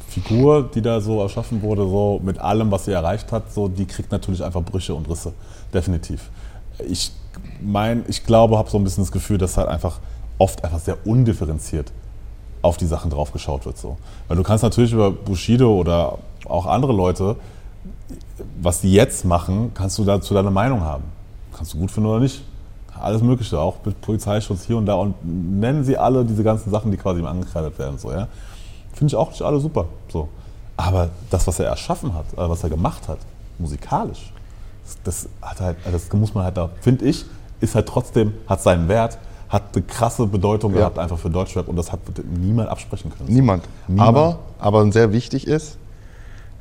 Figur, 0.09 0.71
die 0.75 0.81
da 0.81 1.01
so 1.01 1.21
erschaffen 1.21 1.61
wurde, 1.63 1.83
so 1.83 2.21
mit 2.23 2.39
allem, 2.39 2.71
was 2.71 2.85
sie 2.85 2.93
erreicht 2.93 3.31
hat, 3.33 3.53
so, 3.53 3.69
die 3.69 3.85
kriegt 3.85 4.11
natürlich 4.13 4.43
einfach 4.43 4.63
Brüche 4.63 4.95
und 4.95 5.09
Risse. 5.09 5.33
Definitiv. 5.73 6.31
Ich 6.79 7.13
mein, 7.61 8.05
ich 8.09 8.25
glaube, 8.25 8.59
habe 8.59 8.71
so 8.71 8.79
ein 8.79 8.85
bisschen 8.85 9.05
das 9.05 9.13
Gefühl, 9.13 9.39
dass 9.39 9.57
halt 9.57 9.69
einfach 9.69 9.99
oft 10.39 10.65
einfach 10.65 10.81
sehr 10.81 11.07
undifferenziert 11.07 11.93
auf 12.63 12.77
die 12.77 12.87
Sachen 12.87 13.11
drauf 13.11 13.33
geschaut 13.33 13.67
wird. 13.67 13.79
So. 13.79 13.97
Weil 14.29 14.37
du 14.37 14.43
kannst 14.43 14.65
natürlich 14.65 14.93
über 14.93 15.11
Bushido 15.11 15.75
oder 15.75 16.19
auch 16.47 16.67
andere 16.67 16.93
Leute, 16.93 17.37
was 18.61 18.81
die 18.81 18.93
jetzt 18.93 19.25
machen, 19.25 19.73
kannst 19.75 19.99
du 19.99 20.05
dazu 20.05 20.35
deine 20.35 20.51
Meinung 20.51 20.81
haben. 20.81 21.05
Kannst 21.57 21.75
du 21.75 21.79
gut 21.79 21.91
finden 21.91 22.09
oder 22.09 22.21
nicht. 22.21 22.43
Alles 22.99 23.23
Mögliche, 23.23 23.59
auch 23.59 23.77
mit 23.85 24.01
Polizeischutz 24.01 24.65
hier 24.65 24.77
und 24.77 24.87
da. 24.87 24.95
Und 24.95 25.15
nennen 25.25 25.85
sie 25.85 25.99
alle 25.99 26.25
diese 26.25 26.43
ganzen 26.43 26.71
Sachen, 26.71 26.91
die 26.91 26.97
quasi 26.97 27.21
ihm 27.21 27.27
angekreidet 27.27 27.79
werden. 27.79 27.99
So, 27.99 28.11
ja? 28.11 28.29
Finde 28.93 29.13
ich 29.13 29.17
auch 29.17 29.31
nicht 29.31 29.43
alle 29.43 29.61
super. 29.61 29.87
So. 30.09 30.29
Aber 30.77 31.11
das, 31.31 31.47
was 31.47 31.59
er 31.59 31.67
erschaffen 31.67 32.15
hat, 32.15 32.33
äh, 32.33 32.49
was 32.49 32.63
er 32.63 32.71
gemacht 32.71 33.09
hat, 33.09 33.19
musikalisch, 33.59 34.33
das, 35.05 35.29
hat 35.43 35.61
halt, 35.61 35.77
das 35.91 36.13
muss 36.13 36.35
man 36.35 36.45
halt 36.45 36.57
da, 36.57 36.71
finde 36.81 37.07
ich, 37.07 37.25
ist 37.61 37.75
halt 37.75 37.89
trotzdem, 37.89 38.35
hat 38.47 38.63
seinen 38.63 38.89
Wert 38.89 39.19
hat 39.49 39.75
eine 39.75 39.85
krasse 39.85 40.27
Bedeutung 40.27 40.73
ja. 40.73 40.79
gehabt 40.79 40.99
einfach 40.99 41.19
für 41.19 41.31
Deutschrap 41.31 41.69
und 41.69 41.77
das 41.77 41.93
hat 41.93 42.01
niemand 42.41 42.69
absprechen 42.69 43.13
können. 43.17 43.33
Niemand. 43.33 43.65
niemand. 43.87 44.09
Aber, 44.09 44.39
aber 44.59 44.91
sehr 44.91 45.13
wichtig 45.13 45.47
ist, 45.47 45.79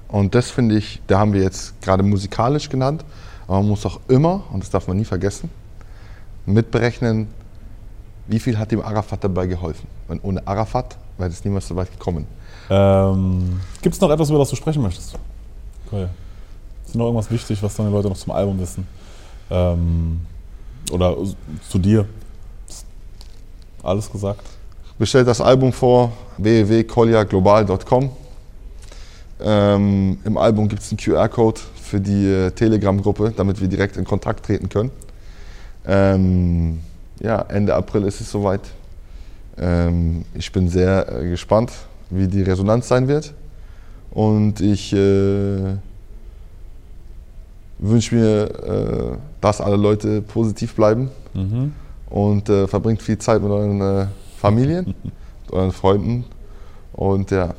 und 0.07 0.35
das 0.35 0.51
finde 0.51 0.77
ich, 0.77 1.01
da 1.07 1.17
haben 1.17 1.33
wir 1.33 1.41
jetzt 1.41 1.81
gerade 1.81 2.03
musikalisch 2.03 2.69
genannt, 2.69 3.03
aber 3.47 3.57
man 3.57 3.69
muss 3.69 3.83
auch 3.85 3.99
immer, 4.07 4.43
und 4.51 4.61
das 4.61 4.69
darf 4.69 4.87
man 4.87 4.97
nie 4.97 5.05
vergessen, 5.05 5.49
mitberechnen, 6.45 7.27
wie 8.27 8.39
viel 8.39 8.59
hat 8.59 8.71
dem 8.71 8.81
Arafat 8.81 9.23
dabei 9.23 9.47
geholfen. 9.47 9.87
Und 10.07 10.23
ohne 10.23 10.45
Arafat 10.47 10.97
wäre 11.17 11.31
es 11.31 11.43
niemals 11.43 11.67
so 11.67 11.75
weit 11.75 11.91
gekommen. 11.91 12.27
Ähm, 12.69 13.59
Gibt 13.81 13.95
es 13.95 14.01
noch 14.01 14.11
etwas, 14.11 14.29
über 14.29 14.37
das 14.37 14.49
du 14.49 14.55
sprechen 14.55 14.83
möchtest? 14.83 15.17
Cool. 15.91 16.09
Ist 16.93 16.97
noch 16.99 17.05
irgendwas 17.05 17.31
wichtig, 17.31 17.63
was 17.63 17.75
dann 17.75 17.87
die 17.87 17.91
Leute 17.91 18.07
noch 18.07 18.17
zum 18.17 18.33
Album 18.33 18.59
wissen? 18.59 18.85
Ähm, 19.49 20.19
oder 20.91 21.17
zu 21.67 21.79
dir? 21.79 22.05
Alles 23.81 24.11
gesagt. 24.11 24.45
Bestellt 24.99 25.27
das 25.27 25.41
Album 25.41 25.73
vor 25.73 26.11
www.colliaglobal.com. 26.37 28.11
Ähm, 29.41 30.19
Im 30.23 30.37
Album 30.37 30.67
gibt 30.67 30.83
es 30.83 30.91
einen 30.91 30.99
QR-Code 30.99 31.61
für 31.81 31.99
die 31.99 32.27
äh, 32.27 32.51
Telegram-Gruppe, 32.51 33.33
damit 33.35 33.59
wir 33.59 33.67
direkt 33.67 33.97
in 33.97 34.05
Kontakt 34.05 34.45
treten 34.45 34.69
können. 34.69 34.91
Ähm, 35.87 36.79
ja, 37.19 37.41
Ende 37.41 37.73
April 37.73 38.03
ist 38.03 38.21
es 38.21 38.29
soweit. 38.29 38.61
Ähm, 39.57 40.25
ich 40.35 40.51
bin 40.51 40.69
sehr 40.69 41.11
äh, 41.11 41.27
gespannt, 41.27 41.71
wie 42.11 42.27
die 42.27 42.43
Resonanz 42.43 42.87
sein 42.87 43.07
wird. 43.07 43.33
Und 44.11 44.61
ich 44.61 44.93
äh, 44.93 45.77
wünsche 47.89 48.15
mir, 48.15 48.43
äh, 48.43 49.17
dass 49.41 49.61
alle 49.61 49.75
Leute 49.75 50.21
positiv 50.21 50.75
bleiben. 50.75 51.09
Mhm 51.33 51.73
und 52.13 52.47
äh, 52.47 52.67
verbringt 52.67 53.01
viel 53.01 53.17
Zeit 53.17 53.41
mit 53.41 53.51
euren 53.51 53.81
äh, 53.81 54.05
Familien, 54.37 54.93
mit 55.03 55.51
euren 55.51 55.71
Freunden 55.71 56.25
und 56.93 57.31
ja, 57.31 57.55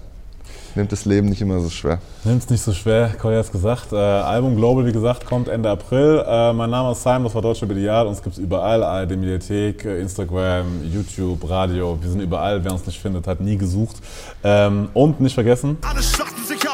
nehmt 0.77 0.93
das 0.93 1.05
Leben 1.07 1.29
nicht 1.29 1.43
immer 1.43 1.59
so 1.59 1.69
schwer. 1.69 1.99
Nehmt 2.23 2.45
es 2.45 2.51
nicht 2.51 2.63
so 2.63 2.73
schwer, 2.73 3.11
Koya 3.21 3.39
hat 3.39 3.47
es 3.47 3.53
gesagt. 3.53 3.93
Äh, 3.93 3.97
Album 3.97 4.55
Global, 4.55 4.87
wie 4.87 4.93
gesagt, 4.93 5.27
kommt 5.27 5.49
Ende 5.49 5.71
April. 5.71 6.25
Äh, 6.25 6.53
mein 6.53 6.71
Name 6.71 6.93
ist 6.93 7.03
Simon, 7.03 7.25
das 7.25 7.35
war 7.35 7.43
Deutsche 7.43 7.67
Ideal. 7.67 8.07
Uns 8.07 8.23
gibt 8.23 8.37
es 8.37 8.43
überall, 8.43 8.83
ARD 8.85 9.11
Mediathek, 9.11 9.85
äh, 9.85 10.01
Instagram, 10.01 10.67
YouTube, 10.85 11.49
Radio. 11.51 11.99
Wir 12.01 12.11
sind 12.11 12.21
überall. 12.21 12.63
Wer 12.63 12.73
uns 12.73 12.87
nicht 12.87 13.01
findet, 13.01 13.27
hat 13.27 13.41
nie 13.41 13.57
gesucht. 13.57 13.97
Ähm, 14.45 14.89
und 14.95 15.21
nicht 15.21 15.35
vergessen. 15.35 15.79
Alle 15.83 16.03
schlachten 16.03 16.45
sich 16.45 16.61
doch 16.61 16.74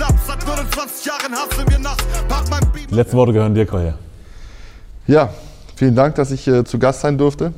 schlapp. 0.00 0.14
Seit 0.26 0.46
29 0.46 1.04
Jahren 1.06 1.32
hassen 1.32 1.64
wir 1.68 1.78
nachts. 1.78 2.04
Die 2.90 2.94
letzten 2.94 3.16
Worte 3.16 3.32
gehören 3.32 3.54
dir, 3.54 3.66
Koya. 3.66 3.94
Ja, 5.06 5.30
Vielen 5.80 5.94
Dank, 5.94 6.14
dass 6.16 6.30
ich 6.30 6.46
äh, 6.46 6.62
zu 6.62 6.78
Gast 6.78 7.00
sein 7.00 7.16
durfte. 7.16 7.54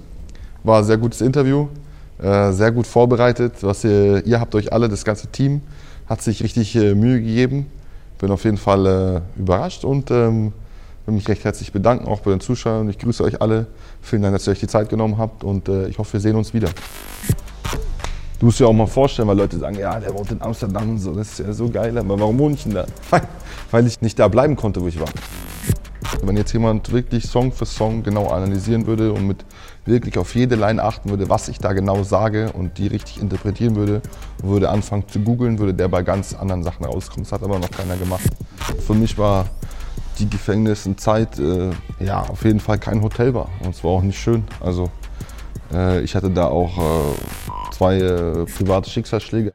War 0.62 0.78
ein 0.78 0.84
sehr 0.84 0.96
gutes 0.96 1.20
Interview, 1.20 1.66
äh, 2.22 2.52
sehr 2.52 2.70
gut 2.70 2.86
vorbereitet. 2.86 3.54
Was 3.62 3.82
ihr, 3.82 4.24
ihr 4.24 4.38
habt 4.38 4.54
euch 4.54 4.72
alle, 4.72 4.88
das 4.88 5.04
ganze 5.04 5.26
Team, 5.26 5.60
hat 6.06 6.22
sich 6.22 6.40
richtig 6.40 6.76
äh, 6.76 6.94
Mühe 6.94 7.20
gegeben. 7.20 7.66
Bin 8.20 8.30
auf 8.30 8.44
jeden 8.44 8.58
Fall 8.58 8.86
äh, 8.86 9.40
überrascht 9.40 9.84
und 9.84 10.12
ähm, 10.12 10.52
will 11.04 11.14
mich 11.16 11.26
recht 11.26 11.42
herzlich 11.42 11.72
bedanken, 11.72 12.06
auch 12.06 12.20
bei 12.20 12.30
den 12.30 12.38
Zuschauern. 12.38 12.88
Ich 12.90 12.98
grüße 13.00 13.24
euch 13.24 13.42
alle. 13.42 13.66
Vielen 14.02 14.22
Dank, 14.22 14.36
dass 14.36 14.46
ihr 14.46 14.52
euch 14.52 14.60
die 14.60 14.68
Zeit 14.68 14.88
genommen 14.88 15.18
habt 15.18 15.42
und 15.42 15.68
äh, 15.68 15.88
ich 15.88 15.98
hoffe, 15.98 16.12
wir 16.12 16.20
sehen 16.20 16.36
uns 16.36 16.54
wieder. 16.54 16.68
Du 18.42 18.46
musst 18.46 18.58
dir 18.58 18.66
auch 18.66 18.72
mal 18.72 18.88
vorstellen, 18.88 19.28
weil 19.28 19.36
Leute 19.36 19.56
sagen, 19.56 19.78
ja, 19.78 20.00
der 20.00 20.12
wohnt 20.12 20.32
in 20.32 20.42
Amsterdam 20.42 20.90
und 20.90 20.98
so, 20.98 21.14
das 21.14 21.38
ist 21.38 21.46
ja 21.46 21.52
so 21.52 21.68
geil, 21.68 21.96
aber 21.96 22.18
warum 22.18 22.40
wohne 22.40 22.56
ich 22.56 22.64
denn 22.64 22.74
da? 22.74 22.86
Weil 23.70 23.86
ich 23.86 24.00
nicht 24.00 24.18
da 24.18 24.26
bleiben 24.26 24.56
konnte, 24.56 24.82
wo 24.82 24.88
ich 24.88 24.98
war. 24.98 25.06
Wenn 26.24 26.36
jetzt 26.36 26.52
jemand 26.52 26.90
wirklich 26.90 27.28
Song 27.28 27.52
für 27.52 27.66
Song 27.66 28.02
genau 28.02 28.30
analysieren 28.30 28.88
würde 28.88 29.12
und 29.12 29.28
mit 29.28 29.44
wirklich 29.84 30.18
auf 30.18 30.34
jede 30.34 30.56
Line 30.56 30.82
achten 30.82 31.10
würde, 31.10 31.28
was 31.28 31.46
ich 31.46 31.58
da 31.58 31.72
genau 31.72 32.02
sage 32.02 32.50
und 32.52 32.78
die 32.78 32.88
richtig 32.88 33.22
interpretieren 33.22 33.76
würde, 33.76 34.02
würde 34.42 34.70
anfangen 34.70 35.06
zu 35.06 35.20
googeln, 35.20 35.60
würde 35.60 35.74
der 35.74 35.86
bei 35.86 36.02
ganz 36.02 36.34
anderen 36.34 36.64
Sachen 36.64 36.84
rauskommen. 36.84 37.22
Das 37.22 37.30
hat 37.30 37.44
aber 37.44 37.60
noch 37.60 37.70
keiner 37.70 37.96
gemacht. 37.96 38.24
Für 38.84 38.94
mich 38.94 39.16
war 39.18 39.46
die 40.18 40.28
Gefängnissenzeit 40.28 41.38
äh, 41.38 41.70
ja 42.00 42.22
auf 42.22 42.44
jeden 42.44 42.58
Fall 42.58 42.80
kein 42.80 43.02
Hotelbar 43.02 43.50
und 43.60 43.72
es 43.72 43.84
war 43.84 43.92
auch 43.92 44.02
nicht 44.02 44.18
schön. 44.18 44.42
Also 44.58 44.90
äh, 45.72 46.00
ich 46.00 46.16
hatte 46.16 46.28
da 46.28 46.48
auch 46.48 46.76
äh, 46.76 47.52
zwei 47.82 47.96
äh, 47.96 48.44
private 48.46 48.88
Schicksalsschläge. 48.88 49.52